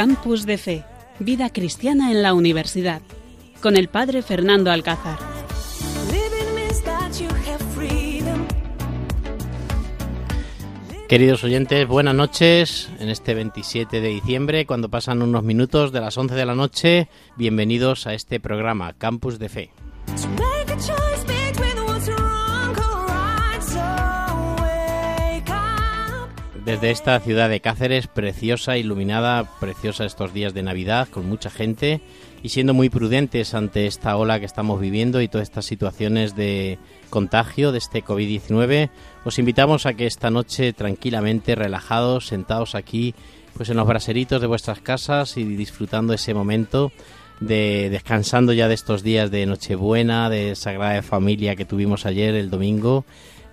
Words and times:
Campus 0.00 0.46
de 0.46 0.56
Fe, 0.56 0.82
Vida 1.18 1.50
Cristiana 1.50 2.10
en 2.10 2.22
la 2.22 2.32
Universidad, 2.32 3.02
con 3.60 3.76
el 3.76 3.88
Padre 3.88 4.22
Fernando 4.22 4.70
Alcázar. 4.70 5.18
Queridos 11.06 11.44
oyentes, 11.44 11.86
buenas 11.86 12.14
noches 12.14 12.88
en 12.98 13.10
este 13.10 13.34
27 13.34 14.00
de 14.00 14.08
diciembre, 14.08 14.64
cuando 14.64 14.88
pasan 14.88 15.20
unos 15.20 15.42
minutos 15.42 15.92
de 15.92 16.00
las 16.00 16.16
11 16.16 16.34
de 16.34 16.46
la 16.46 16.54
noche. 16.54 17.08
Bienvenidos 17.36 18.06
a 18.06 18.14
este 18.14 18.40
programa 18.40 18.94
Campus 18.94 19.38
de 19.38 19.50
Fe. 19.50 19.70
Desde 26.70 26.92
esta 26.92 27.18
ciudad 27.18 27.48
de 27.48 27.58
Cáceres, 27.58 28.06
preciosa, 28.06 28.76
iluminada, 28.76 29.58
preciosa 29.58 30.04
estos 30.04 30.32
días 30.32 30.54
de 30.54 30.62
Navidad, 30.62 31.08
con 31.08 31.28
mucha 31.28 31.50
gente 31.50 32.00
y 32.44 32.50
siendo 32.50 32.74
muy 32.74 32.88
prudentes 32.88 33.54
ante 33.54 33.88
esta 33.88 34.16
ola 34.16 34.38
que 34.38 34.46
estamos 34.46 34.80
viviendo 34.80 35.20
y 35.20 35.26
todas 35.26 35.48
estas 35.48 35.64
situaciones 35.64 36.36
de 36.36 36.78
contagio 37.10 37.72
de 37.72 37.78
este 37.78 38.04
COVID-19, 38.04 38.88
os 39.24 39.38
invitamos 39.40 39.84
a 39.84 39.94
que 39.94 40.06
esta 40.06 40.30
noche 40.30 40.72
tranquilamente, 40.72 41.56
relajados, 41.56 42.28
sentados 42.28 42.76
aquí, 42.76 43.16
pues 43.54 43.68
en 43.68 43.76
los 43.76 43.88
braseritos 43.88 44.40
de 44.40 44.46
vuestras 44.46 44.78
casas 44.78 45.36
y 45.38 45.42
disfrutando 45.42 46.12
ese 46.12 46.34
momento 46.34 46.92
de 47.40 47.88
descansando 47.90 48.52
ya 48.52 48.68
de 48.68 48.74
estos 48.74 49.02
días 49.02 49.32
de 49.32 49.44
Nochebuena, 49.44 50.30
de 50.30 50.54
Sagrada 50.54 51.02
Familia 51.02 51.56
que 51.56 51.64
tuvimos 51.64 52.06
ayer, 52.06 52.36
el 52.36 52.48
domingo, 52.48 53.04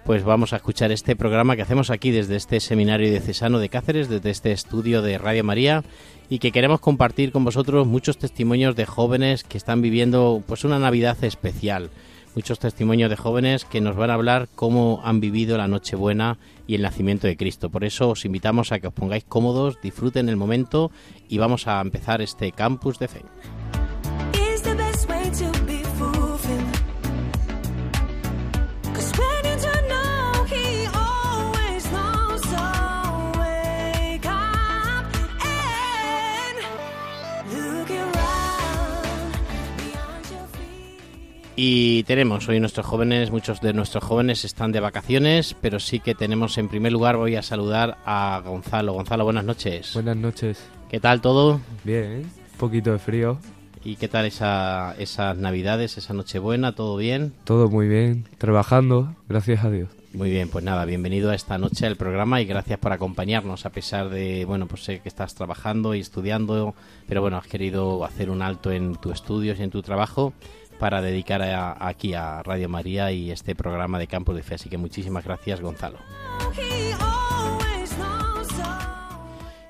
pues 0.08 0.24
vamos 0.24 0.54
a 0.54 0.56
escuchar 0.56 0.94
este 0.94 1.18
programa 1.18 1.58
que 1.58 1.64
hacemos 1.64 1.90
aquí 1.90 2.12
desde 2.12 2.38
este 2.38 2.62
seminario 2.62 3.12
de 3.12 3.20
Cesano 3.20 3.60
de 3.60 3.68
Cáceres, 3.68 4.08
desde 4.08 4.30
este 4.30 4.54
estudio 4.54 5.02
de 5.02 5.18
Radio 5.18 5.44
María 5.44 5.84
y 6.30 6.40
que 6.40 6.54
queremos 6.54 6.80
compartir 6.80 7.34
con 7.34 7.44
vosotros 7.44 7.86
muchos 7.86 8.18
testimonios 8.18 8.78
de 8.78 8.86
jóvenes 8.86 9.44
que 9.44 9.58
están 9.58 9.82
viviendo 9.82 10.42
pues 10.48 10.64
una 10.64 10.80
Navidad 10.80 11.22
especial 11.26 11.90
muchos 12.36 12.60
testimonios 12.60 13.10
de 13.10 13.18
jóvenes 13.18 13.66
que 13.66 13.82
nos 13.82 13.98
van 13.98 14.10
a 14.10 14.14
hablar 14.14 14.48
cómo 14.56 15.02
han 15.04 15.20
vivido 15.20 15.58
la 15.58 15.68
Nochebuena 15.68 16.38
y 16.68 16.76
el 16.76 16.84
nacimiento 16.84 17.28
de 17.28 17.36
Cristo. 17.36 17.70
Por 17.70 17.84
eso 17.84 18.10
os 18.10 18.24
invitamos 18.24 18.72
a 18.72 18.80
que 18.80 18.88
os 18.88 18.94
pongáis 18.94 19.26
cómodos, 19.26 19.82
disfruten 19.82 20.30
el 20.30 20.38
momento 20.38 20.92
y 21.28 21.40
vamos 21.40 21.68
a 21.68 21.82
empezar 21.82 22.22
este 22.22 22.52
campus 22.52 23.00
de 23.00 23.08
fe. 23.08 23.22
Y 41.60 42.04
tenemos 42.04 42.48
hoy 42.48 42.60
nuestros 42.60 42.86
jóvenes, 42.86 43.32
muchos 43.32 43.62
de 43.62 43.74
nuestros 43.74 44.04
jóvenes 44.04 44.46
están 44.46 44.72
de 44.72 44.80
vacaciones, 44.80 45.56
pero 45.60 45.80
sí 45.80 46.00
que 46.00 46.14
tenemos 46.14 46.60
en 46.60 46.70
primer 46.70 46.92
lugar, 46.92 47.18
voy 47.18 47.36
a 47.36 47.42
saludar 47.42 47.98
a 48.06 48.44
Gonzalo. 48.46 48.94
Gonzalo, 48.94 49.24
buenas 49.24 49.44
noches. 49.44 49.96
Buenas 49.96 50.18
noches. 50.18 50.60
¿Qué 50.88 51.00
tal 51.00 51.20
todo? 51.20 51.60
Bien, 51.84 52.18
un 52.18 52.58
poquito 52.60 52.92
de 52.92 53.00
frío. 53.00 53.40
¿Y 53.84 53.96
qué 53.96 54.08
tal 54.08 54.26
esa, 54.26 54.94
esas 55.00 55.36
navidades, 55.36 55.98
esa 55.98 56.14
Nochebuena? 56.14 56.74
¿Todo 56.76 56.96
bien? 56.96 57.34
Todo 57.44 57.70
muy 57.70 57.88
bien, 57.88 58.26
trabajando, 58.38 59.16
gracias 59.28 59.64
a 59.64 59.72
Dios. 59.72 59.90
Muy 60.14 60.30
bien, 60.30 60.50
pues 60.50 60.64
nada, 60.64 60.86
bienvenido 60.86 61.32
a 61.32 61.36
esta 61.36 61.58
noche 61.58 61.88
al 61.88 61.96
programa 61.96 62.40
y 62.40 62.46
gracias 62.46 62.80
por 62.80 62.92
acompañarnos 62.92 63.66
a 63.66 63.72
pesar 63.72 64.10
de, 64.10 64.46
bueno, 64.46 64.68
pues 64.68 64.84
sé 64.84 65.00
que 65.00 65.10
estás 65.10 65.34
trabajando 65.34 65.96
y 65.96 66.02
estudiando, 66.02 66.76
pero 67.08 67.22
bueno, 67.22 67.38
has 67.38 67.48
querido 67.48 68.06
hacer 68.06 68.30
un 68.30 68.42
alto 68.42 68.72
en 68.72 68.96
tus 68.96 69.14
estudios 69.14 69.60
y 69.60 69.64
en 69.64 69.72
tu 69.72 69.82
trabajo 69.82 70.34
para 70.80 71.02
dedicar 71.02 71.42
aquí 71.80 72.14
a 72.14 72.44
Radio 72.44 72.70
María 72.70 73.12
y 73.12 73.32
este 73.32 73.56
programa 73.56 74.00
de 74.00 74.08
Campo 74.08 74.34
de 74.34 74.44
Fe. 74.44 74.56
Así 74.56 74.70
que 74.70 74.78
muchísimas 74.78 75.24
gracias, 75.24 75.62
Gonzalo. 75.62 75.98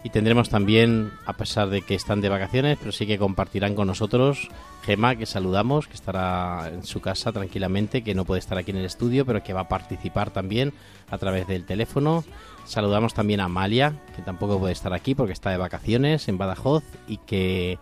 Y 0.03 0.09
tendremos 0.09 0.47
también, 0.50 1.12
a 1.25 1.34
pesar 1.34 1.69
de 1.69 1.81
que 1.81 1.95
están 1.95 2.22
de 2.22 2.29
vacaciones, 2.29 2.78
pero 2.79 2.94
sí 2.94 3.06
que 3.06 3.18
compartirán 3.18 3.75
con 3.75 3.88
nosotros 3.88 4.50
Gema, 4.85 5.18
que 5.18 5.25
saludamos, 5.25 5.88
que 5.88 5.95
estará 5.95 6.69
en 6.73 6.85
su 6.85 7.01
casa 7.01 7.34
tranquilamente, 7.34 8.03
que 8.03 8.16
no 8.16 8.24
puede 8.24 8.39
estar 8.39 8.57
aquí 8.57 8.72
en 8.72 8.78
el 8.78 8.85
estudio, 8.85 9.25
pero 9.25 9.44
que 9.44 9.51
va 9.51 9.62
a 9.62 9.68
participar 9.68 10.31
también 10.31 10.72
a 11.09 11.18
través 11.18 11.45
del 11.47 11.66
teléfono. 11.66 12.24
Saludamos 12.63 13.13
también 13.13 13.41
a 13.41 13.45
Amalia, 13.45 13.95
que 14.16 14.22
tampoco 14.22 14.59
puede 14.59 14.72
estar 14.72 14.94
aquí 14.94 15.13
porque 15.13 15.34
está 15.34 15.50
de 15.50 15.57
vacaciones 15.57 16.29
en 16.29 16.38
Badajoz 16.38 16.85
y 17.07 17.18
que 17.18 17.78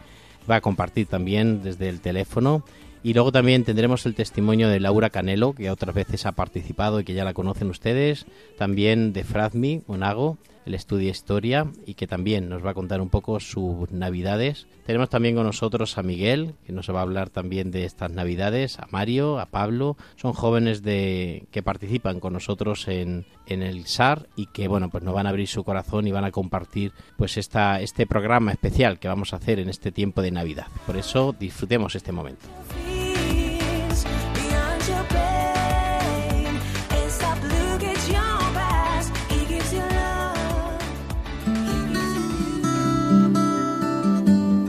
va 0.49 0.55
a 0.55 0.61
compartir 0.61 1.05
también 1.05 1.61
desde 1.61 1.89
el 1.89 2.01
teléfono. 2.01 2.63
Y 3.05 3.13
luego 3.13 3.31
también 3.31 3.63
tendremos 3.63 4.07
el 4.07 4.15
testimonio 4.15 4.67
de 4.67 4.79
Laura 4.79 5.11
Canelo, 5.11 5.53
que 5.53 5.69
otras 5.69 5.93
veces 5.93 6.25
ha 6.25 6.31
participado 6.31 6.99
y 6.99 7.03
que 7.03 7.13
ya 7.13 7.23
la 7.23 7.35
conocen 7.35 7.69
ustedes. 7.69 8.25
También 8.57 9.13
de 9.13 9.23
Frazmi 9.23 9.83
Monago, 9.85 10.39
el 10.65 10.73
estudia 10.73 11.11
historia 11.11 11.67
y 11.85 11.93
que 11.93 12.07
también 12.07 12.49
nos 12.49 12.65
va 12.65 12.71
a 12.71 12.73
contar 12.73 13.01
un 13.01 13.09
poco 13.09 13.39
sus 13.39 13.91
navidades. 13.91 14.65
Tenemos 14.87 15.09
también 15.09 15.35
con 15.35 15.45
nosotros 15.45 15.99
a 15.99 16.01
Miguel, 16.01 16.55
que 16.65 16.73
nos 16.73 16.89
va 16.89 16.97
a 16.97 17.03
hablar 17.03 17.29
también 17.29 17.69
de 17.69 17.85
estas 17.85 18.09
navidades, 18.09 18.79
a 18.79 18.87
Mario, 18.89 19.39
a 19.39 19.45
Pablo. 19.45 19.97
Son 20.15 20.33
jóvenes 20.33 20.81
que 20.81 21.61
participan 21.63 22.19
con 22.19 22.33
nosotros 22.33 22.87
en, 22.87 23.27
en 23.45 23.61
el 23.61 23.85
SAR 23.85 24.27
y 24.35 24.47
que 24.47 24.67
bueno, 24.67 24.89
pues 24.89 25.03
nos 25.03 25.13
van 25.13 25.27
a 25.27 25.29
abrir 25.29 25.47
su 25.47 25.63
corazón 25.63 26.07
y 26.07 26.11
van 26.11 26.25
a 26.25 26.31
compartir 26.31 26.91
pues 27.17 27.37
esta, 27.37 27.81
este 27.81 28.07
programa 28.07 28.51
especial 28.51 28.97
que 28.97 29.07
vamos 29.07 29.33
a 29.33 29.35
hacer 29.35 29.59
en 29.59 29.69
este 29.69 29.91
tiempo 29.91 30.23
de 30.23 30.31
Navidad. 30.31 30.65
Por 30.87 30.97
eso 30.97 31.35
disfrutemos 31.37 31.93
este 31.93 32.11
momento. 32.11 32.47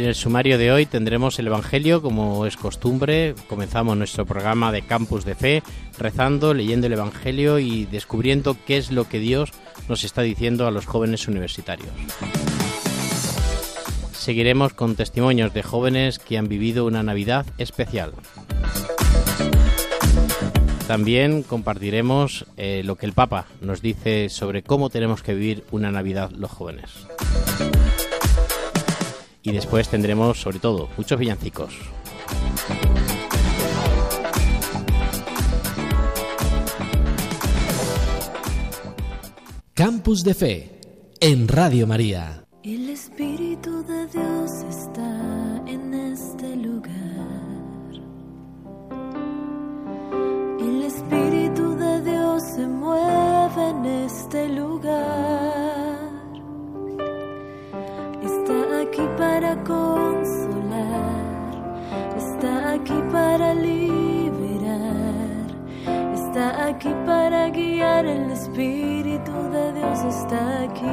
En 0.00 0.06
el 0.06 0.14
sumario 0.14 0.56
de 0.56 0.72
hoy 0.72 0.86
tendremos 0.86 1.38
el 1.38 1.48
Evangelio, 1.48 2.00
como 2.00 2.46
es 2.46 2.56
costumbre. 2.56 3.34
Comenzamos 3.48 3.96
nuestro 3.96 4.24
programa 4.24 4.72
de 4.72 4.80
Campus 4.80 5.26
de 5.26 5.34
Fe 5.34 5.62
rezando, 5.98 6.54
leyendo 6.54 6.86
el 6.86 6.94
Evangelio 6.94 7.58
y 7.58 7.84
descubriendo 7.84 8.56
qué 8.66 8.78
es 8.78 8.90
lo 8.90 9.08
que 9.08 9.18
Dios 9.18 9.52
nos 9.88 10.04
está 10.04 10.22
diciendo 10.22 10.66
a 10.66 10.70
los 10.70 10.86
jóvenes 10.86 11.28
universitarios. 11.28 11.90
Seguiremos 14.12 14.72
con 14.72 14.96
testimonios 14.96 15.52
de 15.52 15.62
jóvenes 15.62 16.18
que 16.18 16.38
han 16.38 16.48
vivido 16.48 16.86
una 16.86 17.02
Navidad 17.02 17.44
especial. 17.58 18.12
También 20.86 21.42
compartiremos 21.42 22.46
eh, 22.56 22.82
lo 22.84 22.96
que 22.96 23.06
el 23.06 23.12
Papa 23.12 23.46
nos 23.60 23.82
dice 23.82 24.30
sobre 24.30 24.62
cómo 24.62 24.88
tenemos 24.88 25.22
que 25.22 25.34
vivir 25.34 25.64
una 25.70 25.90
Navidad 25.90 26.30
los 26.30 26.50
jóvenes. 26.50 26.90
Y 29.42 29.52
después 29.52 29.88
tendremos, 29.88 30.40
sobre 30.40 30.58
todo, 30.58 30.88
muchos 30.96 31.18
villancicos. 31.18 31.74
Campus 39.74 40.22
de 40.24 40.34
Fe 40.34 40.80
en 41.20 41.48
Radio 41.48 41.86
María. 41.86 42.44
El 42.62 42.90
Espíritu 42.90 43.82
de 43.84 44.06
Dios 44.08 44.50
está 44.68 45.62
en 45.66 45.94
este 45.94 46.54
lugar. 46.56 46.90
El 50.60 50.82
Espíritu 50.82 51.74
de 51.76 52.02
Dios 52.02 52.42
se 52.54 52.66
mueve 52.66 53.70
en 53.70 53.84
este 54.04 54.48
lugar. 54.50 55.79
Está 58.50 58.80
aquí 58.80 59.06
para 59.16 59.54
consolar. 59.62 60.80
Está 62.16 62.72
aquí 62.72 63.00
para 63.12 63.54
liberar. 63.54 64.76
Está 66.14 66.66
aquí 66.66 66.92
para 67.06 67.48
guiar. 67.50 68.06
El 68.06 68.32
Espíritu 68.32 69.30
de 69.52 69.72
Dios 69.74 69.98
está 70.04 70.62
aquí. 70.62 70.86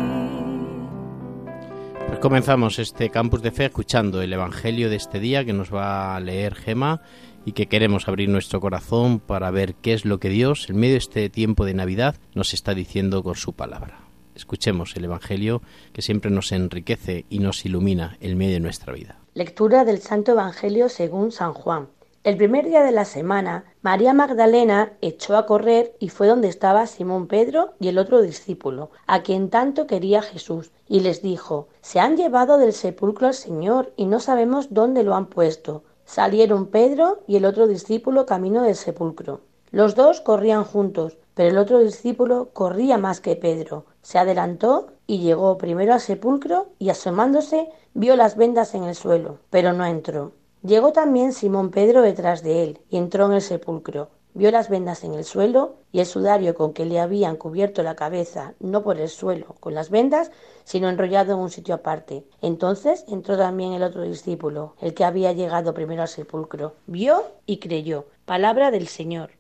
Pues 2.08 2.20
comenzamos 2.20 2.78
este 2.78 3.10
campus 3.10 3.42
de 3.42 3.50
fe 3.50 3.66
escuchando 3.66 4.22
el 4.22 4.34
Evangelio 4.34 4.92
de 4.92 4.98
este 4.98 5.20
día 5.20 5.44
que 5.44 5.54
nos 5.54 5.74
va 5.74 6.16
a 6.16 6.20
leer 6.20 6.54
Gema 6.54 7.02
y 7.44 7.54
que 7.54 7.66
queremos 7.66 8.08
abrir 8.08 8.30
nuestro 8.30 8.62
corazón 8.62 9.20
para 9.20 9.50
ver 9.50 9.74
qué 9.74 9.94
es 9.94 10.06
lo 10.06 10.20
que 10.20 10.30
Dios 10.30 10.70
en 10.70 10.78
medio 10.78 10.94
de 10.94 11.00
este 11.00 11.30
tiempo 11.32 11.66
de 11.66 11.74
Navidad 11.74 12.18
nos 12.36 12.54
está 12.54 12.76
diciendo 12.76 13.24
con 13.24 13.34
su 13.34 13.54
palabra. 13.54 14.07
Escuchemos 14.38 14.96
el 14.96 15.06
Evangelio 15.06 15.64
que 15.94 16.04
siempre 16.04 16.30
nos 16.30 16.52
enriquece 16.52 17.26
y 17.28 17.40
nos 17.40 17.66
ilumina 17.66 18.18
en 18.22 18.38
medio 18.38 18.54
de 18.54 18.60
nuestra 18.60 18.94
vida. 18.94 19.18
Lectura 19.34 19.84
del 19.84 20.00
Santo 20.00 20.34
Evangelio 20.34 20.90
según 20.90 21.32
San 21.32 21.54
Juan. 21.54 21.88
El 22.24 22.38
primer 22.38 22.68
día 22.68 22.84
de 22.84 22.92
la 22.92 23.06
semana, 23.06 23.66
María 23.82 24.14
Magdalena 24.14 24.94
echó 25.02 25.38
a 25.38 25.48
correr 25.48 25.96
y 26.00 26.10
fue 26.10 26.28
donde 26.28 26.50
estaba 26.50 26.86
Simón 26.86 27.26
Pedro 27.26 27.74
y 27.80 27.88
el 27.88 27.98
otro 27.98 28.22
discípulo, 28.22 28.92
a 29.08 29.24
quien 29.24 29.50
tanto 29.50 29.88
quería 29.88 30.22
Jesús, 30.22 30.72
y 30.88 31.00
les 31.00 31.24
dijo, 31.24 31.70
Se 31.82 32.00
han 32.00 32.16
llevado 32.16 32.60
del 32.60 32.74
sepulcro 32.74 33.26
al 33.26 33.34
Señor 33.34 33.92
y 33.98 34.06
no 34.06 34.20
sabemos 34.20 34.68
dónde 34.70 35.02
lo 35.02 35.16
han 35.16 35.26
puesto. 35.26 35.84
Salieron 36.06 36.68
Pedro 36.68 37.24
y 37.28 37.38
el 37.38 37.46
otro 37.46 37.66
discípulo 37.66 38.28
camino 38.28 38.62
del 38.62 38.76
sepulcro. 38.76 39.42
Los 39.72 39.96
dos 39.96 40.22
corrían 40.22 40.64
juntos, 40.64 41.18
pero 41.38 41.50
el 41.50 41.60
otro 41.60 41.78
discípulo 41.78 42.50
corría 42.52 42.98
más 42.98 43.22
que 43.22 43.36
Pedro. 43.36 43.86
Se 44.02 44.18
adelantó 44.18 44.88
y 45.06 45.20
llegó 45.20 45.60
primero 45.60 45.94
al 45.94 46.02
sepulcro 46.02 46.70
y 46.80 46.90
asomándose 46.90 47.70
vio 47.94 48.16
las 48.16 48.36
vendas 48.36 48.74
en 48.74 48.86
el 48.86 48.96
suelo, 48.96 49.38
pero 49.52 49.72
no 49.72 49.86
entró. 49.86 50.32
Llegó 50.64 50.94
también 50.94 51.34
Simón 51.34 51.70
Pedro 51.70 52.02
detrás 52.02 52.42
de 52.42 52.64
él 52.64 52.80
y 52.90 52.98
entró 52.98 53.28
en 53.28 53.34
el 53.34 53.44
sepulcro. 53.44 54.10
Vio 54.34 54.50
las 54.50 54.68
vendas 54.68 55.04
en 55.04 55.14
el 55.14 55.24
suelo 55.26 55.76
y 55.92 56.00
el 56.00 56.08
sudario 56.08 56.56
con 56.56 56.74
que 56.74 56.86
le 56.86 57.00
habían 57.00 57.36
cubierto 57.36 57.84
la 57.84 57.96
cabeza, 57.96 58.56
no 58.60 58.82
por 58.82 59.00
el 59.00 59.10
suelo, 59.10 59.56
con 59.60 59.76
las 59.76 59.92
vendas, 59.92 60.32
sino 60.64 60.90
enrollado 60.90 61.34
en 61.34 61.40
un 61.40 61.52
sitio 61.52 61.76
aparte. 61.76 62.24
Entonces 62.42 63.06
entró 63.08 63.38
también 63.38 63.74
el 63.74 63.84
otro 63.84 64.02
discípulo, 64.02 64.74
el 64.82 64.96
que 64.96 65.06
había 65.06 65.34
llegado 65.34 65.76
primero 65.76 66.02
al 66.02 66.08
sepulcro. 66.08 66.74
Vio 66.88 67.24
y 67.46 67.58
creyó. 67.58 68.06
Palabra 68.26 68.72
del 68.72 68.88
Señor. 68.88 69.32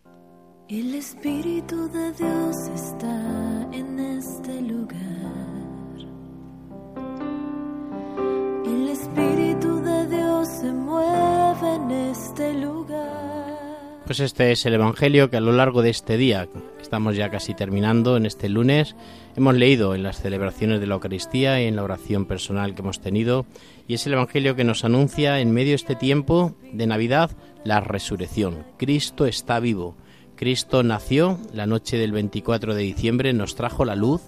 El 0.69 0.95
Espíritu 0.95 1.87
de 1.87 2.11
Dios 2.11 2.55
está 2.75 3.69
en 3.71 3.99
este 3.99 4.61
lugar. 4.63 4.97
El 8.65 8.89
Espíritu 8.89 9.79
de 9.79 10.07
Dios 10.09 10.49
se 10.59 10.73
mueve 10.73 11.73
en 11.73 11.91
este 12.11 12.53
lugar. 12.55 14.01
Pues 14.05 14.19
este 14.19 14.51
es 14.51 14.65
el 14.65 14.73
Evangelio 14.73 15.29
que 15.29 15.37
a 15.37 15.41
lo 15.41 15.53
largo 15.53 15.81
de 15.81 15.89
este 15.89 16.17
día, 16.17 16.49
estamos 16.81 17.15
ya 17.15 17.29
casi 17.29 17.53
terminando 17.53 18.17
en 18.17 18.25
este 18.25 18.49
lunes, 18.49 18.97
hemos 19.37 19.55
leído 19.55 19.95
en 19.95 20.03
las 20.03 20.21
celebraciones 20.21 20.81
de 20.81 20.87
la 20.87 20.95
Eucaristía 20.95 21.61
y 21.61 21.67
en 21.67 21.77
la 21.77 21.83
oración 21.83 22.25
personal 22.25 22.75
que 22.75 22.81
hemos 22.81 22.99
tenido, 22.99 23.45
y 23.87 23.93
es 23.93 24.05
el 24.05 24.13
Evangelio 24.13 24.57
que 24.57 24.65
nos 24.65 24.83
anuncia 24.83 25.39
en 25.39 25.51
medio 25.51 25.69
de 25.69 25.75
este 25.75 25.95
tiempo 25.95 26.57
de 26.73 26.87
Navidad 26.87 27.31
la 27.63 27.79
resurrección. 27.79 28.65
Cristo 28.77 29.25
está 29.25 29.61
vivo. 29.61 29.95
Cristo 30.37 30.83
nació 30.83 31.39
la 31.51 31.65
noche 31.65 31.97
del 31.97 32.11
24 32.11 32.75
de 32.75 32.83
diciembre, 32.83 33.33
nos 33.33 33.55
trajo 33.55 33.85
la 33.85 33.95
luz, 33.95 34.21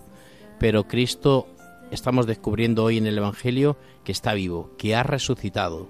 pero 0.60 0.88
Cristo 0.88 1.48
estamos 1.92 2.26
descubriendo 2.26 2.84
hoy 2.84 2.98
en 2.98 3.06
el 3.06 3.20
Evangelio 3.20 3.78
que 4.04 4.12
está 4.12 4.34
vivo, 4.34 4.72
que 4.80 4.96
ha 4.96 5.04
resucitado, 5.04 5.88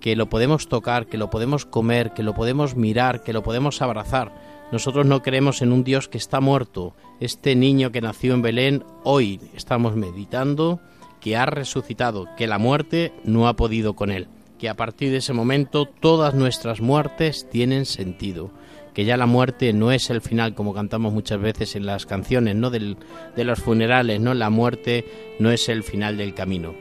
que 0.00 0.16
lo 0.16 0.30
podemos 0.30 0.66
tocar, 0.68 1.08
que 1.08 1.18
lo 1.18 1.28
podemos 1.28 1.66
comer, 1.66 2.12
que 2.14 2.22
lo 2.22 2.32
podemos 2.32 2.74
mirar, 2.74 3.22
que 3.22 3.34
lo 3.34 3.42
podemos 3.42 3.82
abrazar. 3.82 4.32
Nosotros 4.72 5.04
no 5.04 5.20
creemos 5.20 5.60
en 5.60 5.72
un 5.72 5.84
Dios 5.84 6.08
que 6.08 6.16
está 6.16 6.40
muerto. 6.40 6.94
Este 7.20 7.54
niño 7.54 7.92
que 7.92 8.00
nació 8.00 8.32
en 8.32 8.40
Belén, 8.40 8.84
hoy 9.04 9.42
estamos 9.54 9.94
meditando 9.94 10.80
que 11.20 11.36
ha 11.36 11.44
resucitado, 11.44 12.28
que 12.38 12.46
la 12.46 12.58
muerte 12.58 13.12
no 13.24 13.46
ha 13.46 13.56
podido 13.56 13.92
con 13.92 14.10
él, 14.10 14.26
que 14.58 14.70
a 14.70 14.74
partir 14.74 15.10
de 15.10 15.18
ese 15.18 15.34
momento 15.34 15.84
todas 15.84 16.32
nuestras 16.32 16.80
muertes 16.80 17.46
tienen 17.50 17.84
sentido 17.84 18.50
que 18.94 19.04
ya 19.04 19.16
la 19.16 19.26
muerte 19.26 19.72
no 19.72 19.92
es 19.92 20.10
el 20.10 20.20
final 20.20 20.54
como 20.54 20.74
cantamos 20.74 21.12
muchas 21.12 21.40
veces 21.40 21.76
en 21.76 21.86
las 21.86 22.06
canciones 22.06 22.56
no 22.56 22.70
Del, 22.70 22.96
de 23.36 23.44
los 23.44 23.60
funerales 23.60 24.20
no 24.20 24.34
la 24.34 24.50
muerte 24.50 25.04
no 25.38 25.50
es 25.50 25.68
el 25.68 25.82
final 25.82 26.16
del 26.16 26.34
camino. 26.34 26.74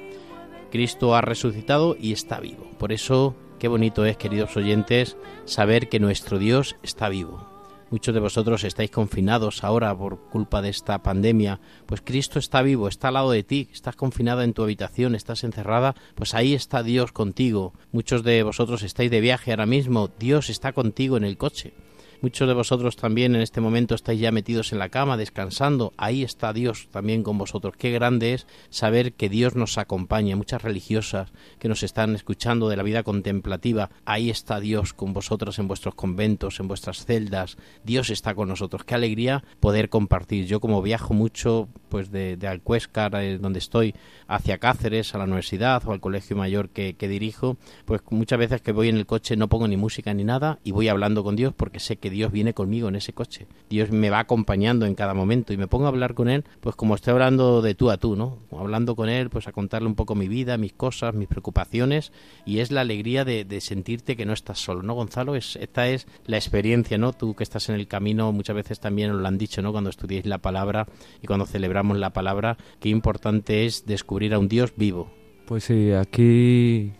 Cristo 0.72 1.16
ha 1.16 1.22
resucitado 1.22 1.98
y 2.00 2.12
está 2.12 2.40
vivo. 2.40 2.70
Por 2.78 2.92
eso 2.92 3.36
qué 3.60 3.68
bonito 3.68 4.06
es 4.06 4.18
queridos 4.18 4.56
oyentes 4.56 5.18
saber 5.46 5.90
que 5.90 6.00
nuestro 6.00 6.40
Dios 6.40 6.76
está 6.84 7.10
vivo. 7.10 7.50
Muchos 7.92 8.14
de 8.14 8.20
vosotros 8.20 8.64
estáis 8.64 8.92
confinados 8.92 9.64
ahora 9.64 9.98
por 9.98 10.20
culpa 10.30 10.62
de 10.62 10.70
esta 10.70 11.02
pandemia, 11.02 11.60
pues 11.88 12.02
Cristo 12.02 12.38
está 12.38 12.62
vivo, 12.62 12.88
está 12.88 13.08
al 13.08 13.16
lado 13.16 13.32
de 13.32 13.44
ti, 13.44 13.68
estás 13.74 13.96
confinada 13.96 14.44
en 14.44 14.54
tu 14.54 14.62
habitación, 14.62 15.16
estás 15.16 15.44
encerrada, 15.44 15.96
pues 16.14 16.36
ahí 16.36 16.54
está 16.54 16.84
Dios 16.84 17.12
contigo. 17.12 17.74
Muchos 17.92 18.24
de 18.24 18.44
vosotros 18.44 18.84
estáis 18.84 19.10
de 19.10 19.22
viaje 19.22 19.52
ahora 19.52 19.66
mismo, 19.66 20.08
Dios 20.20 20.52
está 20.52 20.72
contigo 20.72 21.18
en 21.18 21.24
el 21.24 21.38
coche. 21.38 21.74
Muchos 22.22 22.50
de 22.50 22.54
vosotros 22.54 22.98
también 22.98 23.34
en 23.34 23.42
este 23.42 23.62
momento 23.62 23.96
estáis 23.96 24.20
ya 24.20 24.34
metidos 24.34 24.74
en 24.74 24.80
la 24.80 24.90
cama, 24.90 25.16
descansando. 25.16 25.94
Ahí 25.96 26.22
está 26.24 26.52
Dios 26.52 26.90
también 26.92 27.24
con 27.24 27.38
vosotros. 27.38 27.76
Qué 27.78 27.92
grande 27.92 28.34
es 28.34 28.46
saber 28.70 29.14
que 29.14 29.30
Dios 29.30 29.56
nos 29.56 29.78
acompaña. 29.78 30.36
Muchas 30.36 30.62
religiosas 30.62 31.32
que 31.60 31.70
nos 31.70 31.82
están 31.82 32.16
escuchando 32.16 32.68
de 32.68 32.76
la 32.76 32.84
vida 32.84 33.04
contemplativa. 33.04 33.90
Ahí 34.04 34.30
está 34.30 34.60
Dios 34.60 34.92
con 34.92 35.14
vosotros 35.14 35.60
en 35.60 35.70
vuestros 35.70 35.96
conventos, 35.96 36.60
en 36.60 36.68
vuestras 36.68 37.06
celdas. 37.06 37.56
Dios 37.86 38.10
está 38.10 38.36
con 38.36 38.50
nosotros. 38.50 38.84
Qué 38.84 38.96
alegría 38.96 39.46
poder 39.62 39.88
compartir. 39.88 40.46
Yo 40.46 40.60
como 40.60 40.82
viajo 40.82 41.14
mucho 41.14 41.70
pues 41.88 42.12
de, 42.12 42.36
de 42.36 42.48
eh, 42.48 43.38
donde 43.40 43.60
estoy, 43.60 43.96
hacia 44.28 44.58
Cáceres, 44.58 45.16
a 45.16 45.20
la 45.20 45.24
universidad 45.24 45.82
o 45.88 45.94
al 45.94 46.02
colegio 46.02 46.36
mayor 46.36 46.70
que, 46.70 46.96
que 46.96 47.08
dirijo, 47.08 47.58
pues 47.86 48.02
muchas 48.10 48.40
veces 48.40 48.62
que 48.62 48.74
voy 48.74 48.90
en 48.90 48.98
el 48.98 49.06
coche 49.06 49.38
no 49.38 49.48
pongo 49.48 49.70
ni 49.70 49.78
música 49.78 50.14
ni 50.14 50.26
nada 50.26 50.60
y 50.66 50.72
voy 50.72 50.90
hablando 50.90 51.24
con 51.24 51.38
Dios 51.38 51.54
porque 51.56 51.80
sé 51.80 51.96
que 51.96 52.09
Dios 52.10 52.32
viene 52.32 52.54
conmigo 52.54 52.88
en 52.88 52.96
ese 52.96 53.14
coche. 53.14 53.48
Dios 53.70 53.92
me 53.92 54.10
va 54.10 54.20
acompañando 54.20 54.86
en 54.86 54.96
cada 54.96 55.14
momento 55.14 55.54
y 55.54 55.58
me 55.58 55.68
pongo 55.68 55.86
a 55.86 55.90
hablar 55.90 56.14
con 56.14 56.30
Él, 56.30 56.44
pues 56.62 56.76
como 56.76 56.96
estoy 56.96 57.12
hablando 57.12 57.62
de 57.62 57.76
tú 57.76 57.90
a 57.92 57.98
tú, 57.98 58.16
¿no? 58.16 58.38
Hablando 58.52 58.96
con 58.96 59.10
Él, 59.10 59.30
pues 59.30 59.48
a 59.48 59.52
contarle 59.52 59.88
un 59.88 59.96
poco 59.96 60.16
mi 60.16 60.28
vida, 60.28 60.58
mis 60.58 60.74
cosas, 60.74 61.14
mis 61.14 61.28
preocupaciones 61.28 62.12
y 62.46 62.60
es 62.60 62.72
la 62.72 62.82
alegría 62.82 63.26
de, 63.26 63.46
de 63.46 63.62
sentirte 63.62 64.16
que 64.16 64.26
no 64.26 64.34
estás 64.34 64.60
solo, 64.60 64.84
¿no, 64.84 64.94
Gonzalo? 64.94 65.36
Es, 65.36 65.56
esta 65.56 65.88
es 65.88 66.08
la 66.26 66.38
experiencia, 66.38 66.98
¿no? 66.98 67.14
Tú 67.14 67.36
que 67.36 67.44
estás 67.44 67.70
en 67.70 67.76
el 67.76 67.88
camino, 67.88 68.32
muchas 68.32 68.56
veces 68.56 68.80
también 68.80 69.12
os 69.12 69.22
lo 69.22 69.28
han 69.28 69.38
dicho, 69.38 69.62
¿no? 69.62 69.72
Cuando 69.72 69.90
estudiáis 69.90 70.26
la 70.26 70.38
palabra 70.40 70.88
y 71.22 71.28
cuando 71.28 71.46
celebramos 71.46 71.98
la 71.98 72.12
palabra, 72.12 72.58
qué 72.80 72.90
importante 72.90 73.66
es 73.66 73.86
descubrir 73.86 74.34
a 74.34 74.40
un 74.40 74.48
Dios 74.48 74.74
vivo. 74.76 75.10
Pues 75.46 75.64
sí, 75.64 75.92
aquí 75.92 76.94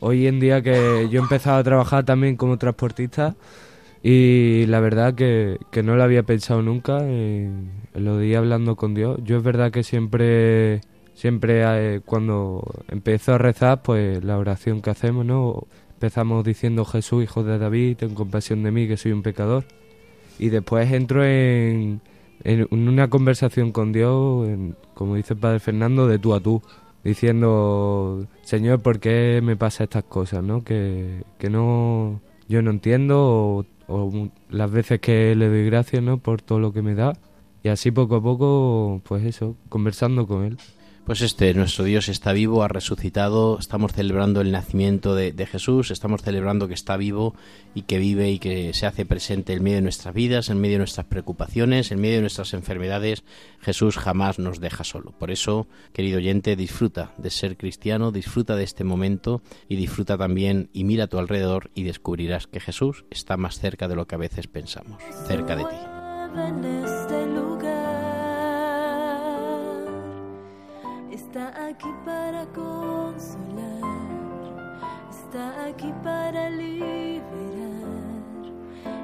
hoy 0.00 0.26
en 0.26 0.40
día 0.40 0.62
que 0.62 1.08
yo 1.10 1.20
he 1.20 1.22
empezado 1.22 1.58
a 1.58 1.64
trabajar 1.64 2.04
también 2.04 2.36
como 2.36 2.58
transportista 2.58 3.36
y 4.02 4.66
la 4.66 4.80
verdad 4.80 5.14
que, 5.14 5.58
que 5.70 5.82
no 5.82 5.94
lo 5.96 6.02
había 6.02 6.22
pensado 6.24 6.62
nunca 6.62 6.98
los 7.94 8.20
días 8.20 8.38
hablando 8.38 8.76
con 8.76 8.94
Dios. 8.94 9.18
Yo 9.24 9.36
es 9.36 9.42
verdad 9.42 9.70
que 9.70 9.82
siempre, 9.82 10.80
siempre 11.14 11.62
eh, 11.64 12.00
cuando 12.04 12.64
empiezo 12.88 13.34
a 13.34 13.38
rezar, 13.38 13.82
pues 13.82 14.24
la 14.24 14.38
oración 14.38 14.80
que 14.82 14.90
hacemos, 14.90 15.24
¿no? 15.24 15.66
Empezamos 15.94 16.44
diciendo 16.44 16.84
Jesús, 16.84 17.22
hijo 17.22 17.44
de 17.44 17.58
David, 17.58 17.96
ten 17.98 18.14
compasión 18.14 18.64
de 18.64 18.72
mí, 18.72 18.88
que 18.88 18.96
soy 18.96 19.12
un 19.12 19.22
pecador. 19.22 19.64
Y 20.38 20.48
después 20.48 20.90
entro 20.90 21.24
en, 21.24 22.00
en 22.42 22.66
una 22.72 23.08
conversación 23.08 23.70
con 23.70 23.92
Dios, 23.92 24.48
en- 24.48 24.74
como 24.94 25.14
dice 25.14 25.34
el 25.34 25.38
Padre 25.40 25.60
Fernando, 25.60 26.08
de 26.08 26.18
tú 26.18 26.34
a 26.34 26.40
tú, 26.40 26.60
diciendo, 27.04 28.26
Señor, 28.42 28.80
¿por 28.82 28.98
qué 28.98 29.40
me 29.44 29.54
pasa 29.56 29.84
estas 29.84 30.04
cosas? 30.04 30.42
¿no? 30.42 30.64
Que, 30.64 31.22
que 31.38 31.50
no, 31.50 32.20
yo 32.48 32.62
no 32.62 32.72
entiendo, 32.72 33.64
o 33.88 34.28
las 34.50 34.70
veces 34.70 35.00
que 35.00 35.34
le 35.34 35.48
doy 35.48 35.66
gracias 35.66 36.02
¿no? 36.02 36.18
por 36.18 36.42
todo 36.42 36.58
lo 36.58 36.72
que 36.72 36.82
me 36.82 36.94
da. 36.94 37.12
Y 37.62 37.68
así 37.68 37.90
poco 37.90 38.16
a 38.16 38.22
poco, 38.22 39.00
pues 39.04 39.24
eso, 39.24 39.56
conversando 39.68 40.26
con 40.26 40.44
Él. 40.44 40.58
Pues 41.04 41.20
este, 41.20 41.52
nuestro 41.52 41.84
Dios 41.84 42.08
está 42.08 42.32
vivo, 42.32 42.62
ha 42.62 42.68
resucitado, 42.68 43.58
estamos 43.58 43.92
celebrando 43.92 44.40
el 44.40 44.52
nacimiento 44.52 45.16
de, 45.16 45.46
Jesús, 45.46 45.90
estamos 45.90 46.22
celebrando 46.22 46.68
que 46.68 46.74
está 46.74 46.96
vivo 46.96 47.34
y 47.74 47.82
que 47.82 47.98
vive 47.98 48.30
y 48.30 48.38
que 48.38 48.72
se 48.72 48.86
hace 48.86 49.04
presente 49.04 49.52
en 49.52 49.64
medio 49.64 49.78
de 49.78 49.82
nuestras 49.82 50.14
vidas, 50.14 50.48
en 50.48 50.60
medio 50.60 50.74
de 50.74 50.78
nuestras 50.78 51.06
preocupaciones, 51.06 51.90
en 51.90 52.00
medio 52.00 52.14
de 52.16 52.20
nuestras 52.20 52.54
enfermedades. 52.54 53.24
Jesús 53.60 53.96
jamás 53.96 54.38
nos 54.38 54.60
deja 54.60 54.84
solo. 54.84 55.10
Por 55.10 55.32
eso, 55.32 55.66
querido 55.92 56.18
oyente, 56.18 56.54
disfruta 56.54 57.12
de 57.18 57.30
ser 57.30 57.56
cristiano, 57.56 58.12
disfruta 58.12 58.54
de 58.54 58.62
este 58.62 58.84
momento 58.84 59.42
y 59.68 59.74
disfruta 59.74 60.16
también 60.16 60.70
y 60.72 60.84
mira 60.84 61.04
a 61.04 61.08
tu 61.08 61.18
alrededor 61.18 61.72
y 61.74 61.82
descubrirás 61.82 62.46
que 62.46 62.60
Jesús 62.60 63.06
está 63.10 63.36
más 63.36 63.58
cerca 63.58 63.88
de 63.88 63.96
lo 63.96 64.06
que 64.06 64.14
a 64.14 64.18
veces 64.18 64.46
pensamos, 64.46 65.02
cerca 65.26 65.56
de 65.56 65.64
ti. 65.64 65.76
Está 71.12 71.48
aquí 71.68 71.92
para 72.04 72.46
consolar, 72.46 73.82
está 75.10 75.66
aquí 75.66 75.92
para 76.02 76.48
liberar, 76.50 77.22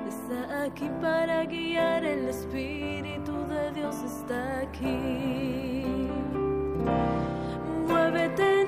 está 0.09 0.65
aquí 0.65 0.91
para 1.01 1.45
guiar. 1.45 2.05
El 2.05 2.29
Espíritu 2.29 3.33
de 3.47 3.73
Dios 3.73 3.97
está 4.03 4.61
aquí. 4.61 5.85
Muévete 7.87 8.68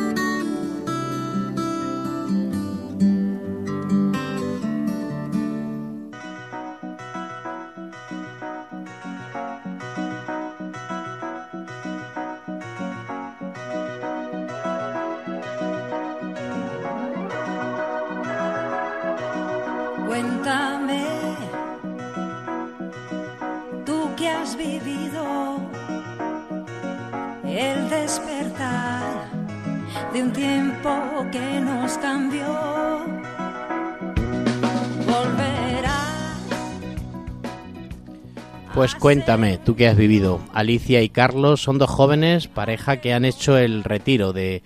Cuéntame, 39.01 39.57
tú 39.57 39.75
que 39.75 39.87
has 39.87 39.97
vivido. 39.97 40.39
Alicia 40.53 41.01
y 41.01 41.09
Carlos 41.09 41.63
son 41.63 41.79
dos 41.79 41.89
jóvenes, 41.89 42.47
pareja 42.47 42.97
que 42.97 43.15
han 43.15 43.25
hecho 43.25 43.57
el 43.57 43.83
retiro 43.83 44.31
de, 44.31 44.61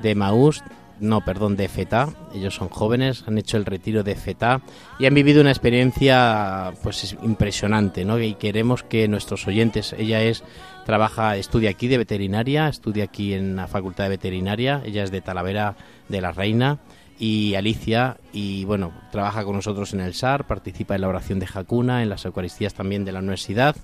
de 0.00 0.14
Maús, 0.14 0.62
no, 1.00 1.22
perdón, 1.22 1.54
de 1.56 1.68
FETA. 1.68 2.08
Ellos 2.34 2.54
son 2.54 2.70
jóvenes, 2.70 3.24
han 3.26 3.36
hecho 3.36 3.58
el 3.58 3.66
retiro 3.66 4.02
de 4.02 4.14
FETA 4.14 4.62
y 4.98 5.04
han 5.04 5.12
vivido 5.12 5.42
una 5.42 5.50
experiencia 5.50 6.72
pues 6.82 7.04
es 7.04 7.16
impresionante, 7.22 8.06
¿no? 8.06 8.18
Y 8.18 8.36
queremos 8.36 8.82
que 8.82 9.06
nuestros 9.06 9.46
oyentes, 9.46 9.94
ella 9.98 10.22
es 10.22 10.44
trabaja, 10.86 11.36
estudia 11.36 11.68
aquí 11.68 11.86
de 11.86 11.98
veterinaria, 11.98 12.68
estudia 12.68 13.04
aquí 13.04 13.34
en 13.34 13.54
la 13.54 13.66
Facultad 13.66 14.04
de 14.04 14.10
Veterinaria, 14.10 14.80
ella 14.86 15.02
es 15.02 15.10
de 15.10 15.20
Talavera 15.20 15.76
de 16.08 16.22
la 16.22 16.32
Reina 16.32 16.78
y 17.18 17.54
Alicia 17.54 18.16
y 18.32 18.64
bueno, 18.64 18.92
trabaja 19.12 19.44
con 19.44 19.56
nosotros 19.56 19.92
en 19.92 20.00
el 20.00 20.14
SAR, 20.14 20.46
participa 20.46 20.94
en 20.94 21.02
la 21.02 21.08
oración 21.08 21.38
de 21.38 21.46
Jacuna, 21.46 22.02
en 22.02 22.08
las 22.08 22.24
Eucaristías 22.24 22.74
también 22.74 23.04
de 23.04 23.12
la 23.12 23.20
universidad 23.20 23.76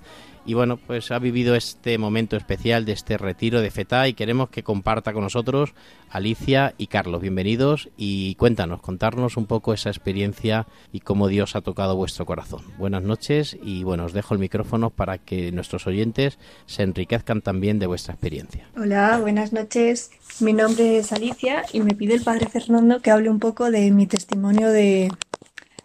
y 0.45 0.53
bueno, 0.53 0.77
pues 0.77 1.11
ha 1.11 1.19
vivido 1.19 1.55
este 1.55 1.97
momento 1.97 2.35
especial 2.35 2.85
de 2.85 2.93
este 2.93 3.17
retiro 3.17 3.61
de 3.61 3.69
FETA 3.69 4.07
y 4.07 4.13
queremos 4.13 4.49
que 4.49 4.63
comparta 4.63 5.13
con 5.13 5.23
nosotros 5.23 5.73
Alicia 6.09 6.73
y 6.77 6.87
Carlos. 6.87 7.21
Bienvenidos 7.21 7.89
y 7.95 8.35
cuéntanos, 8.35 8.81
contarnos 8.81 9.37
un 9.37 9.45
poco 9.45 9.73
esa 9.73 9.89
experiencia 9.89 10.67
y 10.91 11.01
cómo 11.01 11.27
Dios 11.27 11.55
ha 11.55 11.61
tocado 11.61 11.95
vuestro 11.95 12.25
corazón. 12.25 12.61
Buenas 12.77 13.03
noches 13.03 13.57
y 13.61 13.83
bueno, 13.83 14.05
os 14.05 14.13
dejo 14.13 14.33
el 14.33 14.39
micrófono 14.39 14.89
para 14.89 15.19
que 15.19 15.51
nuestros 15.51 15.85
oyentes 15.85 16.39
se 16.65 16.83
enriquezcan 16.83 17.41
también 17.41 17.79
de 17.79 17.87
vuestra 17.87 18.13
experiencia. 18.13 18.67
Hola, 18.75 19.19
buenas 19.19 19.53
noches. 19.53 20.11
Mi 20.39 20.53
nombre 20.53 20.97
es 20.97 21.11
Alicia 21.11 21.65
y 21.71 21.81
me 21.81 21.93
pide 21.93 22.15
el 22.15 22.23
padre 22.23 22.47
Fernando 22.47 23.01
que 23.01 23.11
hable 23.11 23.29
un 23.29 23.39
poco 23.39 23.69
de 23.69 23.91
mi 23.91 24.07
testimonio 24.07 24.69
de, 24.69 25.11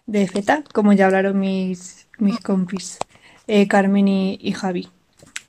de 0.06 0.26
FETA, 0.26 0.64
como 0.72 0.92
ya 0.92 1.06
hablaron 1.06 1.38
mis, 1.38 2.08
mis 2.18 2.40
compis, 2.40 2.98
eh, 3.46 3.68
Carmen 3.68 4.08
y, 4.08 4.52
Javi. 4.52 4.88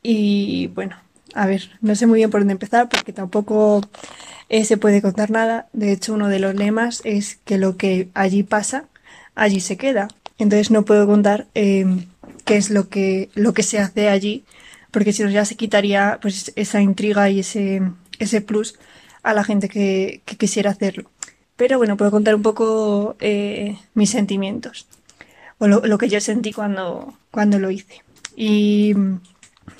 Y 0.04 0.68
bueno, 0.68 0.96
a 1.34 1.48
ver, 1.48 1.72
no 1.82 1.96
sé 1.96 2.08
muy 2.08 2.18
bien 2.20 2.30
por 2.30 2.42
dónde 2.42 2.54
empezar 2.54 2.90
porque 2.90 3.14
tampoco 3.14 3.82
eh, 4.50 4.66
se 4.66 4.78
puede 4.78 5.02
contar 5.02 5.32
nada. 5.32 5.68
De 5.74 5.92
hecho, 5.92 6.14
uno 6.14 6.28
de 6.30 6.40
los 6.40 6.56
lemas 6.56 7.02
es 7.04 7.40
que 7.46 7.58
lo 7.58 7.78
que 7.78 8.10
allí 8.14 8.44
pasa, 8.44 8.86
allí 9.36 9.60
se 9.60 9.78
queda. 9.78 10.08
Entonces 10.38 10.72
no 10.72 10.86
puedo 10.86 11.08
contar 11.08 11.48
eh, 11.56 11.86
qué 12.46 12.58
es 12.58 12.70
lo 12.70 12.90
que, 12.90 13.30
lo 13.34 13.54
que 13.54 13.64
se 13.64 13.80
hace 13.80 14.10
allí, 14.10 14.46
porque 14.92 15.14
si 15.14 15.24
no 15.24 15.30
ya 15.30 15.46
se 15.46 15.56
quitaría 15.56 16.20
pues 16.22 16.54
esa 16.56 16.82
intriga 16.82 17.30
y 17.30 17.40
ese, 17.40 17.82
ese 18.20 18.42
plus 18.42 18.76
a 19.24 19.34
la 19.34 19.44
gente 19.44 19.68
que, 19.70 20.22
que 20.26 20.38
quisiera 20.38 20.72
hacerlo. 20.72 21.10
Pero 21.56 21.80
bueno, 21.80 21.98
puedo 21.98 22.12
contar 22.12 22.36
un 22.36 22.44
poco 22.44 23.16
eh, 23.20 23.78
mis 23.96 24.12
sentimientos 24.12 24.86
o 25.60 25.68
lo, 25.68 25.98
que 25.98 26.10
yo 26.10 26.20
sentí 26.22 26.54
cuando, 26.54 27.14
cuando 27.32 27.60
lo 27.60 27.72
hice. 27.72 28.04
Y 28.36 28.94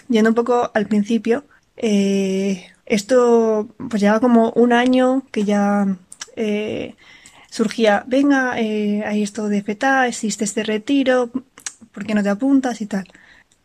yendo 0.10 0.30
un 0.30 0.36
poco 0.36 0.72
al 0.74 0.88
principio, 0.88 1.46
eh, 1.76 2.68
esto 2.86 3.68
pues 3.90 4.02
lleva 4.02 4.20
como 4.20 4.52
un 4.52 4.74
año 4.74 5.24
que 5.32 5.44
ya 5.44 5.96
eh, 6.36 6.96
surgía, 7.50 8.04
venga, 8.08 8.60
eh, 8.60 9.04
hay 9.06 9.24
esto 9.24 9.50
de 9.50 9.62
FETA, 9.62 10.08
existe 10.08 10.44
este 10.44 10.64
retiro, 10.64 11.30
¿por 11.92 12.06
qué 12.06 12.16
no 12.16 12.24
te 12.24 12.30
apuntas 12.30 12.82
y 12.82 12.86
tal? 12.88 13.06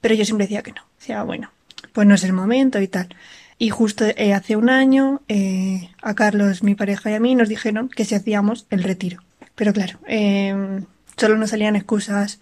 Pero 0.00 0.14
yo 0.14 0.25
siempre 0.25 0.47
decía 0.47 0.62
que 0.62 0.73
no, 0.73 0.83
decía, 0.99 1.23
bueno, 1.23 1.50
pues 1.92 2.07
no 2.07 2.14
es 2.14 2.25
el 2.25 2.33
momento 2.33 2.81
y 2.81 2.88
tal. 2.88 3.14
Y 3.59 3.71
justo 3.71 4.04
eh, 4.04 4.35
hace 4.35 4.57
un 4.57 4.71
año 4.71 5.21
eh, 5.28 5.90
a 6.02 6.14
Carlos, 6.14 6.62
mi 6.62 6.75
pareja 6.75 7.11
y 7.11 7.14
a 7.14 7.21
mí 7.21 7.35
nos 7.35 7.49
dijeron 7.49 7.88
que 7.88 8.04
si 8.04 8.14
hacíamos 8.14 8.66
el 8.71 8.83
retiro. 8.83 9.23
Pero 9.54 9.73
claro, 9.73 9.99
eh, 10.09 10.83
solo 11.16 11.37
nos 11.37 11.50
salían 11.50 11.76
excusas. 11.76 12.40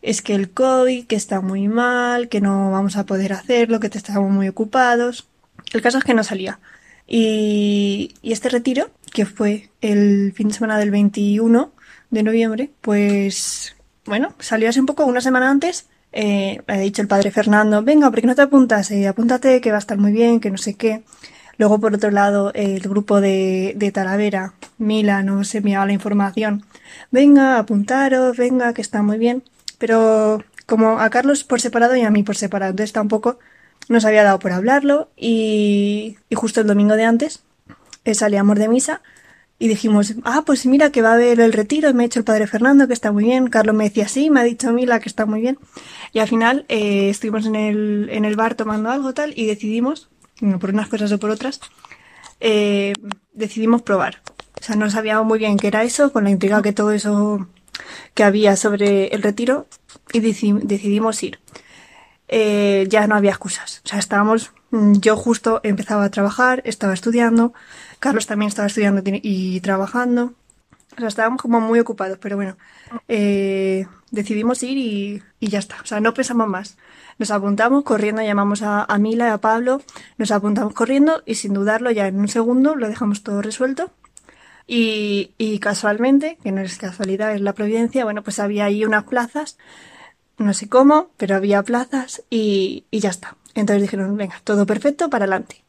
Es 0.00 0.22
que 0.22 0.34
el 0.34 0.50
COVID, 0.50 1.06
que 1.06 1.16
está 1.16 1.40
muy 1.40 1.68
mal, 1.68 2.28
que 2.28 2.40
no 2.40 2.70
vamos 2.70 2.96
a 2.96 3.06
poder 3.06 3.32
hacerlo, 3.32 3.80
que 3.80 3.86
estamos 3.86 4.30
muy 4.30 4.48
ocupados. 4.48 5.28
El 5.72 5.82
caso 5.82 5.98
es 5.98 6.04
que 6.04 6.14
no 6.14 6.24
salía. 6.24 6.58
Y, 7.06 8.14
este 8.22 8.48
retiro, 8.48 8.90
que 9.12 9.26
fue 9.26 9.70
el 9.80 10.32
fin 10.34 10.48
de 10.48 10.54
semana 10.54 10.78
del 10.78 10.90
21 10.90 11.72
de 12.10 12.22
noviembre, 12.22 12.70
pues 12.80 13.76
bueno, 14.04 14.34
salió 14.38 14.68
hace 14.68 14.80
un 14.80 14.86
poco, 14.86 15.04
una 15.04 15.20
semana 15.20 15.50
antes, 15.50 15.86
eh, 16.12 16.60
ha 16.66 16.78
dicho 16.78 17.02
el 17.02 17.08
padre 17.08 17.30
Fernando, 17.30 17.82
venga, 17.82 18.10
¿por 18.10 18.20
qué 18.20 18.26
no 18.26 18.34
te 18.34 18.42
apuntas? 18.42 18.90
Eh, 18.90 19.06
apúntate, 19.06 19.60
que 19.60 19.70
va 19.70 19.76
a 19.76 19.80
estar 19.80 19.98
muy 19.98 20.12
bien, 20.12 20.40
que 20.40 20.50
no 20.50 20.58
sé 20.58 20.74
qué. 20.74 21.02
Luego, 21.58 21.78
por 21.78 21.94
otro 21.94 22.10
lado, 22.10 22.50
el 22.54 22.80
grupo 22.80 23.20
de, 23.20 23.74
de 23.76 23.92
Talavera, 23.92 24.54
Mila, 24.78 25.22
no 25.22 25.44
se 25.44 25.58
enviaba 25.58 25.86
la 25.86 25.92
información. 25.92 26.64
Venga, 27.10 27.58
apuntaros, 27.58 28.36
venga, 28.36 28.72
que 28.74 28.82
está 28.82 29.02
muy 29.02 29.18
bien. 29.18 29.42
Pero 29.78 30.42
como 30.66 31.00
a 31.00 31.10
Carlos 31.10 31.44
por 31.44 31.60
separado 31.60 31.96
y 31.96 32.02
a 32.02 32.10
mí 32.10 32.22
por 32.22 32.36
separado, 32.36 32.70
entonces 32.70 32.92
tampoco 32.92 33.38
nos 33.88 34.04
había 34.04 34.22
dado 34.22 34.38
por 34.38 34.52
hablarlo. 34.52 35.10
Y, 35.16 36.16
justo 36.34 36.60
el 36.60 36.66
domingo 36.66 36.96
de 36.96 37.04
antes 37.04 37.42
eh, 38.04 38.14
salíamos 38.14 38.58
de 38.58 38.68
misa 38.68 39.02
y 39.58 39.68
dijimos, 39.68 40.14
ah, 40.24 40.42
pues 40.44 40.66
mira 40.66 40.90
que 40.90 41.02
va 41.02 41.10
a 41.10 41.14
haber 41.14 41.38
el 41.38 41.52
retiro, 41.52 41.94
me 41.94 42.02
ha 42.02 42.06
dicho 42.06 42.18
el 42.18 42.24
padre 42.24 42.48
Fernando 42.48 42.88
que 42.88 42.94
está 42.94 43.12
muy 43.12 43.22
bien, 43.22 43.46
Carlos 43.46 43.76
me 43.76 43.84
decía 43.84 44.08
sí, 44.08 44.28
me 44.28 44.40
ha 44.40 44.42
dicho 44.42 44.72
Mila 44.72 44.98
que 44.98 45.08
está 45.08 45.24
muy 45.24 45.40
bien. 45.40 45.56
Y 46.12 46.18
al 46.18 46.26
final 46.26 46.64
eh, 46.68 47.10
estuvimos 47.10 47.46
en 47.46 47.54
el, 47.54 48.08
en 48.10 48.24
el 48.24 48.34
bar 48.34 48.56
tomando 48.56 48.90
algo 48.90 49.14
tal 49.14 49.32
y 49.36 49.46
decidimos, 49.46 50.08
por 50.60 50.70
unas 50.70 50.88
cosas 50.88 51.12
o 51.12 51.18
por 51.20 51.30
otras, 51.30 51.60
eh, 52.40 52.92
decidimos 53.32 53.82
probar. 53.82 54.20
O 54.62 54.64
sea, 54.64 54.76
no 54.76 54.88
sabíamos 54.88 55.26
muy 55.26 55.40
bien 55.40 55.56
qué 55.56 55.66
era 55.66 55.82
eso, 55.82 56.12
con 56.12 56.22
la 56.22 56.30
intriga 56.30 56.62
que 56.62 56.72
todo 56.72 56.92
eso 56.92 57.48
que 58.14 58.22
había 58.22 58.54
sobre 58.54 59.08
el 59.08 59.20
retiro 59.20 59.66
y 60.12 60.20
deci 60.20 60.52
decidimos 60.52 61.20
ir. 61.24 61.40
Eh, 62.28 62.86
ya 62.88 63.08
no 63.08 63.16
había 63.16 63.32
excusas. 63.32 63.82
O 63.84 63.88
sea, 63.88 63.98
estábamos, 63.98 64.52
yo 64.70 65.16
justo 65.16 65.60
empezaba 65.64 66.04
a 66.04 66.10
trabajar, 66.12 66.62
estaba 66.64 66.94
estudiando, 66.94 67.52
Carlos 67.98 68.28
también 68.28 68.50
estaba 68.50 68.68
estudiando 68.68 69.02
y 69.04 69.60
trabajando. 69.62 70.34
O 70.96 70.98
sea, 70.98 71.08
estábamos 71.08 71.42
como 71.42 71.60
muy 71.60 71.80
ocupados, 71.80 72.18
pero 72.18 72.36
bueno, 72.36 72.56
eh, 73.08 73.88
decidimos 74.12 74.62
ir 74.62 74.78
y, 74.78 75.22
y, 75.40 75.48
ya 75.48 75.58
está. 75.58 75.78
O 75.82 75.86
sea, 75.86 75.98
no 75.98 76.14
pensamos 76.14 76.46
más. 76.46 76.76
Nos 77.18 77.32
apuntamos 77.32 77.82
corriendo, 77.82 78.22
llamamos 78.22 78.62
a, 78.62 78.84
a 78.84 78.98
Mila 78.98 79.26
y 79.26 79.30
a 79.30 79.38
Pablo, 79.38 79.82
nos 80.18 80.30
apuntamos 80.30 80.72
corriendo 80.72 81.24
y 81.26 81.34
sin 81.34 81.52
dudarlo 81.52 81.90
ya 81.90 82.06
en 82.06 82.20
un 82.20 82.28
segundo 82.28 82.76
lo 82.76 82.88
dejamos 82.88 83.24
todo 83.24 83.42
resuelto. 83.42 83.90
Y, 84.66 85.58
casualmente, 85.60 86.38
que 86.42 86.52
no 86.52 86.60
es 86.60 86.78
casualidad, 86.78 87.34
es 87.34 87.40
la 87.40 87.52
providencia, 87.52 88.04
bueno, 88.04 88.22
pues 88.22 88.38
había 88.38 88.66
ahí 88.66 88.84
unas 88.84 89.04
plazas, 89.04 89.58
no 90.38 90.54
sé 90.54 90.68
cómo, 90.68 91.10
pero 91.16 91.36
había 91.36 91.62
plazas 91.62 92.22
y, 92.30 92.84
y 92.90 93.00
ya 93.00 93.10
está. 93.10 93.36
Entonces 93.54 93.82
dijeron, 93.82 94.16
venga, 94.16 94.40
todo 94.44 94.64
perfecto, 94.66 95.10
para 95.10 95.24
adelante. 95.24 95.62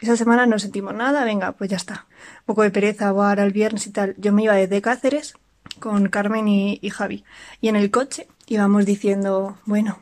Esa 0.00 0.16
semana 0.16 0.46
no 0.46 0.58
sentimos 0.58 0.94
nada, 0.94 1.24
venga, 1.24 1.52
pues 1.52 1.70
ya 1.70 1.76
está. 1.76 2.06
Un 2.40 2.46
poco 2.46 2.62
de 2.62 2.70
pereza, 2.70 3.08
ahora 3.08 3.44
el 3.44 3.52
viernes 3.52 3.86
y 3.86 3.90
tal. 3.90 4.14
Yo 4.18 4.32
me 4.32 4.44
iba 4.44 4.54
desde 4.54 4.82
Cáceres 4.82 5.34
con 5.78 6.08
Carmen 6.08 6.48
y, 6.48 6.78
y, 6.82 6.90
Javi. 6.90 7.24
Y 7.60 7.68
en 7.68 7.76
el 7.76 7.90
coche 7.90 8.26
íbamos 8.46 8.84
diciendo, 8.84 9.58
bueno, 9.64 9.98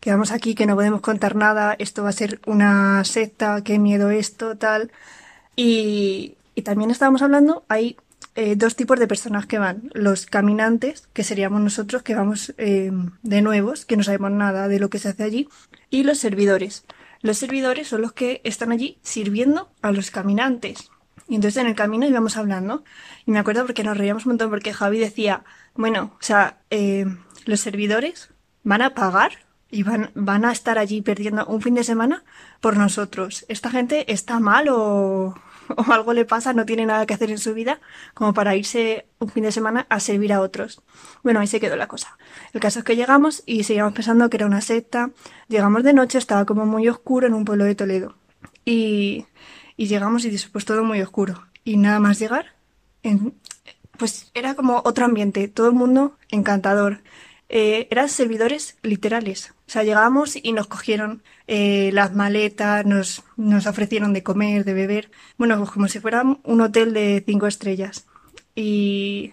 quedamos 0.00 0.30
aquí, 0.30 0.54
que 0.54 0.66
no 0.66 0.74
podemos 0.74 1.00
contar 1.00 1.36
nada, 1.36 1.74
esto 1.78 2.02
va 2.02 2.10
a 2.10 2.12
ser 2.12 2.40
una 2.46 3.04
secta, 3.04 3.62
qué 3.62 3.78
miedo 3.78 4.10
esto, 4.10 4.56
tal. 4.56 4.92
Y, 5.56 6.36
y 6.54 6.62
también 6.62 6.90
estábamos 6.90 7.22
hablando, 7.22 7.64
hay 7.68 7.96
eh, 8.36 8.56
dos 8.56 8.74
tipos 8.74 8.98
de 8.98 9.06
personas 9.06 9.46
que 9.46 9.58
van. 9.58 9.90
Los 9.92 10.26
caminantes, 10.26 11.08
que 11.12 11.22
seríamos 11.22 11.60
nosotros, 11.60 12.02
que 12.02 12.14
vamos 12.14 12.52
eh, 12.58 12.90
de 13.22 13.42
nuevos, 13.42 13.84
que 13.84 13.96
no 13.96 14.02
sabemos 14.02 14.32
nada 14.32 14.66
de 14.66 14.80
lo 14.80 14.90
que 14.90 14.98
se 14.98 15.08
hace 15.08 15.22
allí. 15.22 15.48
Y 15.90 16.02
los 16.02 16.18
servidores. 16.18 16.84
Los 17.20 17.38
servidores 17.38 17.88
son 17.88 18.02
los 18.02 18.12
que 18.12 18.40
están 18.44 18.72
allí 18.72 18.98
sirviendo 19.02 19.70
a 19.82 19.92
los 19.92 20.10
caminantes. 20.10 20.90
Y 21.28 21.36
entonces 21.36 21.62
en 21.62 21.68
el 21.68 21.74
camino 21.74 22.06
íbamos 22.06 22.36
hablando. 22.36 22.84
Y 23.24 23.30
me 23.30 23.38
acuerdo 23.38 23.66
porque 23.66 23.84
nos 23.84 23.96
reíamos 23.96 24.26
un 24.26 24.32
montón 24.32 24.50
porque 24.50 24.74
Javi 24.74 24.98
decía, 24.98 25.44
bueno, 25.74 26.12
o 26.14 26.22
sea, 26.22 26.58
eh, 26.70 27.06
los 27.46 27.60
servidores 27.60 28.30
van 28.62 28.82
a 28.82 28.94
pagar. 28.94 29.44
y 29.70 29.82
van, 29.82 30.10
van 30.14 30.44
a 30.44 30.52
estar 30.52 30.78
allí 30.78 31.02
perdiendo 31.02 31.46
un 31.46 31.60
fin 31.60 31.74
de 31.74 31.82
semana 31.82 32.24
por 32.60 32.76
nosotros. 32.76 33.44
Esta 33.48 33.70
gente 33.70 34.12
está 34.12 34.38
mal 34.38 34.68
o, 34.68 35.34
o 35.76 35.92
algo 35.92 36.12
le 36.12 36.24
pasa, 36.24 36.52
no 36.52 36.66
tiene 36.66 36.86
nada 36.86 37.06
que 37.06 37.14
hacer 37.14 37.30
en 37.30 37.38
su 37.38 37.54
vida 37.54 37.80
como 38.14 38.34
para 38.34 38.56
irse 38.56 39.06
un 39.18 39.28
fin 39.28 39.44
de 39.44 39.52
semana 39.52 39.86
a 39.88 40.00
servir 40.00 40.32
a 40.32 40.40
otros. 40.40 40.82
Bueno, 41.22 41.40
ahí 41.40 41.46
se 41.46 41.60
quedó 41.60 41.76
la 41.76 41.88
cosa. 41.88 42.16
El 42.52 42.60
caso 42.60 42.80
es 42.80 42.84
que 42.84 42.96
llegamos 42.96 43.42
y 43.46 43.64
seguíamos 43.64 43.94
pensando 43.94 44.28
que 44.30 44.36
era 44.36 44.46
una 44.46 44.60
secta. 44.60 45.10
Llegamos 45.48 45.82
de 45.82 45.92
noche, 45.92 46.18
estaba 46.18 46.44
como 46.44 46.66
muy 46.66 46.88
oscuro 46.88 47.26
en 47.26 47.34
un 47.34 47.44
pueblo 47.44 47.64
de 47.64 47.74
Toledo. 47.74 48.14
Y, 48.64 49.26
y 49.76 49.86
llegamos 49.86 50.24
y 50.24 50.30
dice, 50.30 50.48
pues 50.52 50.64
todo 50.64 50.84
muy 50.84 51.00
oscuro. 51.00 51.46
Y 51.64 51.76
nada 51.76 51.98
más 51.98 52.18
llegar, 52.18 52.54
pues 53.98 54.30
era 54.34 54.54
como 54.54 54.82
otro 54.84 55.04
ambiente, 55.04 55.48
todo 55.48 55.68
el 55.68 55.74
mundo 55.74 56.16
encantador. 56.30 57.00
Eh, 57.48 57.88
eran 57.90 58.08
servidores 58.08 58.76
literales. 58.82 59.54
O 59.66 59.70
sea, 59.70 59.82
llegamos 59.82 60.36
y 60.36 60.52
nos 60.52 60.66
cogieron 60.66 61.22
eh, 61.46 61.90
las 61.92 62.14
maletas, 62.14 62.84
nos, 62.86 63.22
nos 63.36 63.66
ofrecieron 63.66 64.12
de 64.12 64.22
comer, 64.22 64.64
de 64.64 64.74
beber. 64.74 65.10
Bueno, 65.38 65.56
pues 65.58 65.70
como 65.70 65.88
si 65.88 66.00
fuera 66.00 66.22
un 66.22 66.60
hotel 66.60 66.92
de 66.92 67.22
cinco 67.26 67.46
estrellas. 67.46 68.06
Y, 68.54 69.32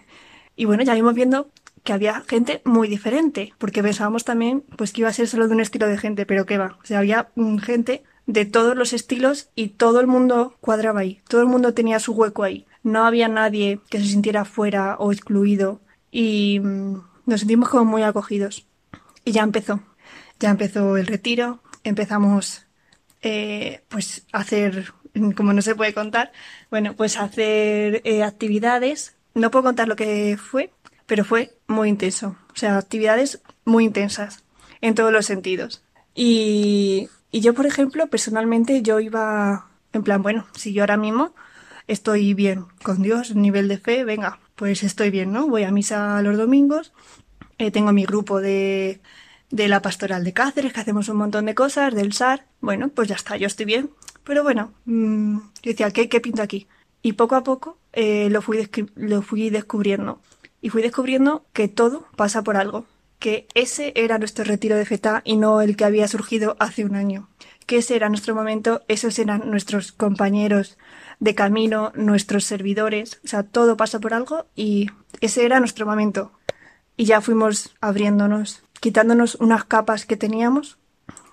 y 0.56 0.64
bueno, 0.64 0.82
ya 0.82 0.94
vimos 0.94 1.14
viendo 1.14 1.50
que 1.84 1.92
había 1.92 2.20
gente 2.22 2.62
muy 2.64 2.88
diferente, 2.88 3.54
porque 3.58 3.82
pensábamos 3.82 4.24
también 4.24 4.62
pues 4.76 4.92
que 4.92 5.00
iba 5.00 5.10
a 5.10 5.12
ser 5.12 5.26
solo 5.26 5.48
de 5.48 5.54
un 5.54 5.60
estilo 5.60 5.86
de 5.88 5.98
gente, 5.98 6.26
pero 6.26 6.46
que 6.46 6.58
va. 6.58 6.78
O 6.82 6.86
sea, 6.86 7.00
había 7.00 7.30
mm, 7.34 7.58
gente 7.58 8.04
de 8.26 8.44
todos 8.44 8.76
los 8.76 8.92
estilos 8.92 9.50
y 9.54 9.68
todo 9.68 10.00
el 10.00 10.06
mundo 10.06 10.56
cuadraba 10.60 11.00
ahí. 11.00 11.20
Todo 11.28 11.40
el 11.40 11.48
mundo 11.48 11.74
tenía 11.74 11.98
su 11.98 12.12
hueco 12.12 12.44
ahí. 12.44 12.66
No 12.82 13.04
había 13.04 13.28
nadie 13.28 13.80
que 13.90 13.98
se 13.98 14.06
sintiera 14.06 14.44
fuera 14.44 14.96
o 14.98 15.12
excluido. 15.12 15.80
Y 16.10 16.60
mm, 16.60 17.00
nos 17.32 17.40
sentimos 17.40 17.68
como 17.68 17.84
muy 17.84 18.02
acogidos. 18.02 18.66
Y 19.24 19.32
ya 19.32 19.42
empezó. 19.42 19.80
Ya 20.38 20.50
empezó 20.50 20.96
el 20.96 21.06
retiro. 21.06 21.62
Empezamos 21.82 22.66
eh, 23.22 23.82
pues 23.88 24.26
a 24.32 24.40
hacer, 24.40 24.92
como 25.36 25.52
no 25.52 25.62
se 25.62 25.74
puede 25.74 25.94
contar, 25.94 26.32
bueno, 26.70 26.94
pues 26.94 27.16
a 27.16 27.24
hacer 27.24 28.02
eh, 28.04 28.22
actividades. 28.22 29.16
No 29.34 29.50
puedo 29.50 29.64
contar 29.64 29.88
lo 29.88 29.96
que 29.96 30.36
fue, 30.36 30.72
pero 31.06 31.24
fue 31.24 31.56
muy 31.66 31.88
intenso. 31.88 32.36
O 32.52 32.56
sea, 32.56 32.76
actividades 32.76 33.40
muy 33.64 33.84
intensas 33.84 34.44
en 34.80 34.94
todos 34.94 35.12
los 35.12 35.26
sentidos. 35.26 35.82
Y, 36.14 37.08
y 37.30 37.40
yo, 37.40 37.54
por 37.54 37.66
ejemplo, 37.66 38.08
personalmente 38.08 38.82
yo 38.82 39.00
iba 39.00 39.68
en 39.92 40.02
plan, 40.02 40.22
bueno, 40.22 40.46
si 40.54 40.72
yo 40.72 40.82
ahora 40.82 40.96
mismo 40.96 41.34
estoy 41.86 42.34
bien 42.34 42.66
con 42.82 43.02
Dios, 43.02 43.34
nivel 43.34 43.68
de 43.68 43.78
fe, 43.78 44.04
venga, 44.04 44.38
pues 44.54 44.82
estoy 44.82 45.10
bien, 45.10 45.32
¿no? 45.32 45.48
Voy 45.48 45.64
a 45.64 45.70
misa 45.70 46.22
los 46.22 46.36
domingos, 46.36 46.92
eh, 47.62 47.70
tengo 47.70 47.92
mi 47.92 48.04
grupo 48.04 48.40
de, 48.40 49.00
de 49.50 49.68
la 49.68 49.80
pastoral 49.82 50.24
de 50.24 50.32
Cáceres, 50.32 50.72
que 50.72 50.80
hacemos 50.80 51.08
un 51.08 51.16
montón 51.16 51.46
de 51.46 51.54
cosas, 51.54 51.94
del 51.94 52.12
SAR, 52.12 52.46
bueno, 52.60 52.88
pues 52.88 53.08
ya 53.08 53.14
está, 53.14 53.36
yo 53.36 53.46
estoy 53.46 53.66
bien. 53.66 53.90
Pero 54.24 54.42
bueno, 54.42 54.72
mmm, 54.84 55.38
yo 55.62 55.70
decía, 55.70 55.90
¿qué, 55.92 56.08
¿qué 56.08 56.20
pinto 56.20 56.42
aquí? 56.42 56.66
Y 57.02 57.12
poco 57.12 57.36
a 57.36 57.44
poco 57.44 57.78
eh, 57.92 58.28
lo, 58.30 58.42
fui 58.42 58.68
lo 58.96 59.22
fui 59.22 59.50
descubriendo. 59.50 60.20
Y 60.60 60.70
fui 60.70 60.82
descubriendo 60.82 61.44
que 61.52 61.68
todo 61.68 62.06
pasa 62.16 62.42
por 62.42 62.56
algo. 62.56 62.84
Que 63.20 63.46
ese 63.54 63.92
era 63.94 64.18
nuestro 64.18 64.44
retiro 64.44 64.76
de 64.76 64.84
feta 64.84 65.22
y 65.24 65.36
no 65.36 65.60
el 65.60 65.76
que 65.76 65.84
había 65.84 66.08
surgido 66.08 66.56
hace 66.58 66.84
un 66.84 66.96
año. 66.96 67.28
Que 67.66 67.78
ese 67.78 67.94
era 67.94 68.08
nuestro 68.08 68.34
momento, 68.34 68.82
esos 68.88 69.18
eran 69.20 69.48
nuestros 69.50 69.92
compañeros 69.92 70.78
de 71.20 71.36
camino, 71.36 71.92
nuestros 71.94 72.44
servidores. 72.44 73.20
O 73.24 73.28
sea, 73.28 73.44
todo 73.44 73.76
pasa 73.76 74.00
por 74.00 74.14
algo 74.14 74.46
y 74.56 74.90
ese 75.20 75.44
era 75.44 75.60
nuestro 75.60 75.86
momento. 75.86 76.32
Y 76.96 77.04
ya 77.04 77.20
fuimos 77.20 77.74
abriéndonos, 77.80 78.62
quitándonos 78.80 79.36
unas 79.36 79.64
capas 79.64 80.06
que 80.06 80.16
teníamos 80.16 80.78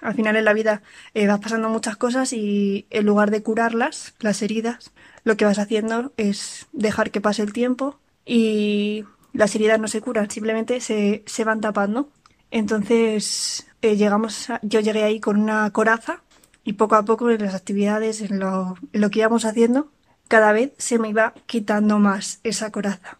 al 0.02 0.14
final 0.14 0.36
en 0.36 0.46
la 0.46 0.54
vida 0.54 0.82
eh, 1.14 1.28
vas 1.28 1.40
pasando 1.40 1.70
muchas 1.70 1.98
cosas 1.98 2.32
y 2.34 2.88
en 2.90 3.06
lugar 3.06 3.32
de 3.32 3.44
curarlas, 3.44 4.14
las 4.20 4.42
heridas, 4.42 4.92
lo 5.24 5.36
que 5.38 5.46
vas 5.46 5.60
haciendo 5.60 6.14
es 6.18 6.68
dejar 6.72 7.12
que 7.12 7.22
pase 7.22 7.44
el 7.44 7.54
tiempo 7.54 8.00
y 8.26 9.04
las 9.34 9.54
heridas 9.56 9.80
no 9.80 9.88
se 9.88 10.02
curan, 10.02 10.30
simplemente 10.30 10.80
se, 10.82 11.24
se 11.26 11.44
van 11.44 11.62
tapando. 11.62 12.10
Entonces 12.52 13.68
eh, 13.82 13.96
llegamos, 13.96 14.48
yo 14.62 14.80
llegué 14.80 15.04
ahí 15.04 15.20
con 15.20 15.40
una 15.40 15.70
coraza 15.72 16.24
y 16.64 16.74
poco 16.74 16.96
a 16.96 17.04
poco 17.04 17.30
en 17.30 17.44
las 17.44 17.56
actividades, 17.56 18.22
en 18.22 18.40
lo, 18.40 18.76
en 18.94 19.02
lo 19.02 19.10
que 19.10 19.20
íbamos 19.20 19.46
haciendo, 19.46 19.92
cada 20.28 20.52
vez 20.52 20.74
se 20.78 21.00
me 21.00 21.10
iba 21.10 21.34
quitando 21.46 22.00
más 22.00 22.40
esa 22.44 22.72
coraza 22.72 23.18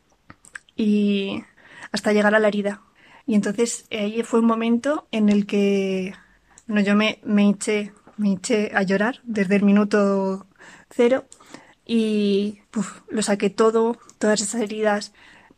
y 0.76 1.44
hasta 1.92 2.14
llegar 2.14 2.36
a 2.36 2.40
la 2.40 2.48
herida. 2.48 2.82
Y 3.26 3.36
entonces 3.36 3.86
ahí 3.92 4.24
fue 4.24 4.40
un 4.40 4.48
momento 4.48 5.08
en 5.12 5.30
el 5.30 5.46
que 5.46 6.14
bueno, 6.70 6.82
yo 6.82 6.96
me, 6.96 7.20
me, 7.24 7.50
eché, 7.50 7.94
me 8.18 8.34
eché 8.34 8.72
a 8.76 8.84
llorar 8.84 9.22
desde 9.24 9.56
el 9.56 9.64
minuto 9.64 10.46
cero 10.92 11.26
y 11.84 12.62
lo 13.10 13.24
saqué 13.24 13.50
todo, 13.50 13.98
todas 14.20 14.40
esas 14.40 14.62
heridas. 14.62 15.12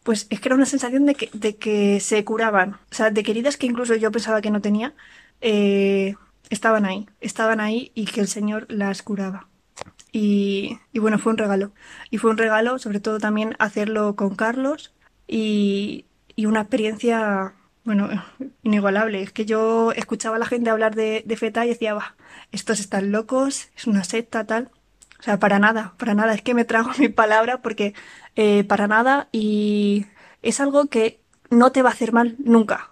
Pues 0.04 0.26
es 0.30 0.40
que 0.40 0.48
era 0.48 0.56
una 0.56 0.66
sensación 0.66 1.06
de 1.06 1.16
que, 1.16 1.30
de 1.34 1.58
que 1.58 2.00
se 2.00 2.24
curaban. 2.24 2.76
O 2.92 2.96
sea, 2.96 3.12
de 3.12 3.24
que 3.24 3.32
heridas 3.32 3.58
que 3.58 3.68
incluso 3.68 3.94
yo 3.96 4.10
pensaba 4.10 4.40
que 4.42 4.52
no 4.52 4.62
tenía, 4.62 4.96
eh, 5.42 6.16
estaban 6.50 6.86
ahí, 6.86 7.10
estaban 7.20 7.60
ahí 7.60 7.92
y 7.94 8.06
que 8.06 8.22
el 8.22 8.30
Señor 8.30 8.68
las 8.70 9.02
curaba. 9.02 9.50
Y, 10.14 10.80
y, 10.94 11.00
bueno, 11.00 11.20
fue 11.20 11.34
un 11.34 11.38
regalo. 11.40 11.74
Y 12.10 12.20
fue 12.20 12.32
un 12.32 12.38
regalo, 12.38 12.80
sobre 12.80 13.02
todo 13.02 13.20
también 13.20 13.56
hacerlo 13.60 14.16
con 14.16 14.36
Carlos 14.36 14.94
y, 15.28 16.06
y 16.36 16.46
una 16.46 16.62
experiencia 16.62 17.54
bueno, 17.84 18.10
inigualable. 18.64 19.22
Es 19.22 19.32
que 19.32 19.46
yo 19.46 19.92
escuchaba 19.92 20.36
a 20.36 20.40
la 20.40 20.46
gente 20.46 20.70
hablar 20.70 20.96
de, 20.96 21.24
de 21.26 21.38
feta 21.38 21.66
y 21.66 21.70
decía, 21.70 21.98
estos 22.52 22.80
están 22.80 23.12
locos, 23.12 23.70
es 23.76 23.88
una 23.88 24.04
secta, 24.04 24.46
tal. 24.46 24.70
O 25.20 25.24
sea, 25.24 25.40
para 25.40 25.60
nada, 25.60 25.94
para 25.98 26.14
nada. 26.14 26.34
Es 26.34 26.42
que 26.42 26.54
me 26.54 26.66
trago 26.66 26.92
mi 26.98 27.10
palabra 27.10 27.62
porque 27.62 27.94
eh, 28.36 28.64
para 28.64 28.88
nada 28.88 29.28
y 29.32 30.06
es 30.42 30.60
algo 30.60 30.88
que 30.88 31.20
no 31.50 31.72
te 31.72 31.82
va 31.82 31.90
a 31.90 31.94
hacer 31.94 32.14
mal 32.14 32.36
nunca. 32.40 32.92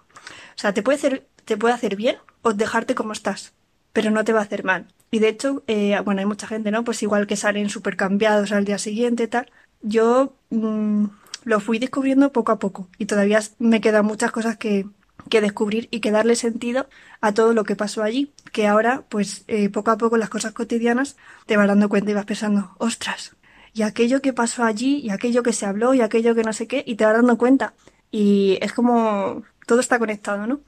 O 0.56 0.58
sea, 0.60 0.74
te 0.74 0.82
puede 0.82 0.98
hacer, 0.98 1.26
te 1.44 1.56
puede 1.56 1.74
hacer 1.74 1.96
bien 1.96 2.16
o 2.42 2.52
dejarte 2.52 2.94
como 2.94 3.12
estás, 3.12 3.54
pero 3.92 4.10
no 4.10 4.24
te 4.24 4.32
va 4.32 4.40
a 4.40 4.44
hacer 4.44 4.64
mal. 4.64 4.86
Y 5.10 5.18
de 5.18 5.28
hecho, 5.28 5.64
eh, 5.66 5.98
bueno, 6.04 6.20
hay 6.20 6.26
mucha 6.26 6.46
gente, 6.46 6.70
¿no? 6.70 6.84
Pues 6.84 7.02
igual 7.02 7.26
que 7.26 7.36
salen 7.36 7.68
súper 7.70 7.96
cambiados 7.96 8.52
al 8.52 8.64
día 8.64 8.78
siguiente, 8.78 9.26
tal. 9.26 9.50
Yo 9.82 10.34
mmm, 10.50 11.06
lo 11.44 11.60
fui 11.60 11.78
descubriendo 11.78 12.32
poco 12.32 12.52
a 12.52 12.58
poco 12.58 12.88
y 12.98 13.06
todavía 13.06 13.40
me 13.58 13.80
quedan 13.80 14.04
muchas 14.04 14.30
cosas 14.30 14.56
que, 14.56 14.86
que 15.28 15.40
descubrir 15.40 15.88
y 15.90 16.00
que 16.00 16.10
darle 16.10 16.36
sentido 16.36 16.88
a 17.20 17.32
todo 17.32 17.52
lo 17.52 17.64
que 17.64 17.76
pasó 17.76 18.02
allí, 18.02 18.32
que 18.52 18.66
ahora, 18.66 19.04
pues 19.08 19.44
eh, 19.48 19.68
poco 19.68 19.90
a 19.90 19.98
poco 19.98 20.16
las 20.16 20.28
cosas 20.28 20.52
cotidianas 20.52 21.16
te 21.46 21.56
vas 21.56 21.68
dando 21.68 21.88
cuenta 21.88 22.10
y 22.10 22.14
vas 22.14 22.26
pensando, 22.26 22.74
ostras, 22.78 23.36
y 23.72 23.82
aquello 23.82 24.20
que 24.20 24.32
pasó 24.32 24.64
allí, 24.64 24.98
y 24.98 25.10
aquello 25.10 25.42
que 25.42 25.52
se 25.52 25.66
habló, 25.66 25.94
y 25.94 26.00
aquello 26.00 26.34
que 26.34 26.42
no 26.42 26.52
sé 26.52 26.66
qué, 26.66 26.82
y 26.86 26.96
te 26.96 27.04
vas 27.04 27.14
dando 27.14 27.38
cuenta. 27.38 27.74
Y 28.10 28.58
es 28.60 28.72
como 28.72 29.42
todo 29.66 29.80
está 29.80 29.98
conectado, 29.98 30.46
¿no? 30.46 30.60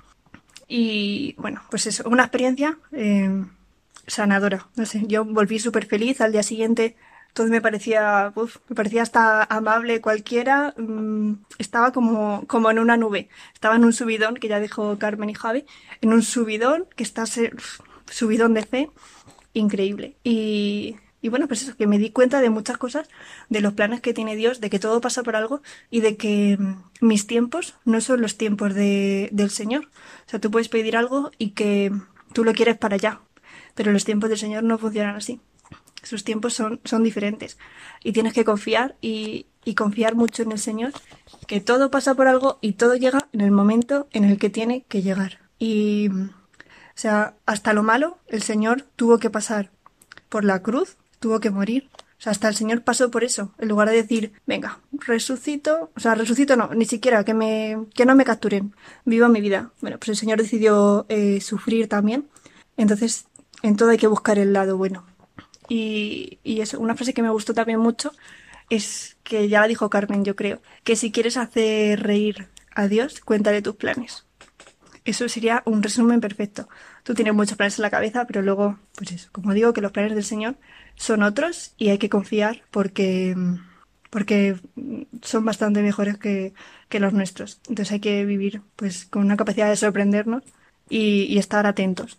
Y 0.69 1.35
bueno, 1.39 1.61
pues 1.71 1.87
es 1.87 2.01
una 2.01 2.23
experiencia 2.23 2.79
eh, 2.93 3.45
sanadora. 4.07 4.69
No 4.77 4.87
sé, 4.87 5.03
yo 5.07 5.25
volví 5.25 5.59
súper 5.59 5.87
feliz 5.87 6.21
al 6.21 6.33
día 6.33 6.43
siguiente 6.43 6.97
todo 7.33 7.47
me 7.49 7.61
parecía, 7.61 8.33
me 8.69 8.77
parecía 8.77 9.03
hasta 9.03 9.43
amable 9.45 10.01
cualquiera. 10.01 10.75
Mmm, 10.77 11.35
estaba 11.59 11.93
como, 11.93 12.47
como 12.47 12.71
en 12.71 12.79
una 12.79 12.97
nube. 12.97 13.29
Estaba 13.55 13.77
en 13.77 13.85
un 13.85 13.93
subidón, 13.93 14.37
que 14.37 14.49
ya 14.49 14.61
dijo 14.61 14.99
Carmen 14.99 15.31
y 15.31 15.35
Javi, 15.35 15.65
en 16.01 16.13
un 16.13 16.23
subidón 16.23 16.87
que 16.97 17.03
está 17.03 17.25
subidón 17.27 18.55
de 18.55 18.63
fe, 18.63 18.91
increíble. 19.55 20.17
Y, 20.25 20.97
y 21.23 21.29
bueno, 21.31 21.49
pues 21.49 21.63
eso, 21.63 21.77
que 21.77 21.87
me 21.87 21.99
di 21.99 22.11
cuenta 22.11 22.41
de 22.41 22.51
muchas 22.51 22.77
cosas, 22.77 23.09
de 23.49 23.61
los 23.61 23.73
planes 23.73 24.01
que 24.01 24.15
tiene 24.15 24.37
Dios, 24.37 24.61
de 24.61 24.71
que 24.71 24.79
todo 24.79 25.01
pasa 25.01 25.23
por 25.23 25.37
algo 25.37 25.63
y 25.91 26.01
de 26.01 26.17
que 26.17 26.59
mis 27.01 27.27
tiempos 27.27 27.77
no 27.85 28.01
son 28.01 28.21
los 28.21 28.37
tiempos 28.37 28.75
de, 28.75 29.31
del 29.33 29.51
Señor. 29.51 29.87
O 30.27 30.31
sea, 30.31 30.41
tú 30.41 30.51
puedes 30.51 30.69
pedir 30.69 30.97
algo 30.97 31.31
y 31.39 31.51
que 31.51 31.93
tú 32.35 32.45
lo 32.45 32.53
quieres 32.53 32.77
para 32.77 32.97
allá, 32.97 33.21
pero 33.75 33.93
los 33.93 34.05
tiempos 34.05 34.29
del 34.29 34.39
Señor 34.39 34.65
no 34.65 34.79
funcionan 34.79 35.17
así 35.17 35.41
sus 36.03 36.25
tiempos 36.25 36.55
son, 36.55 36.81
son 36.85 37.03
diferentes. 37.03 37.59
Y 38.03 38.13
tienes 38.13 38.33
que 38.33 38.45
confiar 38.45 38.97
y, 39.01 39.47
confiar 39.77 40.17
mucho 40.17 40.43
en 40.43 40.53
el 40.53 40.59
Señor, 40.59 40.93
que 41.47 41.61
todo 41.61 41.91
pasa 41.91 42.15
por 42.15 42.27
algo 42.27 42.59
y 42.61 42.73
todo 42.73 42.97
llega 42.97 43.29
en 43.33 43.41
el 43.41 43.53
momento 43.53 44.09
en 44.13 44.25
el 44.25 44.39
que 44.39 44.51
tiene 44.51 44.85
que 44.89 45.03
llegar. 45.03 45.39
Y, 45.59 46.09
o 46.09 46.97
sea, 46.97 47.35
hasta 47.47 47.73
lo 47.73 47.83
malo, 47.83 48.19
el 48.27 48.43
Señor 48.43 48.87
tuvo 48.97 49.19
que 49.19 49.31
pasar 49.31 49.71
por 50.29 50.45
la 50.45 50.63
cruz, 50.63 50.97
tuvo 51.21 51.41
que 51.41 51.51
morir. 51.51 51.89
O 52.19 52.23
sea, 52.23 52.33
hasta 52.33 52.49
el 52.49 52.55
Señor 52.55 52.83
pasó 52.83 53.11
por 53.11 53.25
eso, 53.25 53.53
en 53.59 53.69
lugar 53.69 53.89
de 53.89 53.97
decir, 53.97 54.33
venga, 54.47 54.81
resucito, 54.93 55.91
o 55.97 56.01
sea, 56.01 56.15
resucito 56.15 56.55
no, 56.57 56.69
ni 56.73 56.85
siquiera 56.85 57.25
que 57.25 57.35
me, 57.35 57.87
que 57.95 58.07
no 58.07 58.15
me 58.15 58.25
capturen, 58.25 58.75
viva 59.05 59.29
mi 59.29 59.41
vida. 59.41 59.73
Bueno, 59.81 59.99
pues 59.99 60.11
el 60.11 60.17
Señor 60.17 60.39
decidió 60.39 61.05
eh, 61.09 61.41
sufrir 61.41 61.89
también. 61.89 62.29
Entonces, 62.77 63.27
en 63.63 63.77
todo 63.77 63.91
hay 63.91 63.99
que 63.99 64.07
buscar 64.07 64.39
el 64.39 64.53
lado 64.53 64.77
bueno. 64.77 65.05
Y, 65.69 66.39
y 66.43 66.61
es 66.61 66.75
una 66.75 66.95
frase 66.95 67.15
que 67.15 67.23
me 67.23 67.31
gustó 67.31 67.55
también 67.55 67.79
mucho 67.79 68.13
es 68.71 69.17
que 69.23 69.49
ya 69.49 69.61
la 69.61 69.69
dijo 69.69 69.91
Carmen, 69.91 70.25
yo 70.25 70.35
creo, 70.35 70.63
que 70.83 70.97
si 70.97 71.13
quieres 71.13 71.37
hacer 71.37 72.03
reír 72.03 72.49
a 72.75 72.89
Dios, 72.89 73.21
cuéntale 73.21 73.61
tus 73.61 73.77
planes. 73.77 74.25
Eso 75.05 75.29
sería 75.29 75.63
un 75.67 75.83
resumen 75.83 76.21
perfecto. 76.21 76.69
Tú 77.03 77.15
tienes 77.15 77.35
muchos 77.35 77.57
planes 77.57 77.79
en 77.79 77.83
la 77.83 77.91
cabeza, 77.91 78.25
pero 78.27 78.41
luego, 78.41 78.79
pues 78.95 79.13
eso, 79.13 79.29
como 79.33 79.53
digo, 79.53 79.73
que 79.73 79.81
los 79.81 79.93
planes 79.93 80.15
del 80.15 80.25
Señor 80.25 80.57
son 80.95 81.23
otros 81.23 81.75
y 81.77 81.89
hay 81.89 81.99
que 81.99 82.09
confiar 82.09 82.63
porque, 82.71 83.37
porque 84.11 84.57
son 85.23 85.45
bastante 85.45 85.83
mejores 85.83 86.17
que, 86.19 86.55
que 86.89 87.01
los 87.01 87.13
nuestros. 87.13 87.61
Entonces 87.69 87.93
hay 87.93 88.01
que 88.01 88.25
vivir 88.25 88.63
pues 88.77 89.05
con 89.07 89.23
una 89.23 89.37
capacidad 89.37 89.69
de 89.69 89.77
sorprendernos 89.77 90.45
y, 90.89 91.25
y 91.25 91.39
estar 91.39 91.67
atentos. 91.67 92.19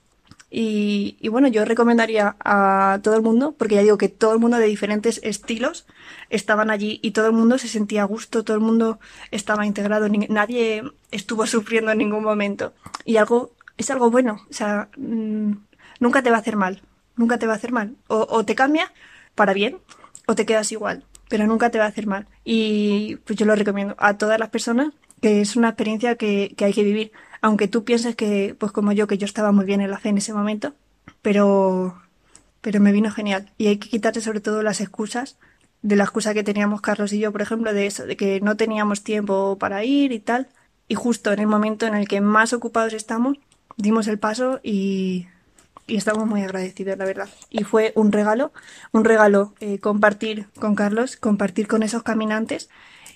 Y, 0.56 1.18
y, 1.20 1.30
bueno, 1.30 1.48
yo 1.48 1.66
recomendaría 1.66 2.36
a 2.40 3.00
todo 3.02 3.16
el 3.16 3.24
mundo, 3.24 3.56
porque 3.58 3.74
ya 3.74 3.82
digo 3.82 3.98
que 3.98 4.08
todo 4.08 4.34
el 4.34 4.40
mundo 4.40 4.58
de 4.58 4.68
diferentes 4.68 5.20
estilos 5.24 5.88
estaban 6.30 6.70
allí 6.70 7.00
y 7.02 7.10
todo 7.10 7.26
el 7.26 7.34
mundo 7.34 7.58
se 7.58 7.68
sentía 7.68 8.04
a 8.04 8.06
gusto, 8.06 8.44
todo 8.44 8.56
el 8.56 8.62
mundo 8.62 9.00
estaba 9.32 9.66
integrado, 9.66 10.08
nadie 10.30 10.84
estuvo 11.10 11.48
sufriendo 11.48 11.92
en 11.92 11.98
ningún 11.98 12.24
momento. 12.24 12.74
Y 13.04 13.18
algo, 13.18 13.56
es 13.80 13.90
algo 13.90 14.12
bueno, 14.12 14.42
o 14.48 14.54
sea, 14.54 14.90
mmm, 14.96 15.54
nunca 16.00 16.22
te 16.22 16.30
va 16.30 16.38
a 16.38 16.42
hacer 16.42 16.56
mal, 16.56 16.84
nunca 17.16 17.40
te 17.40 17.48
va 17.48 17.54
a 17.54 17.56
hacer 17.56 17.72
mal. 17.72 17.96
O, 18.06 18.28
o, 18.30 18.46
te 18.46 18.54
cambia 18.54 18.94
para 19.34 19.54
bien 19.54 19.80
o 20.28 20.36
te 20.36 20.46
quedas 20.46 20.72
igual, 20.72 21.04
pero 21.30 21.48
nunca 21.48 21.72
te 21.72 21.80
va 21.80 21.86
a 21.86 21.88
hacer 21.88 22.06
mal. 22.06 22.28
Y 22.44 23.16
pues 23.26 23.40
yo 23.40 23.48
lo 23.48 23.56
recomiendo 23.56 23.96
a 23.98 24.20
todas 24.20 24.38
las 24.38 24.50
personas, 24.50 24.94
que 25.20 25.42
es 25.42 25.56
una 25.56 25.70
experiencia 25.70 26.16
que 26.16 26.56
hay 26.60 26.74
que 26.74 26.84
vivir 26.84 27.12
aunque 27.44 27.68
tú 27.68 27.84
pienses 27.84 28.16
que, 28.16 28.56
pues 28.58 28.72
como 28.72 28.94
yo, 28.94 29.06
que 29.06 29.18
yo 29.18 29.26
estaba 29.26 29.52
muy 29.52 29.66
bien 29.66 29.82
en 29.82 29.92
la 29.92 30.00
fe 30.00 30.08
en 30.10 30.18
ese 30.18 30.34
momento, 30.34 30.74
pero, 31.22 32.02
pero 32.62 32.80
me 32.80 32.94
vino 32.94 33.12
genial. 33.12 33.52
Y 33.58 33.68
hay 33.68 33.78
que 33.78 33.90
quitarse 33.90 34.22
sobre 34.22 34.40
todo 34.40 34.64
las 34.64 34.80
excusas, 34.80 35.38
de 35.82 35.98
la 35.98 36.06
excusa 36.06 36.34
que 36.34 36.46
teníamos 36.46 36.80
Carlos 36.80 37.12
y 37.12 37.20
yo, 37.20 37.34
por 37.34 37.42
ejemplo, 37.42 37.74
de 37.74 37.86
eso, 37.86 38.06
de 38.06 38.16
que 38.16 38.40
no 38.40 38.56
teníamos 38.56 39.04
tiempo 39.04 39.58
para 39.60 39.84
ir 39.84 40.14
y 40.14 40.22
tal. 40.22 40.48
Y 40.88 40.96
justo 40.96 41.34
en 41.34 41.40
el 41.40 41.48
momento 41.48 41.86
en 41.86 41.96
el 41.96 42.08
que 42.08 42.22
más 42.22 42.54
ocupados 42.54 42.94
estamos, 42.94 43.38
dimos 43.76 44.08
el 44.08 44.20
paso 44.20 44.62
y, 44.64 45.28
y 45.86 45.98
estamos 45.98 46.26
muy 46.26 46.44
agradecidos, 46.44 46.98
la 46.98 47.04
verdad. 47.04 47.28
Y 47.50 47.66
fue 47.66 47.92
un 47.96 48.14
regalo, 48.14 48.54
un 48.94 49.04
regalo 49.04 49.54
eh, 49.60 49.80
compartir 49.80 50.48
con 50.62 50.76
Carlos, 50.76 51.18
compartir 51.18 51.68
con 51.68 51.84
esos 51.84 52.04
caminantes 52.04 52.70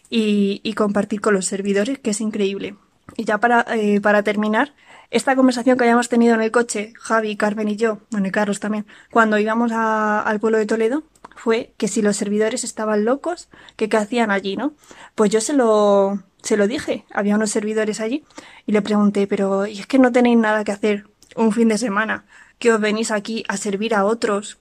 y, 0.09 0.59
y 0.63 0.73
compartir 0.73 1.21
con 1.21 1.33
los 1.33 1.45
servidores, 1.45 1.97
que 1.99 2.09
es 2.09 2.19
increíble. 2.19 2.75
Y 3.15 3.25
ya 3.25 3.39
para, 3.39 3.65
eh, 3.75 4.01
para 4.01 4.23
terminar, 4.23 4.73
esta 5.09 5.35
conversación 5.35 5.77
que 5.77 5.85
habíamos 5.85 6.09
tenido 6.09 6.35
en 6.35 6.41
el 6.41 6.51
coche, 6.51 6.93
Javi, 6.99 7.37
Carmen 7.37 7.69
y 7.69 7.77
yo, 7.77 7.99
bueno, 8.11 8.27
y 8.27 8.31
Carlos 8.31 8.59
también, 8.59 8.85
cuando 9.09 9.37
íbamos 9.37 9.71
a, 9.71 10.21
al 10.21 10.39
pueblo 10.39 10.57
de 10.57 10.65
Toledo, 10.65 11.03
fue 11.35 11.73
que 11.77 11.87
si 11.87 12.01
los 12.01 12.17
servidores 12.17 12.63
estaban 12.63 13.05
locos, 13.05 13.47
que 13.77 13.87
qué 13.87 13.97
hacían 13.97 14.31
allí, 14.31 14.57
¿no? 14.57 14.73
Pues 15.15 15.31
yo 15.31 15.39
se 15.39 15.53
lo, 15.53 16.21
se 16.41 16.57
lo 16.57 16.67
dije, 16.67 17.05
había 17.13 17.35
unos 17.35 17.51
servidores 17.51 18.01
allí, 18.01 18.25
y 18.65 18.73
le 18.73 18.81
pregunté, 18.81 19.27
pero 19.27 19.65
¿y 19.65 19.79
es 19.79 19.87
que 19.87 19.99
no 19.99 20.11
tenéis 20.11 20.37
nada 20.37 20.63
que 20.63 20.73
hacer 20.73 21.07
un 21.35 21.53
fin 21.53 21.69
de 21.69 21.77
semana? 21.77 22.25
Que 22.59 22.73
os 22.73 22.81
venís 22.81 23.11
aquí 23.11 23.45
a 23.47 23.55
servir 23.55 23.95
a 23.95 24.03
otros, 24.03 24.57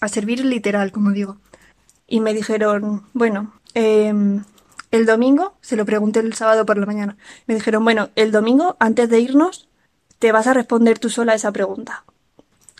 a 0.00 0.08
servir 0.08 0.44
literal, 0.44 0.92
como 0.92 1.10
digo. 1.10 1.38
Y 2.06 2.20
me 2.20 2.34
dijeron, 2.34 3.04
bueno, 3.14 3.54
eh, 3.74 4.12
el 4.90 5.06
domingo, 5.06 5.54
se 5.60 5.76
lo 5.76 5.84
pregunté 5.84 6.20
el 6.20 6.34
sábado 6.34 6.64
por 6.66 6.78
la 6.78 6.86
mañana, 6.86 7.16
me 7.46 7.54
dijeron, 7.54 7.84
bueno, 7.84 8.10
el 8.16 8.32
domingo, 8.32 8.76
antes 8.80 9.08
de 9.08 9.20
irnos, 9.20 9.68
te 10.18 10.32
vas 10.32 10.46
a 10.46 10.54
responder 10.54 10.98
tú 10.98 11.10
sola 11.10 11.34
esa 11.34 11.52
pregunta. 11.52 12.04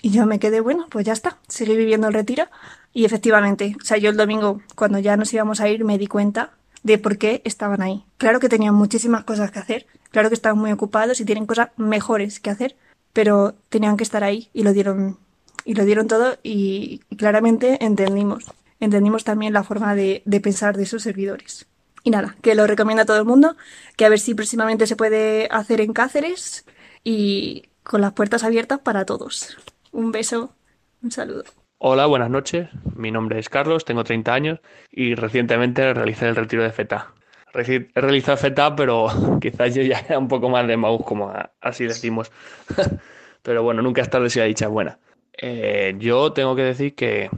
Y 0.00 0.10
yo 0.10 0.26
me 0.26 0.38
quedé, 0.38 0.60
bueno, 0.60 0.86
pues 0.90 1.04
ya 1.04 1.12
está, 1.12 1.38
seguí 1.48 1.76
viviendo 1.76 2.08
el 2.08 2.14
retiro. 2.14 2.46
Y 2.92 3.04
efectivamente, 3.04 3.76
o 3.80 3.84
sea, 3.84 3.96
yo 3.96 4.10
el 4.10 4.16
domingo, 4.16 4.60
cuando 4.74 4.98
ya 4.98 5.16
nos 5.16 5.32
íbamos 5.32 5.60
a 5.60 5.68
ir, 5.68 5.84
me 5.84 5.98
di 5.98 6.06
cuenta 6.06 6.52
de 6.82 6.98
por 6.98 7.18
qué 7.18 7.42
estaban 7.44 7.82
ahí. 7.82 8.04
Claro 8.16 8.40
que 8.40 8.48
tenían 8.48 8.74
muchísimas 8.74 9.24
cosas 9.24 9.50
que 9.50 9.58
hacer, 9.58 9.86
claro 10.10 10.28
que 10.28 10.34
estaban 10.34 10.58
muy 10.58 10.72
ocupados 10.72 11.20
y 11.20 11.24
tienen 11.24 11.46
cosas 11.46 11.70
mejores 11.76 12.40
que 12.40 12.50
hacer, 12.50 12.76
pero 13.12 13.54
tenían 13.68 13.96
que 13.96 14.04
estar 14.04 14.24
ahí 14.24 14.48
y 14.52 14.62
lo 14.62 14.72
dieron, 14.72 15.18
y 15.64 15.74
lo 15.74 15.84
dieron 15.84 16.06
todo 16.06 16.38
y, 16.42 17.00
claramente 17.16 17.84
entendimos. 17.84 18.44
Entendimos 18.80 19.24
también 19.24 19.52
la 19.52 19.64
forma 19.64 19.96
de, 19.96 20.22
de 20.24 20.40
pensar 20.40 20.76
de 20.76 20.84
esos 20.84 21.02
servidores. 21.02 21.66
Y 22.08 22.10
nada, 22.10 22.36
que 22.40 22.54
lo 22.54 22.66
recomiendo 22.66 23.02
a 23.02 23.04
todo 23.04 23.18
el 23.18 23.26
mundo, 23.26 23.54
que 23.94 24.06
a 24.06 24.08
ver 24.08 24.18
si 24.18 24.32
próximamente 24.34 24.86
se 24.86 24.96
puede 24.96 25.46
hacer 25.50 25.82
en 25.82 25.92
Cáceres 25.92 26.64
y 27.04 27.64
con 27.82 28.00
las 28.00 28.14
puertas 28.14 28.44
abiertas 28.44 28.78
para 28.78 29.04
todos. 29.04 29.58
Un 29.92 30.10
beso, 30.10 30.54
un 31.02 31.10
saludo. 31.10 31.44
Hola, 31.76 32.06
buenas 32.06 32.30
noches. 32.30 32.70
Mi 32.96 33.10
nombre 33.10 33.38
es 33.38 33.50
Carlos, 33.50 33.84
tengo 33.84 34.04
30 34.04 34.32
años 34.32 34.60
y 34.90 35.16
recientemente 35.16 35.92
realicé 35.92 36.28
el 36.28 36.36
retiro 36.36 36.62
de 36.62 36.72
FETA. 36.72 37.12
He 37.52 37.90
realizado 37.94 38.38
FETA, 38.38 38.74
pero 38.74 39.08
quizás 39.42 39.74
yo 39.74 39.82
ya 39.82 39.98
era 39.98 40.18
un 40.18 40.28
poco 40.28 40.48
más 40.48 40.66
de 40.66 40.78
Maús, 40.78 41.04
como 41.04 41.30
así 41.60 41.84
decimos. 41.84 42.32
pero 43.42 43.62
bueno, 43.62 43.82
nunca 43.82 44.00
es 44.00 44.08
tarde 44.08 44.30
si 44.30 44.38
la 44.38 44.46
dicha 44.46 44.64
es 44.64 44.70
buena. 44.70 44.98
Eh, 45.36 45.94
yo 45.98 46.32
tengo 46.32 46.56
que 46.56 46.62
decir 46.62 46.94
que 46.94 47.28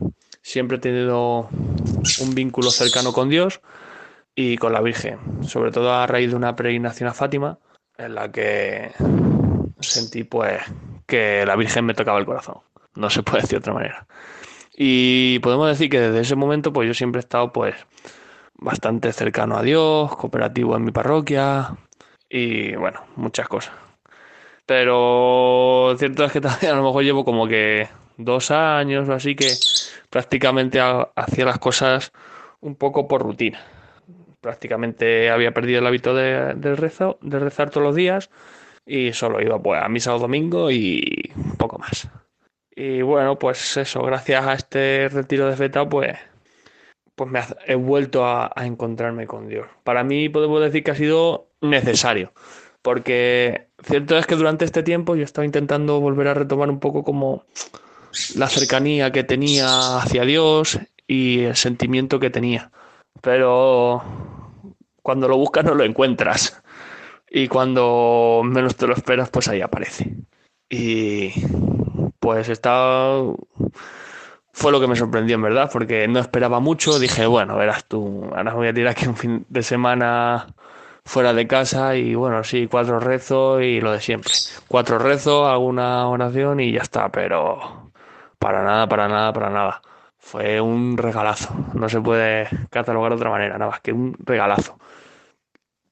siempre 0.42 0.76
he 0.76 0.80
tenido 0.80 1.48
un 2.20 2.34
vínculo 2.36 2.70
cercano 2.70 3.12
con 3.12 3.28
Dios 3.28 3.60
y 4.40 4.56
con 4.56 4.72
la 4.72 4.80
Virgen, 4.80 5.18
sobre 5.42 5.70
todo 5.70 5.92
a 5.92 6.06
raíz 6.06 6.30
de 6.30 6.36
una 6.36 6.56
peregrinación 6.56 7.10
a 7.10 7.12
Fátima, 7.12 7.58
en 7.98 8.14
la 8.14 8.32
que 8.32 8.90
sentí 9.80 10.24
pues 10.24 10.62
que 11.06 11.44
la 11.44 11.56
Virgen 11.56 11.84
me 11.84 11.92
tocaba 11.92 12.18
el 12.18 12.24
corazón, 12.24 12.56
no 12.94 13.10
se 13.10 13.22
puede 13.22 13.42
decir 13.42 13.58
de 13.58 13.58
otra 13.58 13.74
manera. 13.74 14.06
Y 14.74 15.40
podemos 15.40 15.68
decir 15.68 15.90
que 15.90 16.00
desde 16.00 16.20
ese 16.20 16.36
momento 16.36 16.72
pues 16.72 16.88
yo 16.88 16.94
siempre 16.94 17.18
he 17.18 17.24
estado 17.24 17.52
pues 17.52 17.74
bastante 18.54 19.12
cercano 19.12 19.58
a 19.58 19.62
Dios, 19.62 20.16
cooperativo 20.16 20.74
en 20.74 20.84
mi 20.84 20.90
parroquia 20.90 21.76
y 22.30 22.74
bueno, 22.76 23.04
muchas 23.16 23.46
cosas. 23.46 23.74
Pero 24.64 25.94
cierto 25.98 26.24
es 26.24 26.32
que 26.32 26.40
también 26.40 26.72
a 26.72 26.76
lo 26.76 26.84
mejor 26.84 27.04
llevo 27.04 27.26
como 27.26 27.46
que 27.46 27.90
dos 28.16 28.50
años 28.50 29.06
o 29.06 29.12
así 29.12 29.36
que 29.36 29.52
prácticamente 30.08 30.80
hacía 30.80 31.44
las 31.44 31.58
cosas 31.58 32.10
un 32.62 32.74
poco 32.76 33.06
por 33.06 33.22
rutina 33.22 33.60
prácticamente 34.40 35.30
había 35.30 35.52
perdido 35.52 35.80
el 35.80 35.86
hábito 35.86 36.14
de, 36.14 36.54
de, 36.54 36.74
rezar 36.76 37.70
todos 37.70 37.86
los 37.86 37.94
días 37.94 38.30
y 38.86 39.12
solo 39.12 39.40
iba 39.40 39.60
pues 39.60 39.82
a 39.82 39.88
misa 39.88 40.14
o 40.14 40.18
domingo 40.18 40.70
y 40.70 41.32
poco 41.58 41.78
más. 41.78 42.08
Y 42.74 43.02
bueno, 43.02 43.38
pues 43.38 43.76
eso, 43.76 44.02
gracias 44.02 44.46
a 44.46 44.54
este 44.54 45.08
retiro 45.08 45.48
de 45.48 45.56
feta, 45.56 45.88
pues, 45.88 46.16
pues 47.14 47.30
me 47.30 47.40
he 47.66 47.74
vuelto 47.74 48.24
a, 48.24 48.50
a 48.54 48.66
encontrarme 48.66 49.26
con 49.26 49.48
Dios. 49.48 49.66
Para 49.84 50.02
mí 50.02 50.28
podemos 50.28 50.60
decir 50.62 50.82
que 50.82 50.92
ha 50.92 50.96
sido 50.96 51.48
necesario, 51.60 52.32
porque 52.80 53.68
cierto 53.84 54.16
es 54.16 54.26
que 54.26 54.36
durante 54.36 54.64
este 54.64 54.82
tiempo 54.82 55.14
yo 55.14 55.24
estaba 55.24 55.44
intentando 55.44 56.00
volver 56.00 56.28
a 56.28 56.34
retomar 56.34 56.70
un 56.70 56.80
poco 56.80 57.04
como 57.04 57.44
la 58.34 58.48
cercanía 58.48 59.12
que 59.12 59.24
tenía 59.24 59.98
hacia 59.98 60.24
Dios 60.24 60.78
y 61.06 61.40
el 61.40 61.56
sentimiento 61.56 62.18
que 62.18 62.30
tenía. 62.30 62.70
Pero 63.20 64.02
cuando 65.02 65.28
lo 65.28 65.36
buscas 65.36 65.64
no 65.64 65.74
lo 65.74 65.84
encuentras. 65.84 66.62
Y 67.30 67.48
cuando 67.48 68.42
menos 68.44 68.76
te 68.76 68.86
lo 68.86 68.94
esperas, 68.94 69.30
pues 69.30 69.48
ahí 69.48 69.60
aparece. 69.60 70.16
Y 70.68 71.32
pues 72.18 72.48
está... 72.48 73.12
Fue 74.52 74.72
lo 74.72 74.80
que 74.80 74.88
me 74.88 74.96
sorprendió 74.96 75.36
en 75.36 75.42
verdad, 75.42 75.70
porque 75.72 76.06
no 76.08 76.18
esperaba 76.18 76.60
mucho. 76.60 76.98
Dije, 76.98 77.26
bueno, 77.26 77.56
verás 77.56 77.84
tú, 77.84 78.28
ahora 78.34 78.52
voy 78.54 78.68
a 78.68 78.74
tirar 78.74 78.92
aquí 78.92 79.06
un 79.06 79.16
fin 79.16 79.46
de 79.48 79.62
semana 79.62 80.48
fuera 81.04 81.32
de 81.32 81.46
casa 81.46 81.96
y 81.96 82.14
bueno, 82.14 82.44
sí, 82.44 82.68
cuatro 82.70 83.00
rezos 83.00 83.62
y 83.62 83.80
lo 83.80 83.92
de 83.92 84.00
siempre. 84.00 84.32
Cuatro 84.68 84.98
rezos, 84.98 85.48
alguna 85.48 86.08
oración 86.08 86.60
y 86.60 86.72
ya 86.72 86.82
está, 86.82 87.08
pero 87.08 87.90
para 88.38 88.64
nada, 88.64 88.88
para 88.88 89.08
nada, 89.08 89.32
para 89.32 89.50
nada. 89.50 89.82
Fue 90.30 90.60
un 90.60 90.96
regalazo, 90.96 91.52
no 91.74 91.88
se 91.88 92.00
puede 92.00 92.48
catalogar 92.70 93.10
de 93.10 93.16
otra 93.16 93.30
manera, 93.30 93.58
nada 93.58 93.70
más 93.70 93.80
que 93.80 93.92
un 93.92 94.16
regalazo 94.24 94.78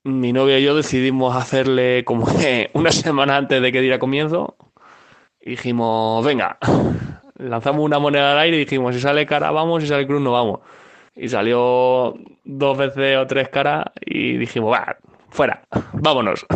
mi 0.09 0.33
novia 0.33 0.59
y 0.59 0.65
yo 0.65 0.75
decidimos 0.75 1.37
hacerle 1.37 2.05
como 2.05 2.27
que 2.39 2.71
una 2.75 2.91
semana 2.91 3.37
antes 3.37 3.61
de 3.63 3.73
que 3.73 3.81
diera 3.81 3.99
comienzo. 3.99 4.57
Dijimos, 5.41 6.25
venga, 6.25 6.59
lanzamos 7.37 7.85
una 7.85 7.99
moneda 7.99 8.33
al 8.33 8.39
aire 8.39 8.57
y 8.57 8.61
dijimos, 8.61 8.95
si 8.95 9.01
sale 9.01 9.27
cara 9.27 9.51
vamos, 9.51 9.83
si 9.83 9.89
sale 9.89 10.07
cruz 10.07 10.21
no 10.21 10.33
vamos. 10.33 10.61
Y 11.15 11.29
salió 11.29 12.15
dos 12.45 12.79
veces 12.79 13.19
o 13.19 13.27
tres 13.27 13.49
caras 13.49 13.87
y 14.01 14.37
dijimos, 14.37 14.73
va, 14.73 14.97
fuera, 15.31 15.63
vámonos. 15.95 16.47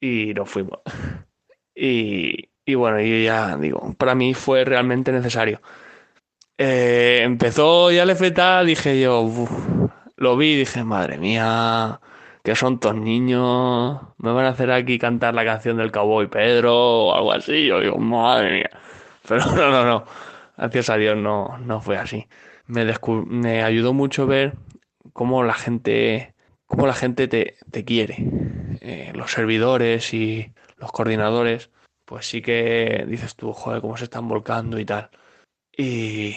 Y 0.00 0.32
nos 0.34 0.50
fuimos. 0.50 0.80
Y, 1.74 2.50
y 2.64 2.74
bueno, 2.74 3.00
y 3.00 3.24
ya 3.24 3.56
digo, 3.56 3.94
para 3.96 4.14
mí 4.14 4.34
fue 4.34 4.64
realmente 4.64 5.12
necesario. 5.12 5.60
Eh, 6.64 7.22
empezó 7.24 7.90
ya 7.90 8.04
el 8.04 8.14
FETA, 8.16 8.62
dije 8.62 9.00
yo, 9.00 9.28
lo 10.16 10.36
vi 10.36 10.54
dije, 10.56 10.84
madre 10.84 11.18
mía, 11.18 12.00
que 12.44 12.54
son 12.54 12.78
todos 12.78 12.94
niños, 12.96 14.00
me 14.18 14.32
van 14.32 14.44
a 14.46 14.50
hacer 14.50 14.70
aquí 14.70 14.96
cantar 14.98 15.34
la 15.34 15.44
canción 15.44 15.76
del 15.76 15.90
cowboy 15.90 16.28
Pedro 16.28 16.72
o 17.06 17.14
algo 17.14 17.32
así. 17.32 17.66
Yo 17.66 17.80
digo, 17.80 17.98
madre 17.98 18.52
mía. 18.52 18.70
Pero 19.28 19.44
no, 19.46 19.70
no, 19.70 19.84
no. 19.84 20.04
Gracias 20.56 20.90
a 20.90 20.96
Dios 20.96 21.16
no, 21.16 21.58
no 21.58 21.80
fue 21.80 21.96
así. 21.98 22.28
Me, 22.66 22.84
me 23.26 23.62
ayudó 23.64 23.92
mucho 23.92 24.26
ver 24.26 24.54
cómo 25.12 25.42
la 25.44 25.54
gente, 25.54 26.34
cómo 26.66 26.86
la 26.86 26.94
gente 26.94 27.26
te, 27.28 27.56
te 27.70 27.84
quiere. 27.84 28.16
eh, 28.80 29.12
los 29.14 29.32
servidores 29.32 30.14
y 30.14 30.52
los 30.78 30.92
coordinadores, 30.92 31.70
pues 32.04 32.26
sí 32.26 32.42
que 32.42 33.04
dices 33.08 33.36
tú, 33.36 33.52
joder, 33.52 33.80
cómo 33.80 33.96
se 33.96 34.04
están 34.04 34.28
volcando 34.28 34.78
y 34.78 34.84
tal. 34.84 35.10
Y, 35.76 36.36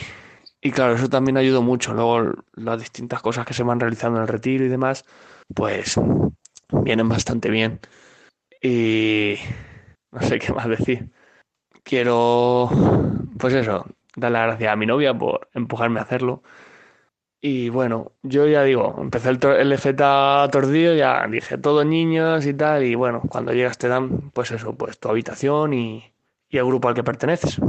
y 0.62 0.72
claro, 0.72 0.96
eso 0.96 1.10
también 1.10 1.38
ayudó 1.38 1.62
mucho. 1.62 1.94
Luego 1.94 2.34
las 2.54 2.80
distintas 2.80 3.22
cosas 3.22 3.46
que 3.46 3.54
se 3.54 3.64
van 3.64 3.80
realizando 3.80 4.18
en 4.18 4.24
el 4.24 4.28
retiro 4.28 4.66
y 4.66 4.70
demás, 4.70 5.06
pues 5.54 6.00
vienen 6.72 7.10
bastante 7.10 7.50
bien. 7.50 7.80
Y 8.62 9.36
no 10.12 10.22
sé 10.22 10.40
qué 10.40 10.54
más 10.54 10.68
decir. 10.68 11.12
Quiero, 11.84 12.70
pues 13.38 13.54
eso, 13.54 13.86
dar 14.16 14.32
las 14.32 14.48
gracias 14.48 14.74
a 14.74 14.76
mi 14.76 14.86
novia 14.86 15.14
por 15.14 15.50
empujarme 15.54 16.00
a 16.00 16.04
hacerlo. 16.04 16.42
Y 17.42 17.70
bueno, 17.70 18.14
yo 18.24 18.48
ya 18.48 18.64
digo, 18.64 18.96
empecé 19.00 19.30
el, 19.30 19.40
el 19.46 19.72
FZ 19.74 20.50
tordillo, 20.52 20.96
ya 20.96 21.28
dije, 21.28 21.60
todos 21.60 21.86
niños 21.86 22.46
y 22.48 22.56
tal, 22.56 22.84
y 22.84 22.96
bueno, 22.96 23.22
cuando 23.30 23.54
llegas 23.54 23.78
te 23.78 23.88
dan, 23.88 24.32
pues 24.32 24.50
eso, 24.50 24.74
pues 24.76 24.98
tu 24.98 25.10
habitación 25.10 25.74
y, 25.74 26.12
y 26.50 26.58
el 26.58 26.66
grupo 26.66 26.88
al 26.88 26.96
que 26.96 27.04
perteneces. 27.04 27.60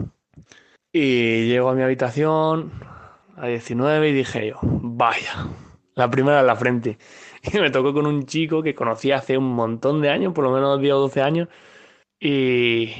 Y 0.99 1.47
llego 1.49 1.69
a 1.69 1.75
mi 1.75 1.83
habitación 1.83 2.73
a 3.37 3.49
19 3.49 4.09
y 4.09 4.13
dije 4.15 4.49
yo, 4.49 4.59
vaya, 4.63 5.47
la 5.95 6.11
primera 6.11 6.41
en 6.41 6.47
la 6.47 6.57
frente. 6.57 6.97
Y 7.53 7.59
me 7.59 7.71
tocó 7.71 7.93
con 7.93 8.07
un 8.07 8.25
chico 8.25 8.63
que 8.63 8.75
conocí 8.75 9.13
hace 9.13 9.37
un 9.37 9.45
montón 9.45 10.01
de 10.01 10.09
años, 10.09 10.33
por 10.33 10.45
lo 10.45 10.53
menos 10.53 10.81
10 10.81 10.95
o 10.95 11.01
12 11.01 11.21
años, 11.21 11.49
y, 12.19 12.95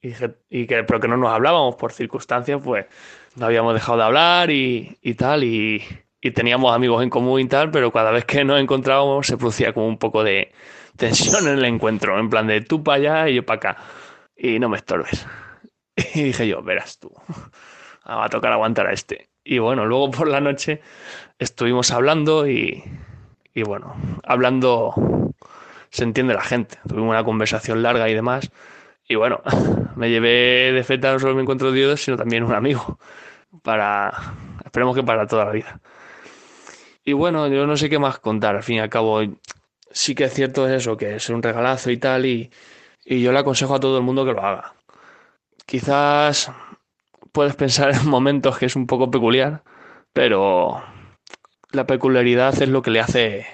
y, 0.00 0.08
dije, 0.08 0.36
y 0.48 0.68
que, 0.68 0.84
pero 0.84 1.00
que 1.00 1.08
no 1.08 1.16
nos 1.16 1.32
hablábamos 1.32 1.74
por 1.74 1.92
circunstancias, 1.92 2.60
pues 2.62 2.86
no 3.34 3.46
habíamos 3.46 3.74
dejado 3.74 3.98
de 3.98 4.04
hablar 4.04 4.50
y, 4.52 4.96
y 5.02 5.14
tal, 5.14 5.42
y, 5.42 5.82
y, 6.20 6.30
teníamos 6.30 6.72
amigos 6.72 7.02
en 7.02 7.10
común 7.10 7.40
y 7.40 7.48
tal, 7.48 7.72
pero 7.72 7.90
cada 7.90 8.12
vez 8.12 8.24
que 8.24 8.44
nos 8.44 8.60
encontrábamos 8.60 9.26
se 9.26 9.36
producía 9.36 9.72
como 9.72 9.88
un 9.88 9.98
poco 9.98 10.22
de 10.22 10.52
tensión 10.96 11.48
en 11.48 11.58
el 11.58 11.64
encuentro, 11.64 12.20
en 12.20 12.30
plan 12.30 12.46
de 12.46 12.60
tú 12.60 12.84
para 12.84 12.98
allá 12.98 13.28
y 13.30 13.34
yo 13.34 13.44
para 13.44 13.56
acá, 13.56 13.76
y 14.36 14.60
no 14.60 14.68
me 14.68 14.76
estorbes. 14.76 15.26
Y 16.14 16.22
dije 16.24 16.48
yo, 16.48 16.62
verás 16.62 16.98
tú, 16.98 17.12
va 18.08 18.24
a 18.24 18.28
tocar 18.28 18.52
aguantar 18.52 18.86
a 18.86 18.92
este. 18.92 19.30
Y 19.44 19.58
bueno, 19.58 19.86
luego 19.86 20.10
por 20.10 20.28
la 20.28 20.40
noche 20.40 20.80
estuvimos 21.38 21.90
hablando 21.90 22.48
y, 22.48 22.84
y 23.54 23.62
bueno, 23.62 23.96
hablando 24.24 24.94
se 25.90 26.04
entiende 26.04 26.34
la 26.34 26.42
gente. 26.42 26.78
Tuvimos 26.88 27.10
una 27.10 27.24
conversación 27.24 27.82
larga 27.82 28.08
y 28.08 28.14
demás. 28.14 28.50
Y 29.08 29.16
bueno, 29.16 29.40
me 29.96 30.10
llevé 30.10 30.72
de 30.72 30.84
feta 30.84 31.12
no 31.12 31.18
solo 31.18 31.34
mi 31.34 31.42
encuentro 31.42 31.72
de 31.72 31.78
Dios, 31.78 32.00
sino 32.02 32.16
también 32.16 32.44
un 32.44 32.54
amigo. 32.54 32.98
Para, 33.62 34.12
esperemos 34.64 34.94
que 34.94 35.02
para 35.02 35.26
toda 35.26 35.46
la 35.46 35.52
vida. 35.52 35.80
Y 37.04 37.12
bueno, 37.12 37.48
yo 37.48 37.66
no 37.66 37.76
sé 37.76 37.90
qué 37.90 37.98
más 37.98 38.18
contar. 38.18 38.56
Al 38.56 38.62
fin 38.62 38.76
y 38.76 38.80
al 38.80 38.88
cabo, 38.88 39.20
sí 39.90 40.14
que 40.14 40.24
es 40.24 40.34
cierto 40.34 40.68
eso, 40.68 40.96
que 40.96 41.16
es 41.16 41.28
un 41.28 41.42
regalazo 41.42 41.90
y 41.90 41.96
tal. 41.96 42.26
Y, 42.26 42.50
y 43.04 43.22
yo 43.22 43.32
le 43.32 43.40
aconsejo 43.40 43.74
a 43.74 43.80
todo 43.80 43.98
el 43.98 44.04
mundo 44.04 44.24
que 44.24 44.32
lo 44.32 44.44
haga. 44.44 44.74
Quizás 45.70 46.50
puedes 47.30 47.54
pensar 47.54 47.92
en 47.94 48.08
momentos 48.08 48.58
que 48.58 48.66
es 48.66 48.74
un 48.74 48.88
poco 48.88 49.08
peculiar, 49.08 49.62
pero 50.12 50.82
la 51.70 51.86
peculiaridad 51.86 52.60
es 52.60 52.68
lo 52.68 52.82
que 52.82 52.90
le 52.90 52.98
hace 52.98 53.46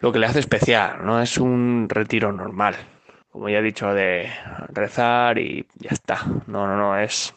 lo 0.00 0.10
que 0.10 0.18
le 0.18 0.26
hace 0.26 0.40
especial, 0.40 1.06
no 1.06 1.22
es 1.22 1.38
un 1.38 1.86
retiro 1.88 2.32
normal, 2.32 2.74
como 3.30 3.48
ya 3.48 3.60
he 3.60 3.62
dicho 3.62 3.94
de 3.94 4.28
rezar 4.70 5.38
y 5.38 5.64
ya 5.78 5.90
está. 5.90 6.24
No, 6.48 6.66
no, 6.66 6.76
no, 6.76 6.98
es 6.98 7.32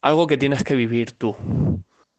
algo 0.00 0.26
que 0.26 0.38
tienes 0.38 0.64
que 0.64 0.74
vivir 0.74 1.12
tú 1.12 1.36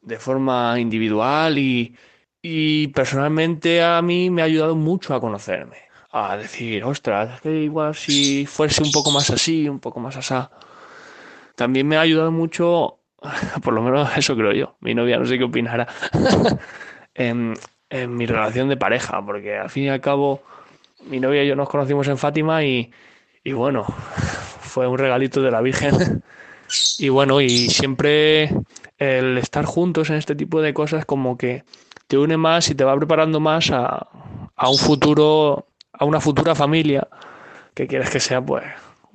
de 0.03 0.19
forma 0.19 0.79
individual 0.79 1.57
y, 1.57 1.97
y 2.43 2.89
personalmente 2.89 3.81
a 3.81 3.99
mí 4.03 4.29
me 4.29 4.43
ha 4.43 4.45
ayudado 4.45 4.75
mucho 4.75 5.15
a 5.15 5.19
conocerme, 5.19 5.77
a 6.11 6.37
decir, 6.37 6.83
ostras, 6.83 7.41
que 7.41 7.63
igual 7.63 7.95
si 7.95 8.45
fuese 8.45 8.83
un 8.83 8.91
poco 8.91 9.09
más 9.09 9.31
así, 9.31 9.67
un 9.67 9.79
poco 9.79 9.99
más 9.99 10.15
asá. 10.15 10.51
También 11.55 11.87
me 11.87 11.97
ha 11.97 12.01
ayudado 12.01 12.31
mucho, 12.31 12.99
por 13.63 13.73
lo 13.73 13.81
menos 13.81 14.09
eso 14.17 14.35
creo 14.35 14.51
yo, 14.51 14.75
mi 14.81 14.93
novia 14.93 15.17
no 15.17 15.25
sé 15.25 15.37
qué 15.37 15.43
opinará, 15.43 15.87
en, 17.13 17.53
en, 17.89 18.15
mi 18.15 18.25
relación 18.25 18.69
de 18.69 18.77
pareja, 18.77 19.23
porque 19.25 19.57
al 19.57 19.69
fin 19.69 19.83
y 19.83 19.89
al 19.89 20.01
cabo 20.01 20.41
mi 21.05 21.19
novia 21.19 21.43
y 21.43 21.47
yo 21.47 21.55
nos 21.55 21.69
conocimos 21.69 22.07
en 22.07 22.17
Fátima 22.17 22.63
y, 22.63 22.91
y 23.43 23.51
bueno, 23.51 23.83
fue 23.83 24.87
un 24.87 24.97
regalito 24.97 25.41
de 25.41 25.51
la 25.51 25.61
Virgen. 25.61 26.23
y 26.97 27.09
bueno, 27.09 27.41
y 27.41 27.69
siempre 27.69 28.49
el 28.97 29.37
estar 29.37 29.65
juntos 29.65 30.09
en 30.09 30.15
este 30.15 30.35
tipo 30.35 30.61
de 30.61 30.73
cosas 30.73 31.05
como 31.05 31.37
que 31.37 31.63
te 32.07 32.17
une 32.17 32.37
más 32.37 32.69
y 32.69 32.75
te 32.75 32.83
va 32.83 32.95
preparando 32.95 33.39
más 33.39 33.69
a, 33.71 34.07
a 34.55 34.69
un 34.69 34.77
futuro, 34.77 35.67
a 35.91 36.05
una 36.05 36.21
futura 36.21 36.55
familia 36.55 37.07
que 37.73 37.87
quieres 37.87 38.09
que 38.09 38.19
sea 38.19 38.41
pues 38.41 38.63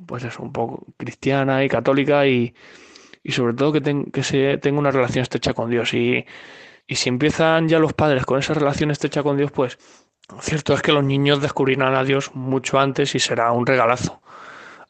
pues 0.07 0.25
eso, 0.25 0.43
un 0.43 0.53
poco 0.53 0.87
cristiana 0.97 1.65
y 1.65 1.69
católica 1.69 2.27
y, 2.27 2.55
y 3.23 3.33
sobre 3.33 3.55
todo 3.55 3.73
que, 3.73 4.05
que 4.13 4.23
se 4.23 4.59
tenga 4.59 4.79
una 4.79 4.91
relación 4.91 5.23
estrecha 5.23 5.55
con 5.55 5.71
Dios. 5.71 5.93
Y, 5.95 6.25
y 6.87 6.95
si 6.95 7.09
empiezan 7.09 7.69
ya 7.69 7.79
los 7.79 7.93
padres 7.93 8.25
con 8.25 8.39
esa 8.39 8.55
relación 8.55 8.91
estrecha 8.91 9.23
con 9.23 9.37
Dios, 9.37 9.51
pues 9.51 9.79
cierto 10.41 10.75
es 10.75 10.83
que 10.83 10.93
los 10.93 11.05
niños 11.05 11.41
descubrirán 11.43 11.95
a 11.95 12.05
Dios 12.05 12.35
mucho 12.35 12.79
antes 12.79 13.15
y 13.15 13.19
será 13.19 13.53
un 13.53 13.67
regalazo. 13.67 14.21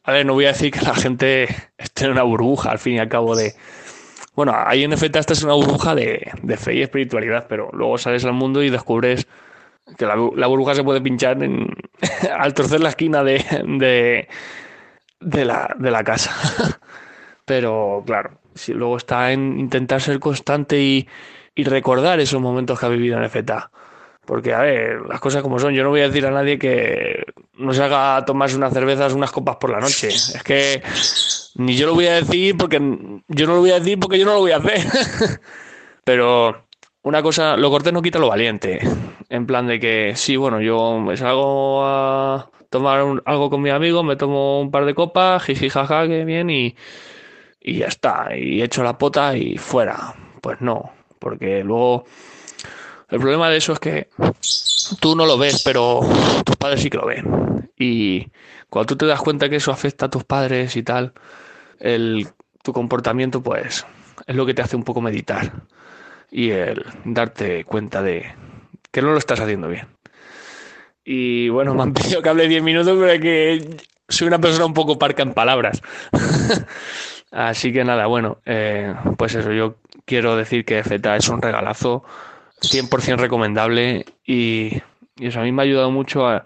A 0.03 0.13
ver, 0.13 0.25
no 0.25 0.33
voy 0.33 0.45
a 0.45 0.49
decir 0.49 0.71
que 0.71 0.81
la 0.81 0.95
gente 0.95 1.47
esté 1.77 2.05
en 2.05 2.11
una 2.11 2.23
burbuja 2.23 2.71
al 2.71 2.79
fin 2.79 2.95
y 2.95 2.99
al 2.99 3.09
cabo 3.09 3.35
de... 3.35 3.53
Bueno, 4.35 4.53
ahí 4.55 4.83
en 4.83 4.93
efecto 4.93 5.19
esta 5.19 5.33
es 5.33 5.43
una 5.43 5.53
burbuja 5.53 5.95
de, 5.95 6.31
de 6.41 6.57
fe 6.57 6.75
y 6.75 6.81
espiritualidad, 6.81 7.47
pero 7.49 7.69
luego 7.73 7.97
sales 7.97 8.23
al 8.23 8.33
mundo 8.33 8.63
y 8.63 8.69
descubres 8.69 9.27
que 9.97 10.05
la, 10.05 10.15
burbuja 10.15 10.75
se 10.75 10.83
puede 10.83 11.01
pinchar 11.01 11.43
en, 11.43 11.67
al 12.37 12.53
torcer 12.53 12.79
la 12.79 12.89
esquina 12.89 13.23
de 13.23 14.27
de 15.19 15.45
la, 15.45 15.75
de 15.77 15.91
la 15.91 16.03
casa. 16.03 16.33
Pero 17.45 18.03
claro, 18.05 18.39
si 18.53 18.73
luego 18.73 18.97
está 18.97 19.31
en 19.31 19.59
intentar 19.59 20.01
ser 20.01 20.19
constante 20.19 20.79
y, 20.79 21.07
y 21.55 21.63
recordar 21.63 22.19
esos 22.19 22.41
momentos 22.41 22.79
que 22.79 22.85
ha 22.85 22.89
vivido 22.89 23.17
en 23.17 23.29
FTA. 23.29 23.71
Porque, 24.25 24.53
a 24.53 24.59
ver, 24.59 25.01
las 25.07 25.19
cosas 25.19 25.41
como 25.41 25.57
son, 25.57 25.73
yo 25.73 25.83
no 25.83 25.89
voy 25.89 26.01
a 26.01 26.07
decir 26.07 26.23
a 26.27 26.29
nadie 26.29 26.59
que 26.59 27.23
no 27.57 27.73
se 27.73 27.81
haga 27.81 28.23
tomarse 28.25 28.55
unas 28.55 28.71
cervezas, 28.71 29.13
unas 29.13 29.31
copas 29.31 29.55
por 29.55 29.71
la 29.71 29.79
noche. 29.79 30.09
Es 30.09 30.43
que 30.43 30.83
ni 31.55 31.75
yo 31.75 31.87
lo 31.87 31.95
voy 31.95 32.05
a 32.05 32.13
decir 32.13 32.55
porque 32.55 32.77
yo 33.27 33.47
no 33.47 33.55
lo 33.55 33.59
voy 33.61 33.71
a 33.71 33.79
decir 33.79 33.99
porque 33.99 34.19
yo 34.19 34.25
no 34.27 34.33
lo 34.33 34.39
voy 34.41 34.51
a 34.51 34.57
hacer. 34.57 34.81
Pero 36.03 36.67
una 37.01 37.23
cosa, 37.23 37.57
lo 37.57 37.71
cortés 37.71 37.91
no 37.91 38.03
quita 38.03 38.19
lo 38.19 38.29
valiente. 38.29 38.79
En 39.29 39.47
plan 39.47 39.65
de 39.65 39.79
que 39.79 40.13
sí, 40.15 40.35
bueno, 40.37 40.61
yo 40.61 40.99
me 40.99 41.17
salgo 41.17 41.83
a 41.83 42.51
tomar 42.69 43.21
algo 43.25 43.49
con 43.49 43.61
mi 43.61 43.69
amigo, 43.69 44.03
me 44.03 44.15
tomo 44.15 44.61
un 44.61 44.71
par 44.71 44.85
de 44.85 44.95
copas, 44.95 45.43
jiji, 45.43 45.69
jaja, 45.69 46.07
que 46.07 46.25
bien, 46.25 46.49
y, 46.49 46.75
y 47.61 47.79
ya 47.79 47.87
está. 47.87 48.35
Y 48.37 48.61
echo 48.61 48.83
la 48.83 48.97
pota 48.97 49.35
y 49.35 49.57
fuera. 49.57 50.15
Pues 50.41 50.61
no, 50.61 50.91
porque 51.19 51.63
luego 51.63 52.05
el 53.09 53.19
problema 53.19 53.49
de 53.49 53.57
eso 53.57 53.73
es 53.73 53.79
que 53.79 54.09
tú 54.99 55.15
no 55.15 55.25
lo 55.25 55.37
ves, 55.37 55.63
pero 55.63 56.01
tus 56.45 56.55
padres 56.55 56.81
sí 56.81 56.89
que 56.89 56.97
lo 56.97 57.07
ven. 57.07 57.71
Y 57.77 58.27
cuando 58.69 58.87
tú 58.87 58.97
te 58.97 59.05
das 59.05 59.21
cuenta 59.21 59.49
que 59.49 59.55
eso 59.55 59.71
afecta 59.71 60.05
a 60.05 60.09
tus 60.09 60.23
padres 60.23 60.75
y 60.75 60.83
tal, 60.83 61.13
el, 61.79 62.27
tu 62.61 62.71
comportamiento, 62.71 63.41
pues, 63.41 63.85
es 64.27 64.35
lo 64.35 64.45
que 64.45 64.53
te 64.53 64.61
hace 64.61 64.75
un 64.75 64.83
poco 64.83 65.01
meditar. 65.01 65.63
Y 66.31 66.51
el 66.51 66.85
darte 67.05 67.65
cuenta 67.65 68.03
de 68.03 68.31
que 68.91 69.01
no 69.01 69.11
lo 69.11 69.17
estás 69.17 69.39
haciendo 69.39 69.69
bien. 69.69 69.87
Y 71.11 71.49
bueno, 71.49 71.73
me 71.75 71.81
han 71.81 71.93
pedido 71.93 72.21
que 72.21 72.29
hable 72.29 72.47
10 72.47 72.61
minutos, 72.61 72.95
pero 72.99 73.09
es 73.11 73.19
que 73.19 73.77
soy 74.07 74.27
una 74.27 74.37
persona 74.37 74.65
un 74.65 74.75
poco 74.75 74.99
parca 74.99 75.23
en 75.23 75.33
palabras. 75.33 75.81
Así 77.31 77.73
que 77.73 77.83
nada, 77.83 78.05
bueno, 78.05 78.37
eh, 78.45 78.93
pues 79.17 79.33
eso, 79.33 79.51
yo 79.51 79.77
quiero 80.05 80.35
decir 80.35 80.65
que 80.65 80.83
Feta 80.83 81.15
es 81.15 81.27
un 81.29 81.41
regalazo 81.41 82.03
100% 82.61 83.17
recomendable 83.17 84.05
y, 84.23 84.81
y, 85.15 85.27
eso 85.27 85.39
a 85.39 85.43
mí 85.43 85.51
me 85.51 85.61
ha 85.61 85.65
ayudado 85.65 85.91
mucho 85.91 86.27
a, 86.27 86.43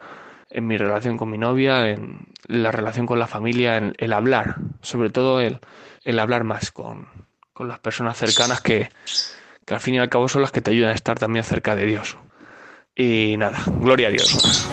en 0.50 0.68
mi 0.68 0.78
relación 0.78 1.18
con 1.18 1.30
mi 1.30 1.38
novia, 1.38 1.90
en 1.90 2.28
la 2.48 2.72
relación 2.72 3.06
con 3.06 3.20
la 3.20 3.28
familia, 3.28 3.78
en 3.78 3.96
el 3.98 4.14
hablar, 4.14 4.56
sobre 4.82 5.10
todo 5.10 5.40
el, 5.42 5.60
el 6.04 6.20
hablar 6.20 6.44
más 6.44 6.72
con, 6.72 7.08
con 7.54 7.68
las 7.70 7.80
personas 7.80 8.18
cercanas 8.18 8.62
que, 8.62 8.90
que 9.66 9.74
al 9.74 9.80
fin 9.80 9.96
y 9.96 10.00
al 10.00 10.10
cabo 10.10 10.28
son 10.28 10.42
las 10.42 10.52
que 10.52 10.62
te 10.62 10.72
ayudan 10.72 10.92
a 10.92 10.96
estar 10.96 11.18
también 11.18 11.46
cerca 11.46 11.76
de 11.76 11.86
Dios. 11.86 12.18
Y 12.96 13.36
nada, 13.38 13.58
gloria 13.80 14.10
a 14.10 14.12
Dios. 14.12 14.68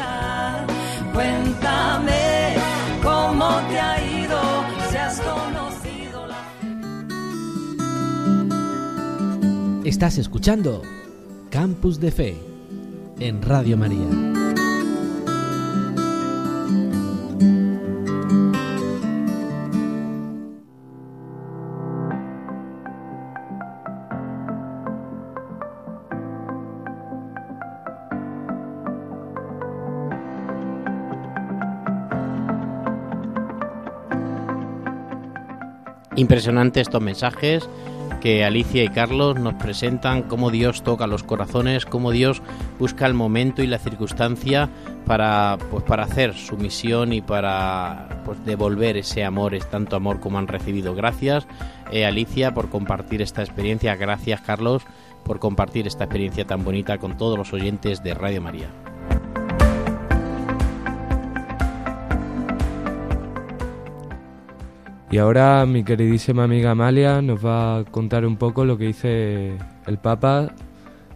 Cuéntame 1.15 2.55
cómo 3.03 3.49
te 3.71 3.81
ha 3.81 4.23
ido, 4.23 4.39
si 4.91 4.97
has 4.99 5.21
conocido 5.21 6.27
la... 6.27 6.37
Estás 9.87 10.19
escuchando 10.19 10.83
Campus 11.51 11.99
de 11.99 12.11
Fe 12.11 12.37
en 13.21 13.41
Radio 13.41 13.79
María. 13.79 14.50
Impresionante 36.21 36.83
estos 36.83 37.01
mensajes 37.01 37.67
que 38.21 38.45
Alicia 38.45 38.85
y 38.85 38.91
Carlos 38.91 39.41
nos 39.41 39.55
presentan 39.55 40.23
cómo 40.23 40.51
Dios 40.51 40.83
toca 40.83 41.07
los 41.07 41.23
corazones, 41.23 41.87
cómo 41.87 42.11
Dios 42.11 42.43
busca 42.79 43.07
el 43.07 43.15
momento 43.15 43.63
y 43.63 43.67
la 43.67 43.79
circunstancia 43.79 44.69
para, 45.07 45.57
pues, 45.71 45.83
para 45.85 46.03
hacer 46.03 46.35
su 46.35 46.59
misión 46.59 47.15
y 47.15 47.23
para 47.23 48.21
pues, 48.27 48.45
devolver 48.45 48.99
ese 48.99 49.25
amor, 49.25 49.55
es 49.55 49.65
tanto 49.71 49.97
amor 49.97 50.21
como 50.21 50.37
han 50.37 50.47
recibido. 50.47 50.95
Gracias 50.95 51.47
eh, 51.91 52.05
Alicia 52.05 52.53
por 52.53 52.69
compartir 52.69 53.23
esta 53.23 53.43
experiencia, 53.43 53.97
gracias 53.97 54.43
Carlos 54.43 54.83
por 55.25 55.39
compartir 55.39 55.87
esta 55.87 56.05
experiencia 56.05 56.47
tan 56.47 56.65
bonita 56.65 56.99
con 56.99 57.17
todos 57.17 57.39
los 57.39 57.55
oyentes 57.55 58.03
de 58.03 58.13
Radio 58.13 58.43
María. 58.43 58.69
Y 65.13 65.19
ahora 65.19 65.67
mi 65.67 65.83
queridísima 65.83 66.45
amiga 66.45 66.71
Amalia 66.71 67.21
nos 67.21 67.45
va 67.45 67.79
a 67.79 67.85
contar 67.85 68.25
un 68.25 68.37
poco 68.37 68.65
lo 68.65 68.79
que 68.79 68.85
dice 68.85 69.59
el 69.89 69.99
Papa 69.99 70.55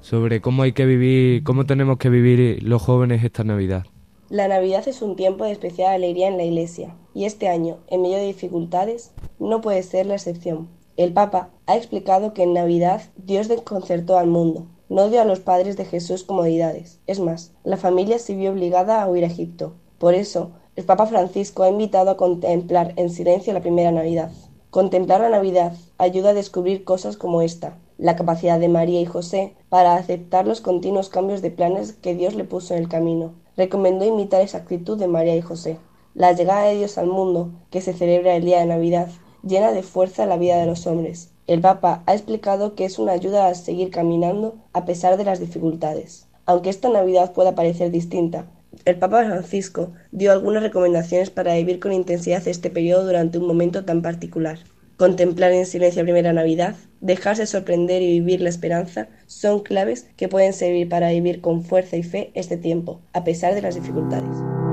sobre 0.00 0.40
cómo 0.40 0.64
hay 0.64 0.72
que 0.72 0.84
vivir, 0.84 1.44
cómo 1.44 1.64
tenemos 1.64 1.98
que 1.98 2.10
vivir 2.10 2.60
los 2.64 2.82
jóvenes 2.82 3.22
esta 3.22 3.44
Navidad. 3.44 3.84
La 4.30 4.48
Navidad 4.48 4.88
es 4.88 5.00
un 5.00 5.14
tiempo 5.14 5.44
de 5.44 5.52
especial 5.52 5.94
alegría 5.94 6.26
en 6.26 6.38
la 6.38 6.42
Iglesia 6.42 6.96
y 7.14 7.26
este 7.26 7.46
año, 7.46 7.78
en 7.86 8.02
medio 8.02 8.16
de 8.16 8.26
dificultades, 8.26 9.12
no 9.38 9.60
puede 9.60 9.84
ser 9.84 10.06
la 10.06 10.14
excepción. 10.14 10.68
El 10.96 11.12
Papa 11.12 11.50
ha 11.66 11.76
explicado 11.76 12.34
que 12.34 12.42
en 12.42 12.52
Navidad 12.52 13.00
Dios 13.16 13.46
desconcertó 13.46 14.18
al 14.18 14.26
mundo, 14.26 14.66
no 14.88 15.08
dio 15.08 15.22
a 15.22 15.24
los 15.24 15.38
padres 15.38 15.76
de 15.76 15.84
Jesús 15.84 16.24
comodidades. 16.24 16.98
Es 17.06 17.20
más, 17.20 17.52
la 17.62 17.76
familia 17.76 18.18
se 18.18 18.34
vio 18.34 18.50
obligada 18.50 19.00
a 19.00 19.08
huir 19.08 19.22
a 19.22 19.28
Egipto. 19.28 19.74
Por 19.98 20.14
eso, 20.14 20.50
el 20.76 20.84
Papa 20.84 21.06
Francisco 21.06 21.62
ha 21.62 21.68
invitado 21.68 22.10
a 22.10 22.16
contemplar 22.16 22.94
en 22.96 23.08
silencio 23.08 23.52
la 23.52 23.60
primera 23.60 23.92
Navidad. 23.92 24.32
Contemplar 24.70 25.20
la 25.20 25.28
Navidad 25.28 25.72
ayuda 25.98 26.30
a 26.30 26.34
descubrir 26.34 26.82
cosas 26.82 27.16
como 27.16 27.42
esta, 27.42 27.78
la 27.96 28.16
capacidad 28.16 28.58
de 28.58 28.68
María 28.68 29.00
y 29.00 29.06
José 29.06 29.54
para 29.68 29.94
aceptar 29.94 30.48
los 30.48 30.60
continuos 30.60 31.08
cambios 31.08 31.42
de 31.42 31.52
planes 31.52 31.92
que 31.92 32.16
Dios 32.16 32.34
le 32.34 32.42
puso 32.42 32.74
en 32.74 32.82
el 32.82 32.88
camino. 32.88 33.34
Recomendó 33.56 34.04
imitar 34.04 34.40
esa 34.40 34.58
actitud 34.58 34.98
de 34.98 35.06
María 35.06 35.36
y 35.36 35.42
José. 35.42 35.78
La 36.12 36.32
llegada 36.32 36.64
de 36.64 36.76
Dios 36.76 36.98
al 36.98 37.06
mundo, 37.06 37.52
que 37.70 37.80
se 37.80 37.92
celebra 37.92 38.34
el 38.34 38.44
día 38.44 38.58
de 38.58 38.66
Navidad, 38.66 39.08
llena 39.44 39.70
de 39.70 39.84
fuerza 39.84 40.26
la 40.26 40.38
vida 40.38 40.56
de 40.56 40.66
los 40.66 40.88
hombres. 40.88 41.30
El 41.46 41.60
Papa 41.60 42.02
ha 42.06 42.14
explicado 42.14 42.74
que 42.74 42.84
es 42.84 42.98
una 42.98 43.12
ayuda 43.12 43.46
a 43.46 43.54
seguir 43.54 43.90
caminando 43.90 44.56
a 44.72 44.84
pesar 44.86 45.16
de 45.18 45.24
las 45.24 45.38
dificultades. 45.38 46.26
Aunque 46.46 46.70
esta 46.70 46.88
Navidad 46.88 47.32
pueda 47.32 47.54
parecer 47.54 47.92
distinta, 47.92 48.46
el 48.84 48.96
Papa 48.96 49.24
Francisco 49.24 49.92
dio 50.12 50.32
algunas 50.32 50.62
recomendaciones 50.62 51.30
para 51.30 51.54
vivir 51.54 51.80
con 51.80 51.92
intensidad 51.92 52.46
este 52.46 52.70
periodo 52.70 53.06
durante 53.06 53.38
un 53.38 53.46
momento 53.46 53.84
tan 53.84 54.02
particular. 54.02 54.58
Contemplar 54.96 55.52
en 55.52 55.66
silencio 55.66 56.02
la 56.02 56.06
primera 56.06 56.32
Navidad, 56.32 56.76
dejarse 57.00 57.46
sorprender 57.46 58.02
y 58.02 58.20
vivir 58.20 58.40
la 58.40 58.48
esperanza 58.48 59.08
son 59.26 59.60
claves 59.60 60.06
que 60.16 60.28
pueden 60.28 60.52
servir 60.52 60.88
para 60.88 61.10
vivir 61.10 61.40
con 61.40 61.64
fuerza 61.64 61.96
y 61.96 62.02
fe 62.02 62.30
este 62.34 62.56
tiempo, 62.56 63.00
a 63.12 63.24
pesar 63.24 63.54
de 63.54 63.62
las 63.62 63.74
dificultades. 63.74 64.63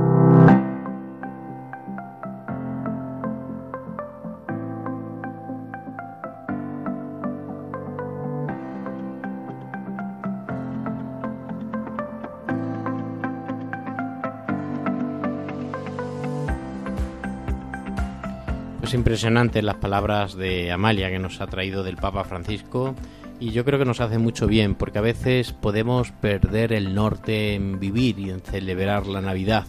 Pues 18.92 19.00
impresionantes 19.00 19.64
las 19.64 19.78
palabras 19.78 20.36
de 20.36 20.70
Amalia 20.70 21.10
que 21.10 21.18
nos 21.18 21.40
ha 21.40 21.48
traído 21.48 21.82
del 21.82 21.96
Papa 21.96 22.26
Francisco 22.26 22.94
y 23.40 23.52
yo 23.52 23.64
creo 23.64 23.80
que 23.80 23.86
nos 23.86 24.02
hace 24.02 24.18
mucho 24.18 24.48
bien 24.48 24.76
porque 24.76 24.98
a 24.98 25.02
veces 25.02 25.54
podemos 25.54 26.12
perder 26.12 26.74
el 26.74 26.94
norte 26.94 27.54
en 27.54 27.80
vivir 27.80 28.20
y 28.20 28.32
en 28.32 28.42
celebrar 28.42 29.08
la 29.08 29.22
Navidad 29.22 29.66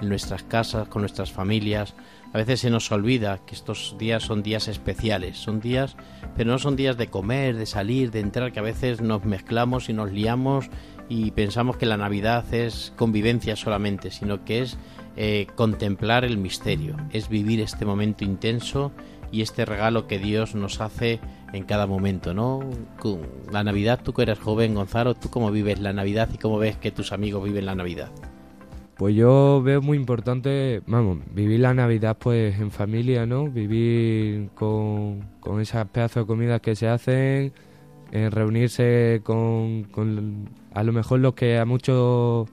en 0.00 0.08
nuestras 0.08 0.42
casas, 0.42 0.88
con 0.88 1.02
nuestras 1.02 1.30
familias. 1.30 1.94
A 2.32 2.38
veces 2.38 2.58
se 2.58 2.70
nos 2.70 2.90
olvida 2.90 3.38
que 3.46 3.54
estos 3.54 3.94
días 4.00 4.24
son 4.24 4.42
días 4.42 4.66
especiales, 4.66 5.38
son 5.38 5.60
días, 5.60 5.96
pero 6.36 6.50
no 6.50 6.58
son 6.58 6.74
días 6.74 6.96
de 6.96 7.06
comer, 7.06 7.54
de 7.54 7.66
salir, 7.66 8.10
de 8.10 8.18
entrar, 8.18 8.50
que 8.50 8.58
a 8.58 8.64
veces 8.64 9.00
nos 9.00 9.24
mezclamos 9.24 9.88
y 9.88 9.92
nos 9.92 10.10
liamos 10.10 10.70
y 11.08 11.30
pensamos 11.30 11.76
que 11.76 11.86
la 11.86 11.96
Navidad 11.96 12.52
es 12.52 12.92
convivencia 12.96 13.54
solamente, 13.54 14.10
sino 14.10 14.44
que 14.44 14.62
es 14.62 14.76
eh, 15.16 15.46
contemplar 15.54 16.24
el 16.24 16.38
misterio, 16.38 16.96
es 17.12 17.28
vivir 17.28 17.60
este 17.60 17.84
momento 17.84 18.24
intenso 18.24 18.92
y 19.32 19.42
este 19.42 19.64
regalo 19.64 20.06
que 20.06 20.18
Dios 20.18 20.54
nos 20.54 20.80
hace 20.80 21.20
en 21.52 21.64
cada 21.64 21.86
momento, 21.86 22.34
¿no? 22.34 22.60
La 23.50 23.64
Navidad, 23.64 24.00
tú 24.02 24.12
que 24.12 24.22
eres 24.22 24.38
joven, 24.38 24.74
Gonzalo, 24.74 25.14
¿tú 25.14 25.30
cómo 25.30 25.50
vives 25.50 25.80
la 25.80 25.92
Navidad 25.92 26.28
y 26.32 26.38
cómo 26.38 26.58
ves 26.58 26.76
que 26.76 26.90
tus 26.90 27.12
amigos 27.12 27.44
viven 27.44 27.66
la 27.66 27.74
Navidad? 27.74 28.10
Pues 28.96 29.14
yo 29.14 29.60
veo 29.62 29.82
muy 29.82 29.98
importante, 29.98 30.80
vamos, 30.86 31.18
vivir 31.34 31.60
la 31.60 31.74
Navidad 31.74 32.16
pues 32.18 32.58
en 32.58 32.70
familia, 32.70 33.26
¿no? 33.26 33.48
Vivir 33.48 34.48
con, 34.54 35.20
con 35.40 35.60
esas 35.60 35.86
pedazos 35.88 36.22
de 36.22 36.26
comidas 36.26 36.60
que 36.62 36.74
se 36.74 36.88
hacen, 36.88 37.52
eh, 38.12 38.30
reunirse 38.30 39.20
con, 39.22 39.84
con 39.84 40.48
a 40.72 40.82
lo 40.82 40.92
mejor 40.92 41.20
los 41.20 41.34
que 41.34 41.58
a 41.58 41.66
muchos 41.66 42.48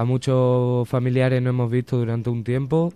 a 0.00 0.04
muchos 0.04 0.88
familiares 0.88 1.42
no 1.42 1.50
hemos 1.50 1.70
visto 1.70 1.98
durante 1.98 2.30
un 2.30 2.42
tiempo. 2.42 2.90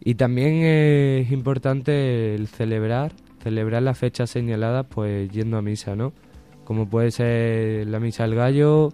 Y 0.00 0.16
también 0.16 0.64
es 0.64 1.30
importante 1.30 2.34
el 2.34 2.48
celebrar, 2.48 3.12
celebrar 3.40 3.82
las 3.84 3.96
fechas 3.98 4.30
señaladas 4.30 4.86
pues 4.88 5.30
yendo 5.30 5.58
a 5.58 5.62
misa, 5.62 5.94
¿no? 5.94 6.12
Como 6.64 6.88
puede 6.88 7.12
ser 7.12 7.86
la 7.86 8.00
misa 8.00 8.24
del 8.24 8.34
gallo, 8.34 8.88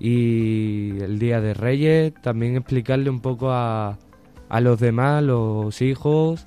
y 0.00 0.98
el 1.00 1.20
Día 1.20 1.40
de 1.40 1.54
Reyes, 1.54 2.12
también 2.22 2.56
explicarle 2.56 3.08
un 3.08 3.20
poco 3.20 3.52
a, 3.52 3.96
a 4.48 4.60
los 4.60 4.80
demás, 4.80 5.22
los 5.22 5.80
hijos, 5.80 6.44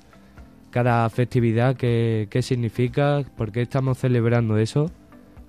cada 0.70 1.08
festividad, 1.08 1.74
qué, 1.74 2.28
qué 2.28 2.42
significa, 2.42 3.24
por 3.38 3.50
qué 3.50 3.62
estamos 3.62 3.96
celebrando 3.96 4.58
eso, 4.58 4.90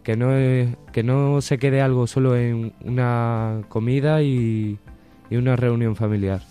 que 0.10 0.18
no, 0.18 0.76
que 0.92 1.04
no 1.04 1.40
se 1.40 1.60
quede 1.60 1.82
algo 1.82 2.08
solo 2.08 2.36
en 2.36 2.74
una 2.84 3.62
comida 3.70 4.24
y, 4.24 4.80
y 5.30 5.36
una 5.36 5.56
reunión 5.56 5.96
familiar. 5.96 6.42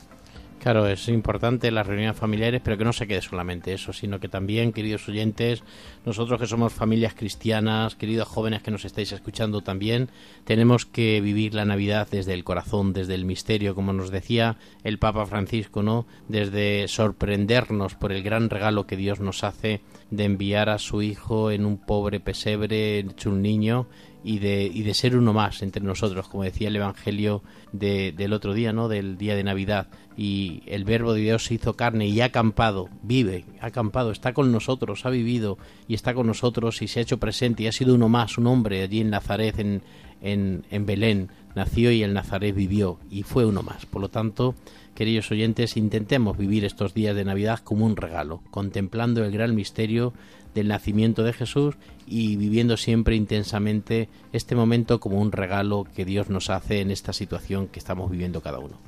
Claro, 0.60 0.88
es 0.88 1.08
importante 1.08 1.70
las 1.70 1.86
reuniones 1.86 2.16
familiares, 2.16 2.60
pero 2.64 2.76
que 2.76 2.84
no 2.84 2.92
se 2.92 3.06
quede 3.06 3.22
solamente 3.22 3.72
eso, 3.72 3.92
sino 3.92 4.18
que 4.18 4.28
también, 4.28 4.72
queridos 4.72 5.08
oyentes, 5.08 5.62
nosotros 6.04 6.40
que 6.40 6.48
somos 6.48 6.72
familias 6.72 7.14
cristianas, 7.14 7.94
queridos 7.94 8.26
jóvenes 8.26 8.62
que 8.62 8.72
nos 8.72 8.84
estáis 8.84 9.12
escuchando 9.12 9.60
también, 9.60 10.10
tenemos 10.44 10.84
que 10.84 11.20
vivir 11.20 11.54
la 11.54 11.64
Navidad 11.64 12.08
desde 12.10 12.34
el 12.34 12.42
corazón, 12.42 12.92
desde 12.92 13.14
el 13.14 13.24
misterio, 13.24 13.76
como 13.76 13.92
nos 13.92 14.10
decía 14.10 14.56
el 14.82 14.98
Papa 14.98 15.26
Francisco, 15.26 15.84
¿no? 15.84 16.06
Desde 16.26 16.88
sorprendernos 16.88 17.94
por 17.94 18.10
el 18.10 18.24
gran 18.24 18.50
regalo 18.50 18.86
que 18.86 18.96
Dios 18.96 19.20
nos 19.20 19.44
hace 19.44 19.80
de 20.10 20.24
enviar 20.24 20.70
a 20.70 20.78
su 20.78 21.02
Hijo 21.02 21.52
en 21.52 21.64
un 21.64 21.78
pobre 21.78 22.18
pesebre, 22.18 22.98
hecho 22.98 23.30
un 23.30 23.42
niño, 23.42 23.86
y 24.24 24.38
de, 24.38 24.70
y 24.72 24.82
de 24.82 24.94
ser 24.94 25.16
uno 25.16 25.32
más 25.32 25.62
entre 25.62 25.82
nosotros, 25.82 26.28
como 26.28 26.44
decía 26.44 26.68
el 26.68 26.76
Evangelio 26.76 27.42
de, 27.72 28.12
del 28.12 28.32
otro 28.32 28.52
día, 28.52 28.72
¿no? 28.72 28.88
Del 28.88 29.16
día 29.16 29.36
de 29.36 29.44
Navidad. 29.44 29.88
Y 30.16 30.62
el 30.66 30.84
Verbo 30.84 31.12
de 31.12 31.20
Dios 31.20 31.44
se 31.44 31.54
hizo 31.54 31.74
carne 31.74 32.08
y 32.08 32.20
ha 32.20 32.26
acampado, 32.26 32.88
vive, 33.02 33.44
ha 33.60 33.66
acampado, 33.66 34.10
está 34.10 34.32
con 34.32 34.50
nosotros, 34.50 35.06
ha 35.06 35.10
vivido 35.10 35.58
y 35.86 35.94
está 35.94 36.14
con 36.14 36.26
nosotros 36.26 36.82
y 36.82 36.88
se 36.88 36.98
ha 36.98 37.02
hecho 37.02 37.18
presente 37.18 37.62
y 37.62 37.66
ha 37.68 37.72
sido 37.72 37.94
uno 37.94 38.08
más, 38.08 38.38
un 38.38 38.48
hombre 38.48 38.82
allí 38.82 39.00
en 39.00 39.10
Nazaret, 39.10 39.58
en, 39.58 39.82
en, 40.20 40.64
en 40.70 40.86
Belén. 40.86 41.28
Nació 41.54 41.90
y 41.90 42.02
el 42.02 42.14
Nazaret 42.14 42.54
vivió 42.54 42.98
y 43.10 43.22
fue 43.22 43.44
uno 43.46 43.62
más. 43.62 43.86
Por 43.86 44.00
lo 44.00 44.08
tanto, 44.10 44.54
queridos 44.94 45.30
oyentes, 45.30 45.76
intentemos 45.76 46.36
vivir 46.36 46.64
estos 46.64 46.94
días 46.94 47.16
de 47.16 47.24
Navidad 47.24 47.60
como 47.60 47.86
un 47.86 47.96
regalo, 47.96 48.42
contemplando 48.50 49.24
el 49.24 49.30
gran 49.30 49.54
misterio 49.54 50.12
del 50.58 50.68
nacimiento 50.68 51.22
de 51.22 51.32
Jesús 51.32 51.76
y 52.06 52.36
viviendo 52.36 52.76
siempre 52.76 53.16
intensamente 53.16 54.08
este 54.32 54.54
momento 54.54 55.00
como 55.00 55.20
un 55.20 55.32
regalo 55.32 55.86
que 55.94 56.04
Dios 56.04 56.28
nos 56.28 56.50
hace 56.50 56.80
en 56.80 56.90
esta 56.90 57.12
situación 57.12 57.68
que 57.68 57.78
estamos 57.78 58.10
viviendo 58.10 58.40
cada 58.40 58.58
uno. 58.58 58.87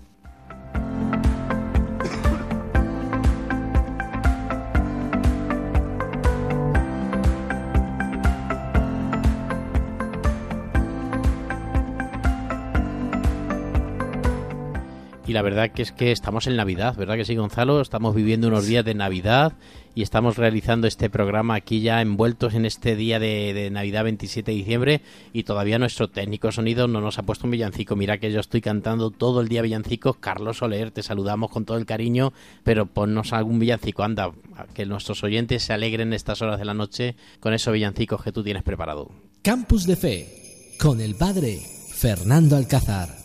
Y 15.30 15.32
la 15.32 15.42
verdad 15.42 15.70
que 15.70 15.82
es 15.82 15.92
que 15.92 16.10
estamos 16.10 16.48
en 16.48 16.56
Navidad, 16.56 16.96
¿verdad 16.96 17.14
que 17.14 17.24
sí, 17.24 17.36
Gonzalo? 17.36 17.80
Estamos 17.80 18.16
viviendo 18.16 18.48
unos 18.48 18.66
días 18.66 18.84
de 18.84 18.94
Navidad 18.94 19.52
y 19.94 20.02
estamos 20.02 20.36
realizando 20.36 20.88
este 20.88 21.08
programa 21.08 21.54
aquí 21.54 21.82
ya 21.82 22.02
envueltos 22.02 22.54
en 22.54 22.66
este 22.66 22.96
día 22.96 23.20
de, 23.20 23.68
Navidad 23.70 24.02
27 24.02 24.50
de 24.50 24.56
diciembre 24.56 25.02
y 25.32 25.44
todavía 25.44 25.78
nuestro 25.78 26.08
técnico 26.08 26.50
sonido 26.50 26.88
no 26.88 27.00
nos 27.00 27.20
ha 27.20 27.22
puesto 27.22 27.46
un 27.46 27.52
villancico. 27.52 27.94
Mira 27.94 28.18
que 28.18 28.32
yo 28.32 28.40
estoy 28.40 28.60
cantando 28.60 29.12
todo 29.12 29.40
el 29.40 29.46
día 29.46 29.62
villancicos. 29.62 30.16
Carlos 30.16 30.56
Soler, 30.56 30.90
te 30.90 31.04
saludamos 31.04 31.52
con 31.52 31.64
todo 31.64 31.78
el 31.78 31.86
cariño, 31.86 32.32
pero 32.64 32.86
ponnos 32.86 33.32
algún 33.32 33.60
villancico, 33.60 34.02
anda, 34.02 34.32
que 34.74 34.84
nuestros 34.84 35.22
oyentes 35.22 35.62
se 35.62 35.72
alegren 35.72 36.12
estas 36.12 36.42
horas 36.42 36.58
de 36.58 36.64
la 36.64 36.74
noche 36.74 37.14
con 37.38 37.54
esos 37.54 37.72
villancicos 37.72 38.24
que 38.24 38.32
tú 38.32 38.42
tienes 38.42 38.64
preparado. 38.64 39.12
Campus 39.42 39.86
de 39.86 39.94
Fe 39.94 40.76
con 40.80 41.00
el 41.00 41.14
padre 41.14 41.60
Fernando 41.94 42.56
Alcázar. 42.56 43.19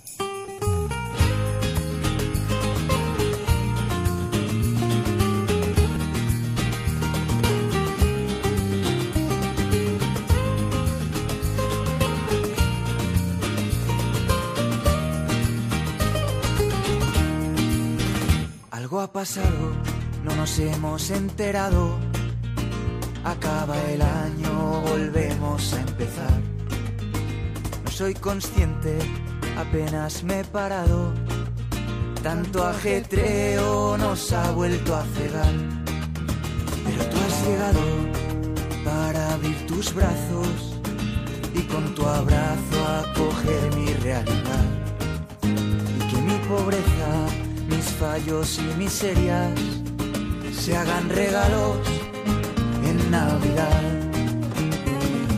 Pasado, 19.16 19.72
no 20.26 20.36
nos 20.36 20.60
hemos 20.60 21.10
enterado. 21.10 21.98
Acaba 23.24 23.82
el 23.84 24.02
año, 24.02 24.82
volvemos 24.82 25.74
a 25.74 25.80
empezar. 25.80 26.42
No 27.86 27.92
soy 27.92 28.14
consciente, 28.14 29.00
apenas 29.58 30.22
me 30.26 30.42
he 30.42 30.44
parado. 30.44 31.14
Tanto 32.22 32.66
ajetreo 32.66 33.98
nos 33.98 34.34
ha 34.34 34.52
vuelto 34.52 34.94
a 34.94 35.06
cegar. 35.06 35.56
Pero 36.86 37.06
tú 37.10 37.18
has 37.26 37.48
llegado 37.48 37.84
para 38.84 39.34
abrir 39.34 39.66
tus 39.66 39.94
brazos 39.94 40.82
y 41.54 41.62
con 41.62 41.96
tu 41.96 42.06
abrazo 42.06 42.78
acoger 43.00 43.76
mi 43.78 43.94
realidad. 43.94 44.66
Y 45.42 46.00
que 46.10 46.22
mi 46.22 46.38
pobreza, 46.50 47.45
fallos 48.00 48.60
y 48.60 48.78
miserias 48.78 49.52
se 50.52 50.76
hagan 50.76 51.10
regalos 51.10 51.78
en 52.84 53.12
Navidad. 53.12 53.82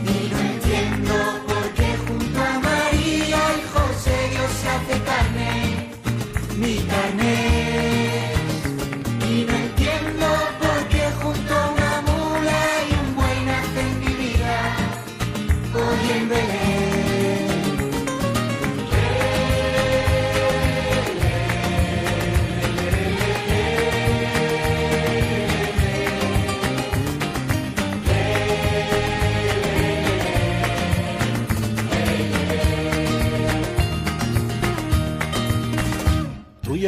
Y 0.04 0.30
entiendo 0.34 1.37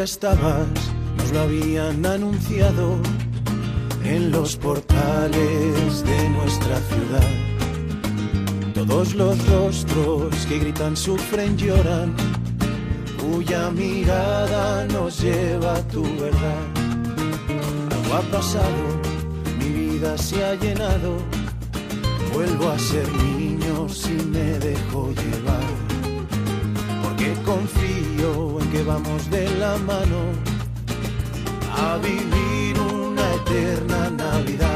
ya 0.00 0.04
estabas, 0.04 0.66
nos 1.18 1.30
lo 1.32 1.40
habían 1.40 2.06
anunciado 2.06 2.96
en 4.02 4.30
los 4.30 4.56
portales 4.56 6.04
de 6.04 6.28
nuestra 6.30 6.76
ciudad. 6.90 7.30
Todos 8.72 9.14
los 9.14 9.36
rostros 9.46 10.34
que 10.46 10.58
gritan, 10.58 10.96
sufren, 10.96 11.54
lloran, 11.58 12.14
cuya 13.20 13.70
mirada 13.72 14.86
nos 14.86 15.20
lleva 15.20 15.74
a 15.74 15.88
tu 15.88 16.02
verdad. 16.02 16.64
Algo 17.90 18.14
ha 18.14 18.22
pasado, 18.38 18.82
mi 19.58 19.68
vida 19.68 20.16
se 20.16 20.42
ha 20.42 20.54
llenado, 20.54 21.18
vuelvo 22.32 22.70
a 22.70 22.78
ser 22.78 23.06
niño 23.12 23.86
si 23.90 24.14
me 24.14 24.58
dejo 24.60 25.10
llevar 25.12 25.89
confío 27.50 28.60
en 28.60 28.70
que 28.70 28.82
vamos 28.84 29.28
de 29.28 29.48
la 29.62 29.76
mano 29.78 30.20
a 31.84 31.96
vivir 31.98 32.78
una 32.78 33.34
eterna 33.34 34.10
Navidad. 34.10 34.69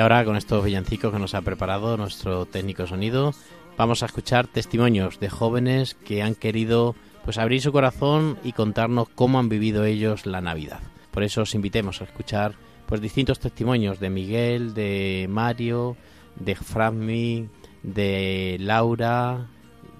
Ahora 0.00 0.24
con 0.24 0.36
estos 0.36 0.64
villancicos 0.64 1.12
que 1.12 1.18
nos 1.18 1.34
ha 1.34 1.42
preparado 1.42 1.96
nuestro 1.96 2.46
técnico 2.46 2.86
sonido, 2.86 3.34
vamos 3.76 4.02
a 4.02 4.06
escuchar 4.06 4.46
testimonios 4.46 5.20
de 5.20 5.28
jóvenes 5.28 5.94
que 5.94 6.22
han 6.22 6.34
querido 6.34 6.94
pues 7.24 7.38
abrir 7.38 7.60
su 7.60 7.70
corazón 7.70 8.38
y 8.42 8.52
contarnos 8.52 9.08
cómo 9.10 9.38
han 9.38 9.48
vivido 9.48 9.84
ellos 9.84 10.26
la 10.26 10.40
Navidad. 10.40 10.80
Por 11.10 11.22
eso 11.22 11.42
os 11.42 11.54
invitemos 11.54 12.00
a 12.00 12.04
escuchar 12.04 12.54
pues 12.86 13.00
distintos 13.00 13.40
testimonios 13.40 14.00
de 14.00 14.10
Miguel, 14.10 14.74
de 14.74 15.26
Mario, 15.28 15.96
de 16.36 16.54
Franmi, 16.56 17.48
de 17.82 18.56
Laura, 18.58 19.48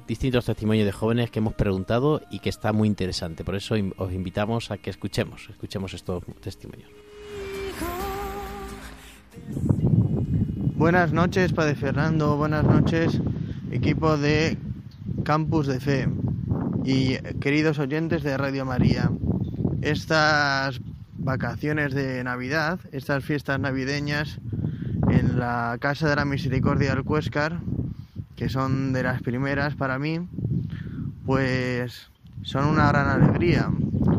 distintos 0.09 0.47
testimonios 0.47 0.87
de 0.87 0.93
jóvenes 0.93 1.31
que 1.31 1.41
hemos 1.41 1.55
preguntado 1.55 2.23
y 2.31 2.39
que 2.39 2.49
está 2.49 2.73
muy 2.73 2.89
interesante. 2.89 3.45
Por 3.45 3.55
eso 3.55 3.75
os 3.97 4.13
invitamos 4.13 4.71
a 4.71 4.79
que 4.79 4.91
escuchemos, 4.91 5.49
escuchemos 5.51 5.95
estos 5.95 6.25
testimonios. 6.41 6.91
Buenas 10.77 11.13
noches, 11.13 11.53
Padre 11.53 11.75
Fernando. 11.75 12.37
Buenas 12.37 12.65
noches, 12.65 13.21
equipo 13.71 14.17
de 14.17 14.57
Campus 15.25 15.67
de 15.67 15.79
Fe 15.79 16.09
y 16.85 17.13
eh, 17.13 17.37
queridos 17.41 17.79
oyentes 17.79 18.23
de 18.23 18.37
Radio 18.37 18.65
María. 18.65 19.11
Estas 19.83 20.81
vacaciones 21.19 21.95
de 21.95 22.25
Navidad, 22.25 22.81
estas 22.93 23.25
fiestas 23.25 23.61
navideñas 23.61 24.39
en 25.11 25.39
la 25.39 25.77
Casa 25.81 26.09
de 26.09 26.17
la 26.17 26.25
Misericordia 26.25 26.95
del 26.95 27.05
Cuéscar, 27.05 27.61
que 28.37 28.49
son 28.49 28.93
de 28.93 29.03
las 29.03 29.21
primeras 29.23 29.75
para 29.75 29.99
mí, 29.99 30.21
pues 31.27 32.11
son 32.43 32.67
una 32.67 32.89
gran 32.89 33.09
alegría, 33.09 33.71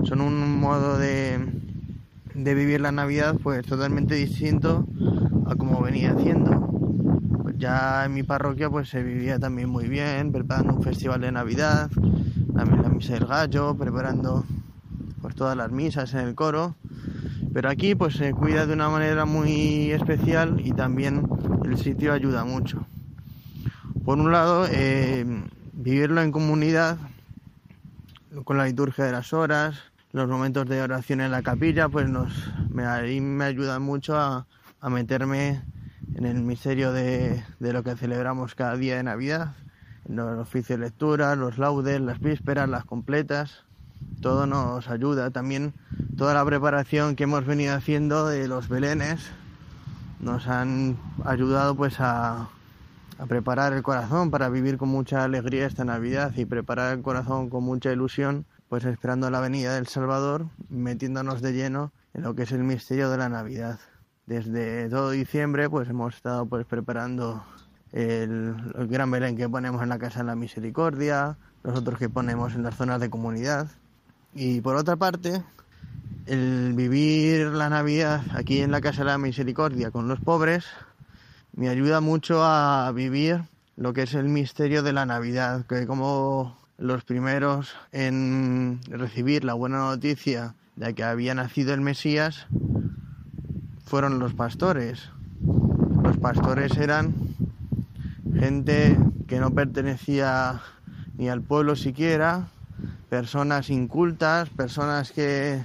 son 0.03 0.21
un 0.21 0.59
modo 0.59 0.97
de, 0.97 1.39
de 2.33 2.53
vivir 2.53 2.81
la 2.81 2.91
Navidad 2.91 3.35
pues 3.41 3.65
totalmente 3.65 4.15
distinto 4.15 4.87
a 5.45 5.55
como 5.55 5.81
venía 5.81 6.11
haciendo. 6.11 6.51
Pues 7.43 7.57
ya 7.57 8.05
en 8.05 8.13
mi 8.13 8.23
parroquia 8.23 8.69
pues 8.69 8.89
se 8.89 9.03
vivía 9.03 9.39
también 9.39 9.69
muy 9.69 9.87
bien, 9.87 10.31
preparando 10.31 10.75
un 10.75 10.83
festival 10.83 11.21
de 11.21 11.31
Navidad, 11.31 11.89
la, 12.53 12.65
la 12.65 12.89
misa 12.89 13.13
del 13.13 13.25
gallo, 13.25 13.75
preparando 13.75 14.45
pues 15.21 15.35
todas 15.35 15.55
las 15.55 15.71
misas 15.71 16.13
en 16.13 16.21
el 16.21 16.35
coro. 16.35 16.75
Pero 17.53 17.69
aquí 17.69 17.95
pues 17.95 18.15
se 18.15 18.31
cuida 18.31 18.65
de 18.65 18.73
una 18.73 18.89
manera 18.89 19.25
muy 19.25 19.91
especial 19.91 20.61
y 20.63 20.71
también 20.71 21.27
el 21.65 21.77
sitio 21.77 22.13
ayuda 22.13 22.45
mucho. 22.45 22.85
Por 24.05 24.17
un 24.17 24.31
lado, 24.31 24.65
eh, 24.69 25.25
vivirlo 25.73 26.21
en 26.21 26.31
comunidad, 26.31 26.97
con 28.45 28.57
la 28.57 28.65
liturgia 28.65 29.03
de 29.03 29.11
las 29.11 29.33
horas, 29.33 29.90
los 30.13 30.27
momentos 30.27 30.67
de 30.67 30.81
oración 30.81 31.21
en 31.21 31.31
la 31.31 31.41
capilla, 31.41 31.89
pues 31.89 32.09
nos, 32.09 32.33
me, 32.69 32.83
me 33.21 33.45
ayuda 33.45 33.79
mucho 33.79 34.17
a, 34.17 34.45
a 34.79 34.89
meterme 34.89 35.61
en 36.15 36.25
el 36.25 36.41
misterio 36.41 36.91
de, 36.91 37.43
de, 37.59 37.73
lo 37.73 37.83
que 37.83 37.95
celebramos 37.95 38.55
cada 38.55 38.75
día 38.75 38.97
de 38.97 39.03
Navidad, 39.03 39.53
los 40.07 40.39
oficios 40.39 40.79
de 40.79 40.85
lectura, 40.85 41.35
los 41.35 41.57
laudes, 41.57 42.01
las 42.01 42.19
vísperas, 42.19 42.67
las 42.67 42.83
completas, 42.83 43.63
todo 44.21 44.45
nos 44.45 44.89
ayuda. 44.89 45.31
También 45.31 45.73
toda 46.17 46.33
la 46.33 46.45
preparación 46.45 47.15
que 47.15 47.23
hemos 47.23 47.45
venido 47.45 47.75
haciendo 47.75 48.27
de 48.27 48.47
los 48.47 48.67
belenes 48.67 49.31
nos 50.19 50.47
han 50.47 50.97
ayudado 51.25 51.75
pues 51.75 51.99
a, 51.99 52.49
a 53.17 53.25
preparar 53.27 53.73
el 53.73 53.81
corazón 53.81 54.29
para 54.31 54.49
vivir 54.49 54.77
con 54.77 54.89
mucha 54.89 55.23
alegría 55.23 55.65
esta 55.65 55.85
Navidad 55.85 56.33
y 56.35 56.45
preparar 56.45 56.97
el 56.97 57.03
corazón 57.03 57.49
con 57.49 57.63
mucha 57.63 57.91
ilusión, 57.91 58.45
pues 58.71 58.85
esperando 58.85 59.29
la 59.29 59.41
venida 59.41 59.75
del 59.75 59.87
Salvador, 59.87 60.47
metiéndonos 60.69 61.41
de 61.41 61.51
lleno 61.51 61.91
en 62.13 62.21
lo 62.21 62.35
que 62.35 62.43
es 62.43 62.53
el 62.53 62.63
misterio 62.63 63.09
de 63.09 63.17
la 63.17 63.27
Navidad. 63.27 63.81
Desde 64.27 64.87
todo 64.87 65.09
diciembre 65.09 65.69
pues 65.69 65.89
hemos 65.89 66.15
estado 66.15 66.45
pues 66.45 66.65
preparando 66.65 67.43
el, 67.91 68.55
gran 68.87 69.11
Belén 69.11 69.35
que 69.35 69.49
ponemos 69.49 69.83
en 69.83 69.89
la 69.89 69.99
Casa 69.99 70.19
de 70.19 70.27
la 70.27 70.37
Misericordia, 70.37 71.35
los 71.63 71.79
otros 71.79 71.99
que 71.99 72.07
ponemos 72.07 72.55
en 72.55 72.63
las 72.63 72.77
zonas 72.77 73.01
de 73.01 73.09
comunidad. 73.09 73.67
Y 74.33 74.61
por 74.61 74.77
otra 74.77 74.95
parte, 74.95 75.43
el 76.25 76.71
vivir 76.73 77.47
la 77.47 77.67
Navidad 77.67 78.21
aquí 78.33 78.61
en 78.61 78.71
la 78.71 78.79
Casa 78.79 78.99
de 78.99 79.07
la 79.07 79.17
Misericordia 79.17 79.91
con 79.91 80.07
los 80.07 80.21
pobres 80.21 80.63
me 81.51 81.67
ayuda 81.67 81.99
mucho 81.99 82.41
a 82.41 82.89
vivir 82.93 83.41
lo 83.75 83.91
que 83.91 84.03
es 84.03 84.13
el 84.13 84.29
misterio 84.29 84.81
de 84.81 84.93
la 84.93 85.05
Navidad, 85.05 85.65
que 85.65 85.85
como 85.85 86.60
los 86.81 87.03
primeros 87.03 87.75
en 87.91 88.79
recibir 88.89 89.45
la 89.45 89.53
buena 89.53 89.77
noticia 89.77 90.55
de 90.75 90.95
que 90.95 91.03
había 91.03 91.35
nacido 91.35 91.75
el 91.75 91.81
Mesías 91.81 92.47
fueron 93.85 94.17
los 94.17 94.33
pastores. 94.33 95.11
Los 96.03 96.17
pastores 96.17 96.75
eran 96.77 97.13
gente 98.33 98.97
que 99.27 99.39
no 99.39 99.51
pertenecía 99.51 100.59
ni 101.17 101.29
al 101.29 101.41
pueblo 101.41 101.75
siquiera, 101.75 102.47
personas 103.09 103.69
incultas, 103.69 104.49
personas 104.49 105.11
que 105.11 105.63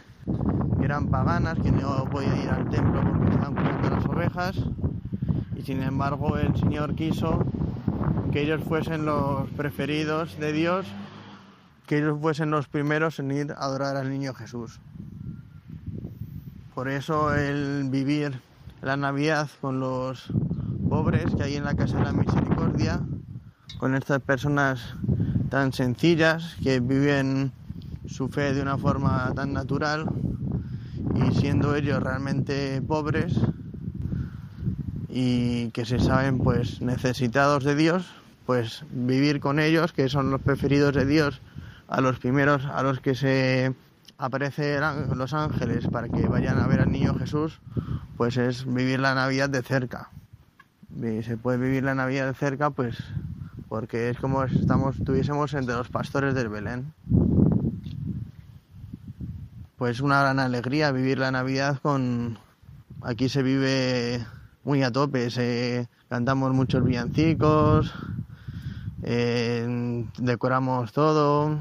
eran 0.83 1.07
paganas, 1.07 1.59
que 1.59 1.73
no 1.73 2.05
podían 2.11 2.43
ir 2.43 2.51
al 2.51 2.69
templo 2.69 3.01
porque 3.01 3.33
estaban 3.33 3.55
cuidando 3.55 3.91
las 3.91 4.05
ovejas 4.05 4.57
y 5.57 5.63
sin 5.63 5.83
embargo 5.83 6.37
el 6.37 6.55
Señor 6.57 6.95
quiso 6.95 7.47
que 8.33 8.43
ellos 8.43 8.63
fuesen 8.65 9.07
los 9.07 9.49
preferidos 9.57 10.39
de 10.39 10.53
Dios, 10.53 10.87
que 11.87 11.99
ellos 11.99 12.19
fuesen 12.21 12.51
los 12.51 12.69
primeros 12.69 13.19
en 13.19 13.31
ir 13.31 13.53
a 13.53 13.65
adorar 13.65 13.97
al 13.97 14.11
niño 14.11 14.35
Jesús. 14.35 14.81
Por 16.75 16.89
eso 16.89 17.35
el 17.35 17.89
vivir 17.89 18.41
la 18.83 18.97
Navidad 18.97 19.49
con 19.61 19.81
los 19.81 20.29
pobres 20.89 21.35
que 21.35 21.45
hay 21.45 21.57
en 21.57 21.65
la 21.65 21.75
Casa 21.75 21.99
de 21.99 22.05
la 22.05 22.13
Misericordia, 22.13 23.01
con 23.79 23.95
estas 23.95 24.21
personas 24.21 24.95
tan 25.49 25.73
sencillas 25.73 26.57
que 26.63 26.81
viven 26.81 27.53
su 28.07 28.29
fe 28.29 28.53
de 28.53 28.63
una 28.63 28.79
forma 28.79 29.33
tan 29.35 29.53
natural 29.53 30.07
y 31.15 31.35
siendo 31.35 31.75
ellos 31.75 32.03
realmente 32.03 32.83
pobres 32.83 33.35
y 35.09 35.71
que 35.71 35.87
se 35.87 35.99
saben 35.99 36.39
pues 36.39 36.83
necesitados 36.83 37.65
de 37.65 37.75
Dios, 37.75 38.07
pues 38.45 38.85
vivir 38.91 39.41
con 39.41 39.59
ellos, 39.59 39.93
que 39.93 40.09
son 40.09 40.31
los 40.31 40.41
preferidos 40.41 40.95
de 40.95 41.07
Dios, 41.07 41.41
a 41.89 42.01
los 42.01 42.19
primeros 42.19 42.65
a 42.67 42.83
los 42.83 43.01
que 43.01 43.15
se 43.15 43.75
aparecen 44.19 44.81
los 45.17 45.35
ángeles 45.35 45.87
para 45.89 46.09
que 46.09 46.27
vayan 46.27 46.59
a 46.59 46.67
ver 46.67 46.81
al 46.81 46.91
niño 46.91 47.15
Jesús, 47.15 47.61
pues 48.17 48.37
es 48.37 48.65
vivir 48.67 49.01
la 49.01 49.15
Navidad 49.15 49.51
de 49.51 49.63
cerca. 49.63 50.11
Y 50.97 51.23
se 51.23 51.37
puede 51.37 51.59
vivir 51.59 51.85
la 51.85 51.95
Navidad 51.95 52.27
de 52.27 52.35
cerca, 52.35 52.71
pues 52.71 52.97
porque 53.69 54.11
es 54.11 54.19
como 54.19 54.47
si 54.49 54.59
estamos, 54.59 54.97
estuviésemos 54.97 55.53
entre 55.55 55.75
los 55.75 55.89
pastores 55.89 56.35
del 56.35 56.49
Belén. 56.49 56.93
Pues 59.77 60.01
una 60.01 60.21
gran 60.23 60.39
alegría 60.39 60.93
vivir 60.93 61.19
la 61.19 61.31
Navidad 61.31 61.79
con... 61.83 62.39
Aquí 63.03 63.29
se 63.29 63.43
vive 63.43 64.25
muy 64.65 64.83
a 64.83 64.91
tope, 64.91 65.31
se... 65.31 65.89
cantamos 66.09 66.53
muchos 66.55 66.83
villancicos, 66.85 67.93
eh, 69.03 70.05
decoramos 70.19 70.93
todo, 70.93 71.59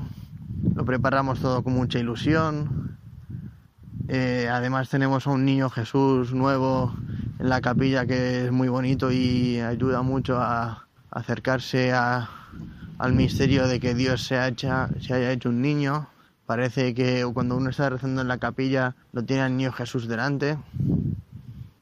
lo 0.73 0.85
preparamos 0.85 1.39
todo 1.39 1.63
con 1.63 1.73
mucha 1.73 1.99
ilusión. 1.99 2.97
Eh, 4.07 4.47
además 4.51 4.89
tenemos 4.89 5.25
a 5.27 5.31
un 5.31 5.45
niño 5.45 5.69
Jesús 5.69 6.33
nuevo 6.33 6.93
en 7.39 7.49
la 7.49 7.61
capilla 7.61 8.05
que 8.05 8.45
es 8.45 8.51
muy 8.51 8.67
bonito 8.67 9.11
y 9.11 9.59
ayuda 9.59 10.01
mucho 10.03 10.39
a 10.39 10.87
acercarse 11.09 11.91
al 11.93 13.13
misterio 13.13 13.67
de 13.67 13.79
que 13.79 13.95
Dios 13.95 14.23
se 14.23 14.37
haya 14.37 15.31
hecho 15.31 15.49
un 15.49 15.61
niño. 15.61 16.07
Parece 16.45 16.93
que 16.93 17.27
cuando 17.33 17.57
uno 17.57 17.71
está 17.71 17.89
rezando 17.89 18.21
en 18.21 18.27
la 18.27 18.37
capilla 18.37 18.95
lo 19.11 19.23
tiene 19.23 19.41
al 19.43 19.57
niño 19.57 19.71
Jesús 19.71 20.07
delante. 20.07 20.57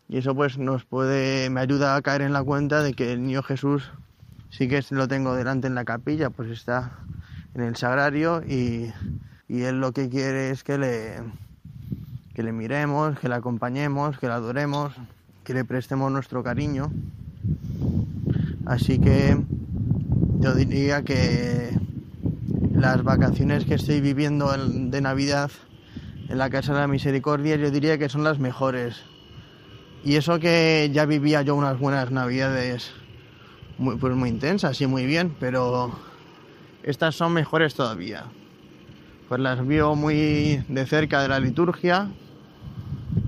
Y 0.08 0.18
eso 0.18 0.36
pues 0.36 0.58
nos 0.58 0.86
puede, 0.86 1.50
me 1.50 1.60
ayuda 1.60 1.96
a 1.96 2.02
caer 2.02 2.22
en 2.22 2.34
la 2.34 2.44
cuenta 2.44 2.82
de 2.82 2.94
que 2.94 3.12
el 3.12 3.24
niño 3.24 3.44
Jesús 3.44 3.92
sí 4.54 4.68
que 4.68 4.84
lo 4.92 5.08
tengo 5.08 5.36
delante 5.36 5.68
en 5.68 5.76
la 5.76 5.84
capilla, 5.84 6.30
pues 6.30 6.50
está 6.50 6.92
en 7.56 7.62
el 7.62 7.76
sagrario 7.76 8.44
y, 8.44 8.94
y 9.48 9.62
él 9.64 9.80
lo 9.80 9.92
que 9.94 10.10
quiere 10.10 10.52
es 10.52 10.64
que 10.64 10.78
le, 10.78 11.16
que 12.36 12.44
le 12.44 12.52
miremos, 12.52 13.20
que 13.20 13.30
le 13.30 13.36
acompañemos, 13.36 14.20
que 14.20 14.28
le 14.28 14.34
adoremos, 14.34 14.94
que 15.44 15.56
le 15.56 15.66
prestemos 15.66 16.12
nuestro 16.12 16.44
cariño. 16.44 16.92
Así 18.66 19.00
que 19.00 19.38
yo 20.40 20.54
diría 20.54 21.02
que 21.02 21.76
las 22.74 23.04
vacaciones 23.04 23.66
que 23.66 23.74
estoy 23.74 24.02
viviendo 24.02 24.56
de 24.56 25.02
Navidad 25.02 25.50
en 26.30 26.38
la 26.38 26.52
Casa 26.52 26.74
de 26.74 26.80
la 26.80 26.88
Misericordia 26.88 27.56
yo 27.56 27.72
diría 27.72 27.98
que 27.98 28.08
son 28.08 28.24
las 28.24 28.38
mejores. 28.38 29.02
Y 30.04 30.16
eso 30.16 30.40
que 30.40 30.92
ya 30.94 31.06
vivía 31.06 31.42
yo 31.42 31.56
unas 31.56 31.80
buenas 31.80 32.12
Navidades 32.12 32.92
muy, 33.78 33.98
pues 33.98 34.16
muy 34.16 34.30
intensas 34.30 34.80
y 34.82 34.88
muy 34.88 35.06
bien, 35.06 35.36
pero 35.40 35.92
estas 36.84 37.16
son 37.16 37.34
mejores 37.34 37.76
todavía. 37.76 38.26
Pues 39.30 39.40
las 39.42 39.66
veo 39.66 39.96
muy 39.96 40.64
de 40.68 40.86
cerca 40.86 41.22
de 41.22 41.28
la 41.30 41.40
liturgia, 41.40 42.10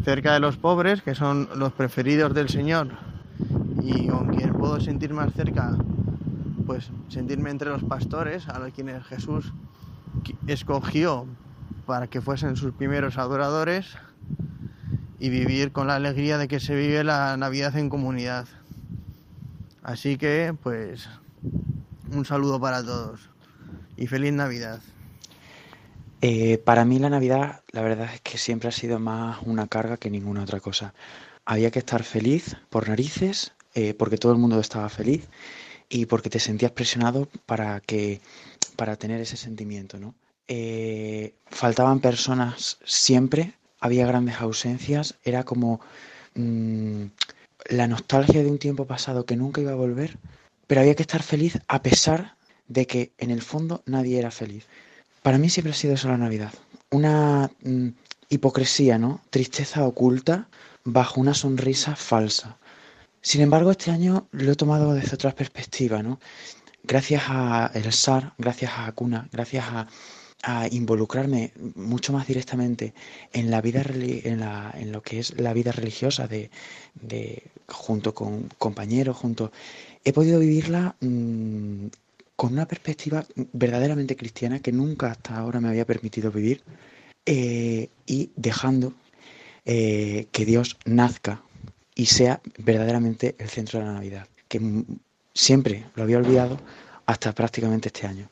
cerca 0.03 0.33
de 0.33 0.39
los 0.39 0.57
pobres, 0.57 1.01
que 1.01 1.15
son 1.15 1.49
los 1.55 1.73
preferidos 1.73 2.33
del 2.33 2.49
Señor, 2.49 2.89
y 3.81 4.07
con 4.07 4.35
quien 4.35 4.53
puedo 4.53 4.79
sentir 4.79 5.13
más 5.13 5.33
cerca, 5.33 5.75
pues 6.65 6.91
sentirme 7.09 7.49
entre 7.49 7.69
los 7.69 7.83
pastores, 7.83 8.47
a 8.49 8.59
los 8.59 8.73
quienes 8.73 9.03
Jesús 9.05 9.53
escogió 10.47 11.25
para 11.85 12.07
que 12.07 12.21
fuesen 12.21 12.55
sus 12.55 12.73
primeros 12.73 13.17
adoradores, 13.17 13.97
y 15.17 15.29
vivir 15.29 15.71
con 15.71 15.87
la 15.87 15.95
alegría 15.95 16.37
de 16.37 16.47
que 16.47 16.59
se 16.59 16.75
vive 16.75 17.03
la 17.03 17.37
Navidad 17.37 17.75
en 17.77 17.89
comunidad. 17.89 18.47
Así 19.85 20.17
que, 20.17 20.51
pues, 20.63 21.07
un 22.11 22.25
saludo 22.25 22.59
para 22.59 22.83
todos 22.83 23.29
y 23.95 24.07
feliz 24.07 24.33
Navidad. 24.33 24.81
Eh, 26.21 26.57
para 26.57 26.85
mí 26.85 26.97
la 26.97 27.11
Navidad, 27.11 27.61
la 27.71 27.83
verdad 27.83 28.09
es 28.11 28.19
que 28.21 28.39
siempre 28.39 28.69
ha 28.69 28.71
sido 28.71 28.97
más 28.97 29.37
una 29.45 29.67
carga 29.67 29.97
que 29.97 30.09
ninguna 30.09 30.41
otra 30.41 30.59
cosa. 30.59 30.95
Había 31.45 31.69
que 31.69 31.77
estar 31.77 32.03
feliz 32.03 32.57
por 32.71 32.89
narices, 32.89 33.53
eh, 33.75 33.93
porque 33.93 34.17
todo 34.17 34.31
el 34.31 34.39
mundo 34.39 34.59
estaba 34.59 34.89
feliz 34.89 35.27
y 35.87 36.07
porque 36.07 36.31
te 36.31 36.39
sentías 36.39 36.71
presionado 36.71 37.29
para 37.45 37.79
que 37.79 38.21
para 38.75 38.95
tener 38.95 39.21
ese 39.21 39.37
sentimiento, 39.37 39.99
¿no? 39.99 40.15
Eh, 40.47 41.35
faltaban 41.45 41.99
personas 41.99 42.79
siempre 42.85 43.53
había 43.79 44.07
grandes 44.07 44.41
ausencias, 44.41 45.13
era 45.23 45.43
como 45.43 45.79
mm, 46.33 47.05
la 47.69 47.87
nostalgia 47.87 48.43
de 48.43 48.49
un 48.49 48.59
tiempo 48.59 48.85
pasado 48.85 49.25
que 49.25 49.35
nunca 49.35 49.61
iba 49.61 49.71
a 49.71 49.75
volver, 49.75 50.17
pero 50.67 50.81
había 50.81 50.95
que 50.95 51.03
estar 51.03 51.23
feliz 51.23 51.59
a 51.67 51.81
pesar 51.81 52.35
de 52.67 52.87
que 52.87 53.11
en 53.17 53.31
el 53.31 53.41
fondo 53.41 53.83
nadie 53.85 54.19
era 54.19 54.31
feliz. 54.31 54.65
Para 55.21 55.37
mí 55.37 55.49
siempre 55.49 55.71
ha 55.71 55.75
sido 55.75 55.93
eso 55.93 56.07
la 56.07 56.17
Navidad, 56.17 56.53
una 56.91 57.49
mm, 57.63 57.89
hipocresía, 58.29 58.97
¿no? 58.97 59.21
Tristeza 59.29 59.85
oculta 59.85 60.47
bajo 60.83 61.19
una 61.19 61.33
sonrisa 61.33 61.95
falsa. 61.95 62.57
Sin 63.21 63.41
embargo, 63.41 63.71
este 63.71 63.91
año 63.91 64.27
lo 64.31 64.51
he 64.51 64.55
tomado 64.55 64.93
desde 64.93 65.15
otra 65.15 65.33
perspectiva, 65.33 66.03
¿no? 66.03 66.19
Gracias 66.83 67.23
a 67.27 67.71
el 67.73 67.91
SAR, 67.91 68.33
gracias 68.37 68.71
a 68.77 68.91
Cuna, 68.91 69.27
gracias 69.31 69.65
a, 69.67 69.87
involucrarme 70.71 71.51
mucho 71.75 72.13
más 72.13 72.27
directamente 72.27 72.93
en 73.33 73.49
la 73.49 73.61
vida 73.61 73.83
en, 73.83 74.41
en 74.41 74.91
lo 74.91 75.01
que 75.01 75.19
es 75.19 75.39
la 75.39 75.53
vida 75.53 75.71
religiosa 75.71 76.27
de, 76.27 76.49
junto 77.67 78.13
con 78.13 78.49
compañeros, 78.57 79.17
junto 79.17 79.51
he 80.03 80.13
podido 80.13 80.39
vivirla 80.39 80.95
mm, 81.01 81.87
con 82.35 82.53
una 82.53 82.67
perspectiva 82.67 83.25
verdaderamente 83.53 84.15
cristiana 84.15 84.59
que 84.59 84.71
nunca 84.71 85.11
hasta 85.11 85.37
ahora 85.37 85.59
me 85.59 85.69
había 85.69 85.85
permitido 85.85 86.31
vivir 86.31 86.61
eh, 87.25 87.89
y 88.05 88.29
dejando 88.35 88.93
eh, 89.65 90.27
que 90.31 90.45
Dios 90.45 90.77
nazca 90.85 91.41
y 91.95 92.05
sea 92.05 92.41
verdaderamente 92.59 93.35
el 93.39 93.49
centro 93.49 93.79
de 93.79 93.85
la 93.85 93.93
Navidad, 93.93 94.27
que 94.47 94.83
siempre 95.33 95.85
lo 95.95 96.03
había 96.03 96.17
olvidado 96.17 96.59
hasta 97.05 97.33
prácticamente 97.33 97.89
este 97.89 98.05
año. 98.05 98.29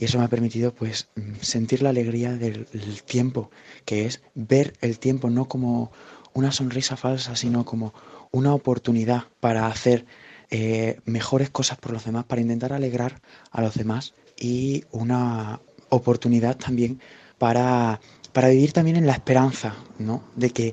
Y 0.00 0.06
eso 0.06 0.16
me 0.18 0.24
ha 0.24 0.28
permitido 0.28 0.74
pues 0.74 1.10
sentir 1.42 1.82
la 1.82 1.90
alegría 1.90 2.32
del, 2.32 2.66
tiempo, 3.04 3.50
que 3.84 4.06
es 4.06 4.22
ver 4.34 4.72
el 4.80 4.98
tiempo 4.98 5.28
no 5.28 5.44
como 5.44 5.92
una 6.32 6.52
sonrisa 6.52 6.96
falsa, 6.96 7.36
sino 7.36 7.66
como 7.66 7.92
una 8.30 8.54
oportunidad 8.54 9.24
para 9.40 9.66
hacer 9.66 10.06
eh, 10.48 11.00
mejores 11.04 11.50
cosas 11.50 11.76
por 11.76 11.92
los 11.92 12.06
demás, 12.06 12.24
para 12.24 12.40
intentar 12.40 12.72
alegrar 12.72 13.20
a 13.50 13.60
los 13.60 13.74
demás 13.74 14.14
y 14.38 14.84
una 14.90 15.60
oportunidad 15.90 16.56
también 16.56 16.98
para, 17.36 18.00
para 18.32 18.48
vivir 18.48 18.72
también 18.72 18.96
en 18.96 19.06
la 19.06 19.12
esperanza, 19.12 19.74
¿no? 19.98 20.24
De 20.34 20.48
que 20.48 20.72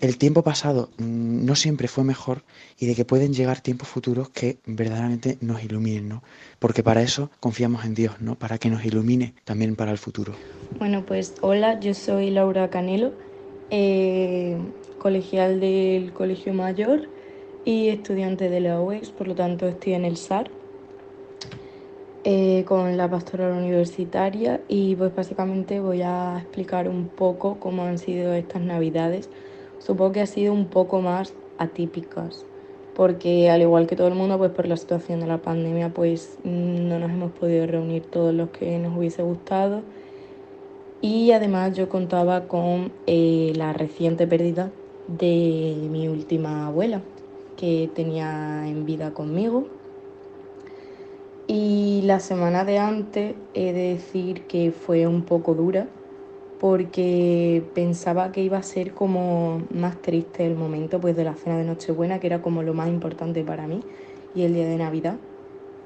el 0.00 0.18
tiempo 0.18 0.42
pasado 0.42 0.90
mm, 0.98 1.44
no 1.44 1.54
siempre 1.54 1.88
fue 1.88 2.04
mejor 2.04 2.42
y 2.78 2.86
de 2.86 2.94
que 2.94 3.04
pueden 3.04 3.32
llegar 3.32 3.60
tiempos 3.60 3.88
futuros 3.88 4.28
que 4.28 4.58
verdaderamente 4.66 5.38
nos 5.40 5.62
iluminen, 5.62 6.08
¿no? 6.08 6.22
Porque 6.58 6.82
para 6.82 7.02
eso 7.02 7.30
confiamos 7.40 7.84
en 7.84 7.94
Dios, 7.94 8.20
¿no? 8.20 8.34
Para 8.34 8.58
que 8.58 8.70
nos 8.70 8.84
ilumine 8.84 9.34
también 9.44 9.76
para 9.76 9.90
el 9.90 9.98
futuro. 9.98 10.34
Bueno, 10.78 11.04
pues 11.06 11.34
hola, 11.40 11.80
yo 11.80 11.94
soy 11.94 12.30
Laura 12.30 12.70
Canelo, 12.70 13.12
eh, 13.70 14.58
colegial 14.98 15.60
del 15.60 16.12
Colegio 16.12 16.52
Mayor 16.54 17.08
y 17.64 17.88
estudiante 17.88 18.50
de 18.50 18.60
la 18.60 18.80
UEX, 18.80 19.10
por 19.10 19.28
lo 19.28 19.34
tanto 19.34 19.66
estoy 19.66 19.94
en 19.94 20.04
el 20.04 20.16
SAR. 20.16 20.50
Eh, 22.26 22.64
con 22.66 22.96
la 22.96 23.10
pastoral 23.10 23.52
universitaria 23.52 24.62
y 24.66 24.96
pues 24.96 25.14
básicamente 25.14 25.78
voy 25.78 26.00
a 26.00 26.38
explicar 26.40 26.88
un 26.88 27.08
poco 27.08 27.60
cómo 27.60 27.84
han 27.84 27.98
sido 27.98 28.32
estas 28.32 28.62
navidades 28.62 29.28
supongo 29.84 30.12
que 30.12 30.20
ha 30.22 30.26
sido 30.26 30.52
un 30.52 30.66
poco 30.66 31.00
más 31.00 31.34
atípicas, 31.58 32.44
porque 32.94 33.50
al 33.50 33.60
igual 33.60 33.86
que 33.86 33.96
todo 33.96 34.08
el 34.08 34.14
mundo, 34.14 34.38
pues 34.38 34.50
por 34.52 34.66
la 34.66 34.76
situación 34.76 35.20
de 35.20 35.26
la 35.26 35.38
pandemia, 35.38 35.90
pues 35.92 36.38
no 36.44 36.98
nos 36.98 37.10
hemos 37.10 37.32
podido 37.32 37.66
reunir 37.66 38.02
todos 38.04 38.32
los 38.32 38.50
que 38.50 38.78
nos 38.78 38.96
hubiese 38.96 39.22
gustado. 39.22 39.82
Y 41.00 41.32
además 41.32 41.76
yo 41.76 41.88
contaba 41.88 42.48
con 42.48 42.92
eh, 43.06 43.52
la 43.56 43.74
reciente 43.74 44.26
pérdida 44.26 44.70
de 45.06 45.76
mi 45.90 46.08
última 46.08 46.66
abuela, 46.66 47.02
que 47.58 47.90
tenía 47.94 48.66
en 48.66 48.86
vida 48.86 49.12
conmigo. 49.12 49.66
Y 51.46 52.00
la 52.04 52.20
semana 52.20 52.64
de 52.64 52.78
antes 52.78 53.34
he 53.52 53.74
de 53.74 53.94
decir 53.94 54.46
que 54.46 54.72
fue 54.72 55.06
un 55.06 55.22
poco 55.22 55.54
dura, 55.54 55.88
porque 56.64 57.62
pensaba 57.74 58.32
que 58.32 58.40
iba 58.40 58.56
a 58.56 58.62
ser 58.62 58.94
como 58.94 59.60
más 59.68 60.00
triste 60.00 60.46
el 60.46 60.54
momento 60.54 60.98
pues 60.98 61.14
de 61.14 61.22
la 61.22 61.34
cena 61.34 61.58
de 61.58 61.64
Nochebuena, 61.64 62.20
que 62.20 62.26
era 62.26 62.40
como 62.40 62.62
lo 62.62 62.72
más 62.72 62.88
importante 62.88 63.44
para 63.44 63.66
mí, 63.66 63.82
y 64.34 64.44
el 64.44 64.54
día 64.54 64.66
de 64.66 64.78
Navidad. 64.78 65.16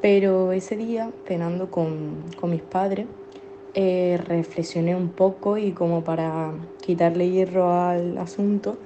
Pero 0.00 0.52
ese 0.52 0.76
día, 0.76 1.10
cenando 1.26 1.72
con, 1.72 2.22
mis 2.44 2.62
padres, 2.62 3.08
eh, 3.74 4.20
reflexioné 4.24 4.94
un 4.94 5.08
poco 5.08 5.58
y 5.58 5.72
como 5.72 6.04
para 6.04 6.52
quitarle 6.80 7.28
hierro 7.28 7.72
al 7.72 8.16
asunto, 8.16 8.78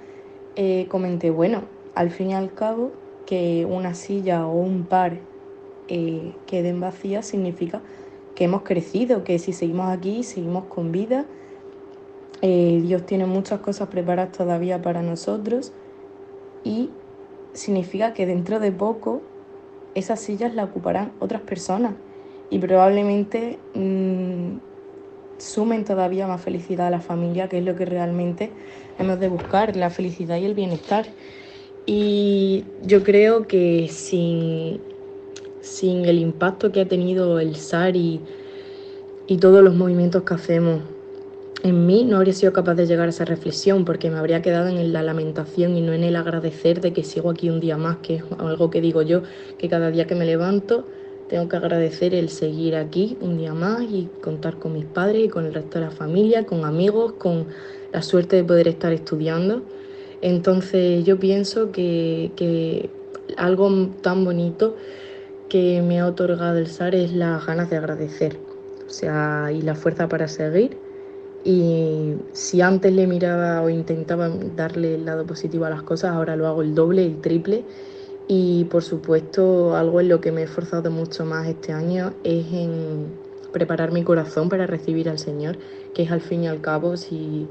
eh, 0.57 0.87
comenté, 0.89 1.29
bueno, 1.29 1.65
al 1.95 2.11
fin 2.11 2.31
y 2.31 2.35
al 2.35 2.55
cabo, 2.55 2.93
que 3.27 3.67
una 3.67 3.93
silla 3.93 4.47
o 4.47 4.55
un 4.55 4.85
par 4.85 5.19
eh, 5.89 6.33
queden 6.47 6.81
vacías 6.81 7.27
significa 7.27 7.83
que 8.35 8.45
hemos 8.45 8.63
crecido, 8.63 9.25
que 9.25 9.39
si 9.39 9.53
seguimos 9.53 9.91
aquí, 9.91 10.23
seguimos 10.23 10.65
con 10.65 10.91
vida 10.91 11.27
eh, 12.45 12.81
Dios 12.83 13.07
tiene 13.07 13.25
muchas 13.25 13.61
cosas 13.61 13.89
preparadas 13.89 14.33
todavía 14.33 14.83
para 14.83 15.01
nosotros 15.01 15.73
y 16.65 16.91
significa 17.53 18.15
que 18.15 18.27
dentro 18.27 18.59
de 18.59 18.73
poco 18.73 19.23
esas 19.95 20.19
sillas 20.21 20.53
las 20.53 20.69
ocuparán 20.69 21.13
otras 21.21 21.43
personas 21.43 21.95
y 22.51 22.59
probablemente 22.59 23.61
mm, 23.75 24.57
sumen 25.39 25.85
todavía 25.85 26.27
más 26.27 26.41
felicidad 26.41 26.89
a 26.89 26.91
la 26.91 27.01
familia, 27.01 27.49
que 27.49 27.59
es 27.59 27.65
lo 27.65 27.77
que 27.77 27.85
realmente 27.85 28.51
hemos 28.99 29.21
de 29.21 29.29
buscar, 29.29 29.77
la 29.77 29.91
felicidad 29.91 30.37
y 30.39 30.45
el 30.45 30.55
bienestar. 30.55 31.07
Y 31.87 32.65
yo 32.83 33.05
creo 33.05 33.47
que 33.47 33.89
sin, 33.89 34.81
sin 35.61 36.07
el 36.07 36.19
impacto 36.19 36.73
que 36.73 36.81
ha 36.81 36.89
tenido 36.89 37.39
el 37.39 37.55
SAR 37.55 37.95
y, 37.95 38.21
y 39.29 39.37
todos 39.37 39.63
los 39.63 39.75
movimientos 39.75 40.25
que 40.25 40.35
hacemos 40.35 40.81
en 41.63 41.87
mí 41.87 42.05
no 42.05 42.17
habría 42.17 42.35
sido 42.35 42.53
capaz 42.53 42.75
de 42.75 42.87
llegar 42.87 43.07
a 43.07 43.11
esa 43.11 43.25
reflexión 43.25 43.85
porque 43.85 44.11
me 44.11 44.19
habría 44.19 44.43
quedado 44.43 44.69
en 44.69 44.93
la 44.93 45.03
lamentación 45.03 45.77
y 45.77 45.81
no 45.81 45.93
en 45.93 46.03
el 46.03 46.17
agradecer 46.17 46.81
de 46.81 46.93
que 46.93 47.05
sigo 47.05 47.31
aquí 47.31 47.51
un 47.51 47.61
día 47.61 47.77
más, 47.77 47.99
que 47.99 48.17
es 48.17 48.25
algo 48.39 48.69
que 48.69 48.81
digo 48.81 49.03
yo, 49.03 49.23
que 49.59 49.69
cada 49.69 49.91
día 49.91 50.07
que 50.07 50.17
me 50.17 50.25
levanto 50.25 50.85
tengo 51.29 51.49
que 51.49 51.57
agradecer 51.57 52.15
el 52.15 52.31
seguir 52.31 52.75
aquí 52.75 53.17
un 53.21 53.39
día 53.39 53.55
más 53.55 53.83
y 53.83 54.09
contar 54.21 54.59
con 54.59 54.73
mis 54.73 54.85
padres 54.87 55.27
y 55.27 55.29
con 55.29 55.47
el 55.47 55.55
resto 55.55 55.79
de 55.79 55.85
la 55.85 55.91
familia, 55.93 56.45
con 56.47 56.65
amigos, 56.65 57.13
con 57.13 57.47
la 57.93 58.03
suerte 58.03 58.37
de 58.37 58.45
poder 58.45 58.67
estar 58.67 58.93
estudiando. 58.93 59.63
Entonces 60.21 61.05
yo 61.05 61.19
pienso 61.19 61.71
que, 61.71 62.91
algo 63.37 63.89
tan 64.03 64.25
bonito 64.25 64.77
que 65.49 65.81
me 65.81 66.01
ha 66.01 66.07
otorgado 66.07 66.59
el 66.59 66.67
SAR 66.67 66.97
es 66.97 67.13
las 67.13 67.47
ganas 67.47 67.71
de 67.71 67.77
agradecer, 67.77 68.37
o 68.87 68.91
sea, 68.91 69.51
y 69.55 69.63
la 69.63 69.75
fuerza 69.75 70.09
para 70.09 70.27
seguir 70.27 70.82
y 71.45 72.15
si 72.33 72.61
antes 72.61 72.93
le 72.93 73.07
miraba 73.07 73.63
o 73.63 73.69
intentaba 73.69 74.29
darle 74.57 74.95
el 74.95 75.05
lado 75.05 75.27
positivo 75.27 75.65
a 75.65 75.71
las 75.71 75.83
cosas, 75.83 76.13
ahora 76.13 76.37
lo 76.37 76.47
hago 76.47 76.63
el 76.63 76.75
doble, 76.75 77.05
el 77.05 77.21
triple. 77.21 77.65
Y 78.29 78.65
por 78.67 78.85
supuesto, 78.85 79.77
algo 79.77 80.01
en 80.01 80.09
lo 80.09 80.21
que 80.21 80.31
me 80.31 80.43
he 80.43 80.45
esforzado 80.45 80.91
mucho 80.91 81.25
más 81.25 81.49
este 81.49 81.73
año 81.73 82.15
es 82.23 82.47
en 82.53 83.07
preparar 83.53 83.93
mi 83.93 84.05
corazón 84.05 84.49
para 84.49 84.67
recibir 84.67 85.09
al 85.09 85.19
Señor, 85.19 85.59
que 85.95 86.05
es 86.05 86.13
al 86.13 86.21
fin 86.21 86.45
y 86.45 86.49
al 86.49 86.61
cabo 86.61 86.97
si 86.97 87.49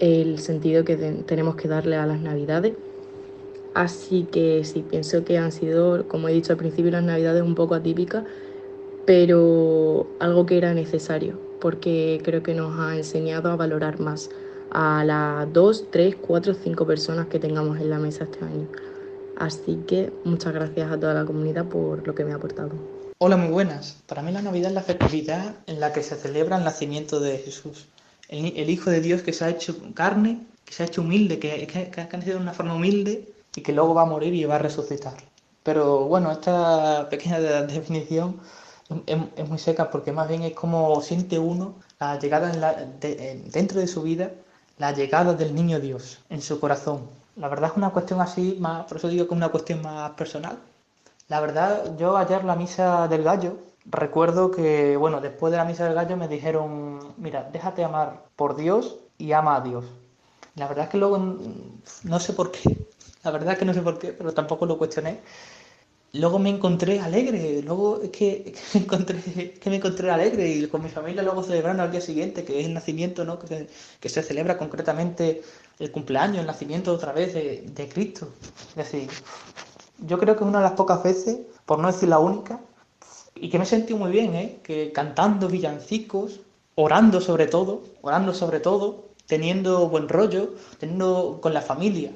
el 0.00 0.38
sentido 0.38 0.84
que 0.84 0.96
tenemos 0.96 1.56
que 1.56 1.68
darle 1.68 1.96
a 1.96 2.06
las 2.06 2.20
Navidades. 2.20 2.74
Así 3.72 4.24
que 4.30 4.64
sí, 4.64 4.84
pienso 4.88 5.24
que 5.24 5.38
han 5.38 5.50
sido, 5.50 6.06
como 6.08 6.28
he 6.28 6.32
dicho 6.32 6.52
al 6.52 6.58
principio, 6.58 6.90
las 6.92 7.02
Navidades 7.02 7.42
un 7.42 7.54
poco 7.54 7.74
atípicas, 7.74 8.24
pero 9.06 10.06
algo 10.20 10.46
que 10.46 10.58
era 10.58 10.74
necesario 10.74 11.43
porque 11.64 12.20
creo 12.22 12.42
que 12.42 12.52
nos 12.52 12.78
ha 12.78 12.94
enseñado 12.94 13.50
a 13.50 13.56
valorar 13.56 13.98
más 13.98 14.28
a 14.70 15.02
las 15.02 15.50
dos, 15.50 15.86
tres, 15.90 16.14
cuatro, 16.14 16.52
cinco 16.52 16.86
personas 16.86 17.28
que 17.28 17.38
tengamos 17.38 17.80
en 17.80 17.88
la 17.88 17.98
mesa 17.98 18.24
este 18.24 18.44
año. 18.44 18.68
Así 19.38 19.82
que 19.88 20.12
muchas 20.24 20.52
gracias 20.52 20.92
a 20.92 21.00
toda 21.00 21.14
la 21.14 21.24
comunidad 21.24 21.64
por 21.64 22.06
lo 22.06 22.14
que 22.14 22.22
me 22.22 22.32
ha 22.32 22.34
aportado. 22.34 22.72
Hola, 23.16 23.38
muy 23.38 23.48
buenas. 23.48 23.96
Para 24.06 24.20
mí 24.20 24.30
la 24.30 24.42
Navidad 24.42 24.68
es 24.68 24.74
la 24.74 24.82
festividad 24.82 25.54
en 25.66 25.80
la 25.80 25.94
que 25.94 26.02
se 26.02 26.16
celebra 26.16 26.58
el 26.58 26.64
nacimiento 26.64 27.18
de 27.18 27.38
Jesús, 27.38 27.86
el, 28.28 28.68
Hijo 28.68 28.90
de 28.90 29.00
Dios 29.00 29.22
que 29.22 29.32
se 29.32 29.46
ha 29.46 29.48
hecho 29.48 29.74
carne, 29.94 30.46
que 30.66 30.74
se 30.74 30.82
ha 30.82 30.86
hecho 30.86 31.00
humilde, 31.00 31.38
que, 31.38 31.66
que, 31.66 31.98
ha 31.98 32.08
nacido 32.14 32.36
de 32.36 32.42
una 32.42 32.52
forma 32.52 32.74
humilde 32.74 33.32
y 33.56 33.62
que 33.62 33.72
luego 33.72 33.94
va 33.94 34.02
a 34.02 34.04
morir 34.04 34.34
y 34.34 34.44
va 34.44 34.56
a 34.56 34.58
resucitar. 34.58 35.16
Pero 35.62 36.04
bueno, 36.04 36.30
esta 36.30 37.08
pequeña 37.08 37.40
definición 37.40 38.38
es, 39.06 39.48
muy 39.48 39.58
seca 39.58 39.90
porque 39.90 40.12
más 40.12 40.28
bien 40.28 40.42
es 40.42 40.52
como 40.52 41.00
siente 41.00 41.38
uno 41.38 41.74
la 42.00 42.18
llegada 42.18 42.50
dentro 43.00 43.80
de 43.80 43.86
su 43.86 44.02
vida, 44.02 44.30
la 44.78 44.92
llegada 44.92 45.34
del 45.34 45.54
niño 45.54 45.80
Dios 45.80 46.18
en 46.30 46.42
su 46.42 46.60
corazón. 46.60 47.08
La 47.36 47.48
verdad 47.48 47.70
es 47.70 47.76
una 47.76 47.90
cuestión 47.90 48.20
así, 48.20 48.56
más, 48.60 48.84
por 48.86 48.98
eso 48.98 49.08
digo 49.08 49.26
que 49.26 49.34
es 49.34 49.36
una 49.36 49.48
cuestión 49.48 49.82
más 49.82 50.10
personal. 50.12 50.58
La 51.28 51.40
verdad, 51.40 51.96
yo 51.96 52.16
ayer 52.16 52.44
la 52.44 52.54
misa 52.54 53.08
del 53.08 53.24
gallo, 53.24 53.56
recuerdo 53.86 54.50
que, 54.50 54.96
bueno, 54.96 55.20
después 55.20 55.50
de 55.50 55.56
la 55.56 55.64
misa 55.64 55.84
del 55.84 55.94
gallo 55.94 56.16
me 56.16 56.28
dijeron, 56.28 57.14
mira, 57.16 57.48
déjate 57.50 57.82
amar 57.82 58.24
por 58.36 58.56
Dios 58.56 58.96
y 59.18 59.32
ama 59.32 59.56
a 59.56 59.60
Dios. 59.62 59.84
La 60.56 60.68
verdad 60.68 60.84
es 60.84 60.90
que 60.90 60.98
luego 60.98 61.18
mm, 61.18 61.80
no 62.04 62.20
sé 62.20 62.32
por 62.34 62.52
qué, 62.52 62.86
la 63.24 63.30
verdad 63.30 63.54
es 63.54 63.58
que 63.58 63.64
no 63.64 63.74
sé 63.74 63.82
por 63.82 63.98
qué, 63.98 64.12
pero 64.12 64.32
tampoco 64.32 64.66
lo 64.66 64.78
cuestioné. 64.78 65.20
Luego 66.14 66.38
me 66.38 66.48
encontré 66.48 67.00
alegre, 67.00 67.60
luego 67.62 68.00
es 68.00 68.10
que, 68.10 68.54
me 68.74 69.76
encontré, 69.76 70.10
alegre 70.10 70.48
y 70.48 70.66
con 70.68 70.82
mi 70.82 70.88
familia 70.88 71.24
luego 71.24 71.42
celebrando 71.42 71.82
al 71.82 71.90
día 71.90 72.00
siguiente, 72.00 72.44
que 72.44 72.60
es 72.60 72.66
el 72.66 72.74
nacimiento, 72.74 73.24
¿no? 73.24 73.40
que, 73.40 74.08
se, 74.08 74.22
celebra 74.22 74.56
concretamente 74.56 75.42
el 75.80 75.90
cumpleaños, 75.90 76.38
el 76.38 76.46
nacimiento 76.46 76.92
otra 76.92 77.10
vez 77.10 77.34
de, 77.34 77.64
de 77.66 77.88
Cristo. 77.88 78.28
Es 78.70 78.76
decir, 78.76 79.10
yo 80.06 80.16
creo 80.20 80.36
que 80.36 80.44
es 80.44 80.48
una 80.48 80.58
de 80.58 80.64
las 80.64 80.74
pocas 80.74 81.02
veces, 81.02 81.38
por 81.66 81.80
no 81.80 81.90
decir 81.90 82.08
la 82.08 82.20
única, 82.20 82.60
y 83.34 83.50
que 83.50 83.58
me 83.58 83.64
he 83.64 83.66
sentido 83.66 83.98
muy 83.98 84.12
bien, 84.12 84.36
¿eh? 84.36 84.60
que 84.62 84.92
cantando 84.92 85.48
villancicos, 85.48 86.38
orando 86.76 87.20
sobre 87.20 87.48
todo, 87.48 87.82
orando 88.02 88.32
sobre 88.34 88.60
todo, 88.60 89.08
teniendo 89.26 89.88
buen 89.88 90.08
rollo, 90.08 90.54
teniendo 90.78 91.40
con 91.42 91.52
la 91.52 91.60
familia. 91.60 92.12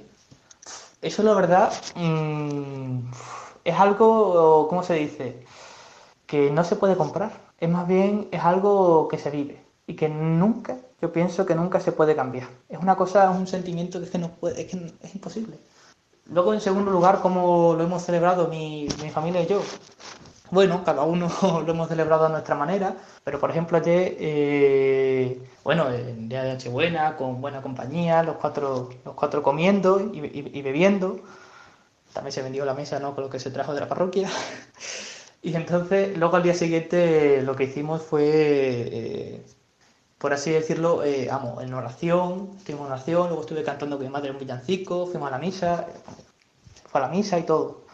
Eso 1.03 1.25
la 1.25 1.35
verdad 1.35 1.73
mmm, 1.97 3.01
es 3.69 3.79
algo, 3.79 4.67
¿cómo 4.69 4.83
se 4.83 4.95
dice? 4.95 5.45
Que 6.27 6.51
no 6.51 6.65
se 6.65 6.77
puede 6.77 6.97
comprar. 6.97 7.33
Es 7.59 7.69
más 7.69 7.87
bien, 7.87 8.29
es 8.31 8.43
algo 8.43 9.09
que 9.09 9.19
se 9.19 9.31
vive 9.31 9.61
y 9.87 9.95
que 9.95 10.09
nunca, 10.09 10.77
yo 11.01 11.13
pienso 11.13 11.47
que 11.47 11.55
nunca 11.55 11.81
se 11.81 11.93
puede 11.93 12.15
cambiar. 12.15 12.49
Es 12.69 12.79
una 12.79 12.97
cosa, 12.97 13.31
es 13.31 13.37
un 13.37 13.47
sentimiento 13.47 13.99
que 13.99 14.07
es 14.07 14.11
que 14.11 14.19
no 14.19 14.29
puede, 14.29 14.63
es 14.63 14.71
que 14.71 14.93
es 15.03 15.15
imposible. 15.15 15.59
Luego, 16.27 16.53
en 16.53 16.61
segundo 16.61 16.91
lugar, 16.91 17.21
¿cómo 17.21 17.75
lo 17.77 17.85
hemos 17.85 18.03
celebrado 18.03 18.49
mi, 18.49 18.87
mi 19.03 19.11
familia 19.11 19.43
y 19.43 19.47
yo? 19.47 19.63
Bueno, 20.51 20.83
cada 20.85 21.03
uno 21.03 21.29
lo 21.67 21.71
hemos 21.71 21.89
celebrado 21.89 22.27
a 22.27 22.29
nuestra 22.31 22.55
manera, 22.55 22.97
pero 23.25 23.39
por 23.39 23.51
ejemplo 23.51 23.77
ayer, 23.77 24.17
eh, 24.19 25.43
bueno, 25.63 25.87
día 25.91 26.43
de 26.43 26.55
Nochebuena, 26.55 27.17
con 27.17 27.41
buena 27.41 27.61
compañía, 27.61 28.23
los 28.23 28.37
cuatro, 28.37 28.89
los 29.05 29.15
cuatro 29.15 29.43
comiendo 29.43 30.01
y, 30.01 30.19
y, 30.55 30.63
bebiendo. 30.63 31.21
También 32.13 32.33
se 32.33 32.43
vendió 32.43 32.65
la 32.65 32.75
mesa, 32.75 32.99
¿no? 32.99 33.15
Con 33.15 33.25
lo 33.25 33.31
que 33.31 33.39
se 33.39 33.51
trajo 33.51 33.75
de 33.75 33.81
la 33.81 33.89
parroquia. 33.89 34.29
y 35.43 35.55
entonces, 35.55 36.17
luego 36.17 36.37
al 36.37 36.43
día 36.43 36.55
siguiente 36.55 37.43
lo 37.43 37.55
que 37.57 37.65
hicimos 37.65 38.03
fue, 38.03 38.25
eh, 38.25 39.47
por 40.19 40.33
así 40.33 40.51
decirlo, 40.51 41.05
eh, 41.05 41.29
vamos, 41.31 41.63
en 41.63 41.73
oración, 41.75 42.51
estuvimos 42.59 42.87
en 42.87 42.93
oración, 42.93 43.27
luego 43.29 43.43
estuve 43.43 43.63
cantando 43.63 43.97
con 43.97 44.07
mi 44.07 44.13
madre 44.13 44.31
un 44.31 44.39
villancico, 44.39 45.07
fuimos 45.07 45.29
a 45.29 45.33
la 45.33 45.39
misa, 45.39 45.87
fue 46.87 47.01
a 47.01 47.05
la 47.05 47.11
misa 47.11 47.39
y 47.39 47.45
todo 47.45 47.89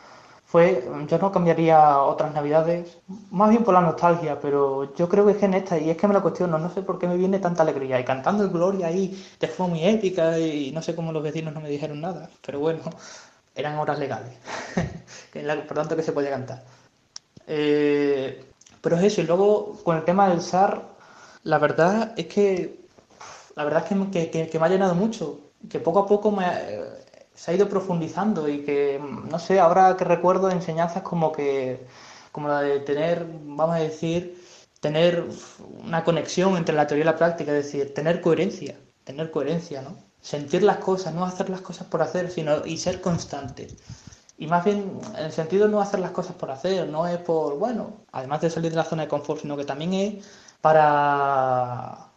fue, 0.55 0.85
yo 1.09 1.19
no 1.19 1.33
cambiaría 1.33 1.99
otras 1.99 2.33
navidades, 2.33 2.99
más 3.33 3.51
bien 3.51 3.65
por 3.65 3.75
la 3.75 3.81
nostalgia, 3.81 4.39
pero 4.41 4.95
yo 4.95 5.09
creo 5.09 5.27
que 5.27 5.33
es 5.33 5.39
que 5.39 5.47
en 5.47 5.55
esta, 5.55 5.77
y 5.77 5.91
es 5.91 5.97
que 5.97 6.07
me 6.07 6.15
lo 6.15 6.23
cuestiono, 6.23 6.59
no 6.59 6.73
sé 6.73 6.83
por 6.83 7.01
qué 7.01 7.09
me 7.09 7.17
viene 7.17 7.41
tanta 7.41 7.65
alegría, 7.65 7.99
y 7.99 8.05
cantando 8.05 8.45
el 8.45 8.51
Gloria 8.51 8.87
ahí, 8.87 9.21
de 9.41 9.49
forma 9.49 9.75
muy 9.75 9.85
épica, 9.85 10.39
y 10.39 10.71
no 10.71 10.81
sé 10.81 10.95
cómo 10.95 11.11
los 11.11 11.25
vecinos 11.25 11.53
no 11.55 11.61
me 11.61 11.69
dijeron 11.69 12.01
nada, 12.01 12.31
pero 12.47 12.61
bueno, 12.61 12.83
eran 13.55 13.79
horas 13.79 13.99
legales, 13.99 14.37
por 15.69 15.77
tanto 15.77 15.97
que 15.97 16.03
se 16.03 16.13
podía 16.13 16.31
cantar. 16.31 16.65
Eh, 17.47 18.45
pero 18.81 18.97
es 18.97 19.05
eso, 19.05 19.21
y 19.21 19.25
luego 19.25 19.79
con 19.85 19.97
el 19.97 20.05
tema 20.05 20.29
del 20.29 20.41
SAR, 20.41 20.83
la 21.43 21.59
verdad 21.59 22.13
es 22.17 22.27
que, 22.27 22.87
la 23.57 23.65
verdad 23.65 23.85
es 23.91 24.11
que, 24.11 24.31
que, 24.31 24.49
que 24.49 24.59
me 24.59 24.67
ha 24.67 24.71
llenado 24.71 24.95
mucho, 24.95 25.41
que 25.69 25.81
poco 25.81 26.01
a 26.01 26.07
poco 26.07 26.31
me 26.31 26.45
se 27.35 27.51
ha 27.51 27.55
ido 27.55 27.69
profundizando 27.69 28.49
y 28.49 28.65
que, 28.65 29.01
no 29.01 29.39
sé, 29.39 29.59
ahora 29.59 29.97
que 29.97 30.05
recuerdo 30.05 30.51
enseñanzas 30.51 31.03
como 31.03 31.33
que, 31.33 31.87
como 32.33 32.49
la 32.49 32.61
de 32.63 32.81
tener, 32.81 33.27
vamos 33.45 33.77
a 33.77 33.81
decir, 33.81 34.41
tener 34.81 35.25
una 35.85 36.05
conexión 36.05 36.57
entre 36.57 36.75
la 36.75 36.87
teoría 36.87 37.05
y 37.05 37.07
la 37.07 37.17
práctica, 37.17 37.57
es 37.57 37.65
decir, 37.65 37.95
tener 37.95 38.21
coherencia, 38.21 38.77
tener 39.05 39.31
coherencia, 39.31 39.83
¿no? 39.83 39.97
Sentir 40.25 40.63
las 40.63 40.79
cosas, 40.79 41.15
no 41.15 41.25
hacer 41.25 41.51
las 41.51 41.61
cosas 41.61 41.87
por 41.87 42.01
hacer, 42.03 42.31
sino 42.31 42.65
y 42.65 42.79
ser 42.79 43.01
constante. 43.01 43.69
Y 44.39 44.47
más 44.47 44.65
bien, 44.65 44.99
en 45.17 45.25
el 45.27 45.33
sentido 45.33 45.67
de 45.67 45.73
no 45.73 45.81
hacer 45.81 46.01
las 46.01 46.13
cosas 46.13 46.35
por 46.35 46.51
hacer, 46.51 46.89
no 46.89 47.07
es 47.07 47.19
por, 47.19 47.59
bueno, 47.59 47.99
además 48.11 48.41
de 48.41 48.51
salir 48.51 48.71
de 48.71 48.77
la 48.77 48.85
zona 48.85 49.03
de 49.03 49.09
confort, 49.09 49.43
sino 49.43 49.57
que 49.57 49.65
también 49.65 49.93
es 49.93 50.25
para 50.61 52.09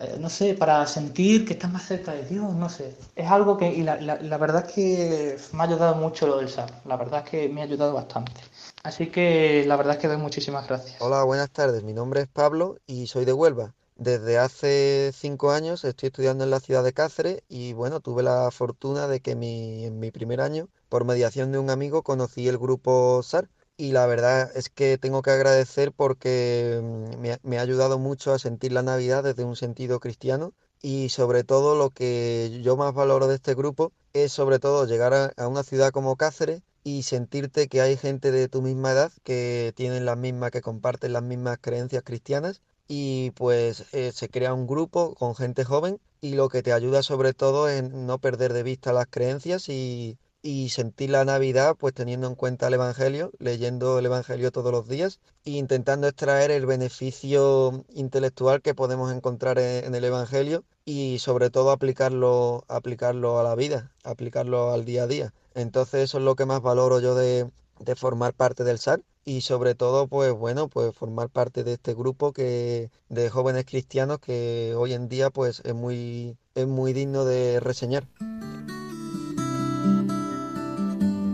eh, 0.00 0.18
no 0.20 0.28
sé, 0.28 0.54
para 0.54 0.86
sentir 0.86 1.46
que 1.46 1.54
estás 1.54 1.72
más 1.72 1.84
cerca 1.84 2.12
de 2.12 2.24
Dios, 2.24 2.54
no 2.54 2.68
sé. 2.68 2.96
Es 3.16 3.30
algo 3.30 3.56
que, 3.56 3.72
y 3.72 3.82
la, 3.82 3.96
la, 3.96 4.38
verdad 4.38 4.66
es 4.66 4.72
que 4.74 5.38
me 5.52 5.62
ha 5.62 5.66
ayudado 5.66 5.94
mucho 5.94 6.26
lo 6.26 6.36
del 6.36 6.48
SAR, 6.48 6.70
la 6.84 6.96
verdad 6.96 7.22
es 7.24 7.30
que 7.30 7.48
me 7.48 7.62
ha 7.62 7.64
ayudado 7.64 7.94
bastante. 7.94 8.40
Así 8.82 9.06
que 9.08 9.64
la 9.66 9.76
verdad 9.76 9.94
es 9.94 10.00
que 10.00 10.08
doy 10.08 10.18
muchísimas 10.18 10.66
gracias. 10.68 10.96
Hola, 11.00 11.24
buenas 11.24 11.50
tardes, 11.50 11.82
mi 11.82 11.92
nombre 11.92 12.22
es 12.22 12.28
Pablo 12.28 12.76
y 12.86 13.06
soy 13.06 13.24
de 13.24 13.32
Huelva. 13.32 13.74
Desde 14.00 14.38
hace 14.38 15.12
cinco 15.14 15.50
años 15.50 15.84
estoy 15.84 16.06
estudiando 16.06 16.42
en 16.42 16.48
la 16.48 16.60
ciudad 16.60 16.82
de 16.82 16.94
Cáceres 16.94 17.42
y 17.50 17.74
bueno, 17.74 18.00
tuve 18.00 18.22
la 18.22 18.50
fortuna 18.50 19.06
de 19.08 19.20
que 19.20 19.36
mi, 19.36 19.84
en 19.84 20.00
mi 20.00 20.10
primer 20.10 20.40
año, 20.40 20.70
por 20.88 21.04
mediación 21.04 21.52
de 21.52 21.58
un 21.58 21.68
amigo, 21.68 22.02
conocí 22.02 22.48
el 22.48 22.56
grupo 22.56 23.22
SAR 23.22 23.50
y 23.76 23.92
la 23.92 24.06
verdad 24.06 24.50
es 24.56 24.70
que 24.70 24.96
tengo 24.96 25.20
que 25.20 25.32
agradecer 25.32 25.92
porque 25.92 26.80
mm, 26.82 27.20
me, 27.20 27.38
me, 27.42 27.58
ha 27.58 27.60
ayudado 27.60 27.98
mucho 27.98 28.32
a 28.32 28.38
sentir 28.38 28.72
la 28.72 28.82
Navidad 28.82 29.22
desde 29.22 29.44
un 29.44 29.54
sentido 29.54 30.00
cristiano. 30.00 30.54
Y 30.80 31.10
sobre 31.10 31.44
todo 31.44 31.76
lo 31.76 31.90
que 31.90 32.60
yo 32.62 32.78
más 32.78 32.94
valoro 32.94 33.26
de 33.26 33.34
este 33.34 33.54
grupo 33.54 33.92
es 34.14 34.32
sobre 34.32 34.58
todo 34.58 34.86
llegar 34.86 35.12
a, 35.12 35.32
a 35.36 35.46
una 35.46 35.62
ciudad 35.62 35.90
como 35.90 36.16
Cáceres 36.16 36.62
y 36.84 37.02
sentirte 37.02 37.68
que 37.68 37.82
hay 37.82 37.98
gente 37.98 38.32
de 38.32 38.48
tu 38.48 38.62
misma 38.62 38.92
edad 38.92 39.12
que 39.24 39.74
tienen 39.76 40.06
las 40.06 40.16
mismas, 40.16 40.52
que 40.52 40.62
comparten 40.62 41.12
las 41.12 41.22
mismas 41.22 41.58
creencias 41.60 42.02
cristianas 42.02 42.62
y 42.92 43.30
pues 43.32 43.84
eh, 43.92 44.10
se 44.12 44.28
crea 44.28 44.52
un 44.52 44.66
grupo 44.66 45.14
con 45.14 45.36
gente 45.36 45.64
joven 45.64 46.00
y 46.20 46.34
lo 46.34 46.48
que 46.48 46.62
te 46.62 46.72
ayuda 46.72 47.04
sobre 47.04 47.34
todo 47.34 47.68
es 47.68 47.84
no 47.84 48.18
perder 48.18 48.52
de 48.52 48.64
vista 48.64 48.92
las 48.92 49.06
creencias 49.06 49.68
y 49.68 50.18
y 50.42 50.70
sentir 50.70 51.10
la 51.10 51.24
Navidad 51.24 51.76
pues 51.78 51.94
teniendo 51.94 52.26
en 52.26 52.34
cuenta 52.34 52.68
el 52.68 52.74
Evangelio, 52.74 53.30
leyendo 53.38 53.98
el 53.98 54.06
Evangelio 54.06 54.50
todos 54.50 54.72
los 54.72 54.88
días 54.88 55.20
e 55.44 55.52
intentando 55.52 56.08
extraer 56.08 56.50
el 56.50 56.66
beneficio 56.66 57.84
intelectual 57.90 58.62
que 58.62 58.74
podemos 58.74 59.12
encontrar 59.12 59.58
en, 59.58 59.84
en, 59.84 59.94
el 59.94 60.04
Evangelio 60.04 60.64
y 60.84 61.18
sobre 61.18 61.50
todo 61.50 61.70
aplicarlo, 61.70 62.64
aplicarlo 62.68 63.38
a 63.38 63.42
la 63.42 63.54
vida, 63.54 63.92
aplicarlo 64.02 64.72
al 64.72 64.84
día 64.84 65.04
a 65.04 65.06
día. 65.06 65.34
Entonces 65.54 66.04
eso 66.04 66.18
es 66.18 66.24
lo 66.24 66.36
que 66.36 66.46
más 66.46 66.62
valoro 66.62 67.00
yo 67.00 67.14
de, 67.14 67.50
de 67.84 67.96
formar 67.96 68.34
parte 68.34 68.64
del 68.64 68.78
SAR 68.78 69.02
y 69.24 69.42
sobre 69.42 69.74
todo 69.74 70.06
pues 70.06 70.32
bueno 70.32 70.68
pues 70.68 70.94
formar 70.94 71.28
parte 71.28 71.64
de 71.64 71.74
este 71.74 71.94
grupo 71.94 72.32
que 72.32 72.90
de 73.08 73.30
jóvenes 73.30 73.64
cristianos 73.64 74.18
que 74.18 74.74
hoy 74.76 74.92
en 74.92 75.08
día 75.08 75.30
pues 75.30 75.62
es 75.64 75.74
muy 75.74 76.36
es 76.54 76.66
muy 76.66 76.92
digno 76.92 77.24
de 77.24 77.60
reseñar. 77.60 78.06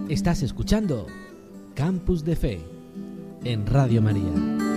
Estás 0.08 0.42
escuchando 0.42 1.06
Campus 1.74 2.24
de 2.24 2.36
Fe 2.36 2.60
en 3.44 3.66
Radio 3.66 4.00
María. 4.02 4.75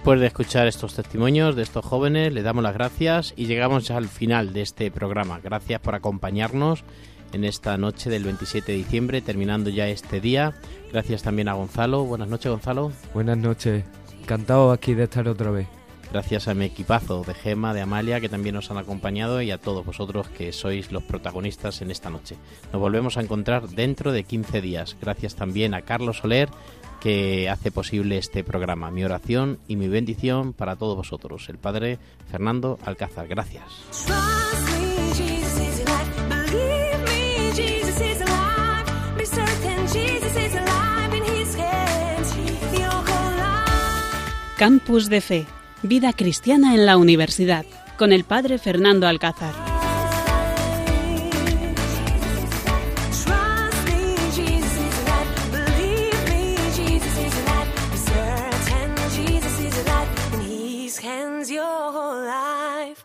Después 0.00 0.18
de 0.18 0.28
escuchar 0.28 0.66
estos 0.66 0.94
testimonios 0.94 1.54
de 1.54 1.62
estos 1.62 1.84
jóvenes, 1.84 2.32
le 2.32 2.40
damos 2.40 2.62
las 2.62 2.72
gracias 2.72 3.34
y 3.36 3.44
llegamos 3.44 3.90
al 3.90 4.08
final 4.08 4.54
de 4.54 4.62
este 4.62 4.90
programa. 4.90 5.40
Gracias 5.44 5.78
por 5.78 5.94
acompañarnos 5.94 6.84
en 7.34 7.44
esta 7.44 7.76
noche 7.76 8.08
del 8.08 8.24
27 8.24 8.72
de 8.72 8.78
diciembre, 8.78 9.20
terminando 9.20 9.68
ya 9.68 9.88
este 9.88 10.22
día. 10.22 10.54
Gracias 10.90 11.22
también 11.22 11.48
a 11.48 11.52
Gonzalo. 11.52 12.02
Buenas 12.04 12.28
noches, 12.28 12.50
Gonzalo. 12.50 12.92
Buenas 13.12 13.36
noches. 13.36 13.84
Encantado 14.22 14.72
aquí 14.72 14.94
de 14.94 15.04
estar 15.04 15.28
otra 15.28 15.50
vez. 15.50 15.66
Gracias 16.10 16.48
a 16.48 16.54
mi 16.54 16.64
equipazo 16.64 17.22
de 17.22 17.34
Gema, 17.34 17.72
de 17.72 17.82
Amalia, 17.82 18.20
que 18.20 18.28
también 18.28 18.56
nos 18.56 18.70
han 18.70 18.78
acompañado, 18.78 19.42
y 19.42 19.52
a 19.52 19.58
todos 19.58 19.86
vosotros 19.86 20.28
que 20.28 20.52
sois 20.52 20.90
los 20.90 21.04
protagonistas 21.04 21.82
en 21.82 21.90
esta 21.90 22.10
noche. 22.10 22.36
Nos 22.72 22.80
volvemos 22.80 23.16
a 23.16 23.20
encontrar 23.20 23.68
dentro 23.68 24.10
de 24.10 24.24
15 24.24 24.60
días. 24.60 24.96
Gracias 25.00 25.36
también 25.36 25.72
a 25.72 25.82
Carlos 25.82 26.16
Soler, 26.16 26.48
que 27.00 27.48
hace 27.48 27.70
posible 27.70 28.18
este 28.18 28.44
programa. 28.44 28.90
Mi 28.90 29.04
oración 29.04 29.58
y 29.66 29.76
mi 29.76 29.88
bendición 29.88 30.52
para 30.52 30.76
todos 30.76 30.96
vosotros. 30.96 31.48
El 31.48 31.58
Padre 31.58 31.98
Fernando 32.30 32.78
Alcázar. 32.84 33.26
Gracias. 33.26 33.64
Campus 44.56 45.08
de 45.08 45.22
Fe, 45.22 45.46
Vida 45.82 46.12
Cristiana 46.12 46.74
en 46.74 46.84
la 46.84 46.98
Universidad, 46.98 47.64
con 47.96 48.12
el 48.12 48.24
Padre 48.24 48.58
Fernando 48.58 49.06
Alcázar. 49.08 49.69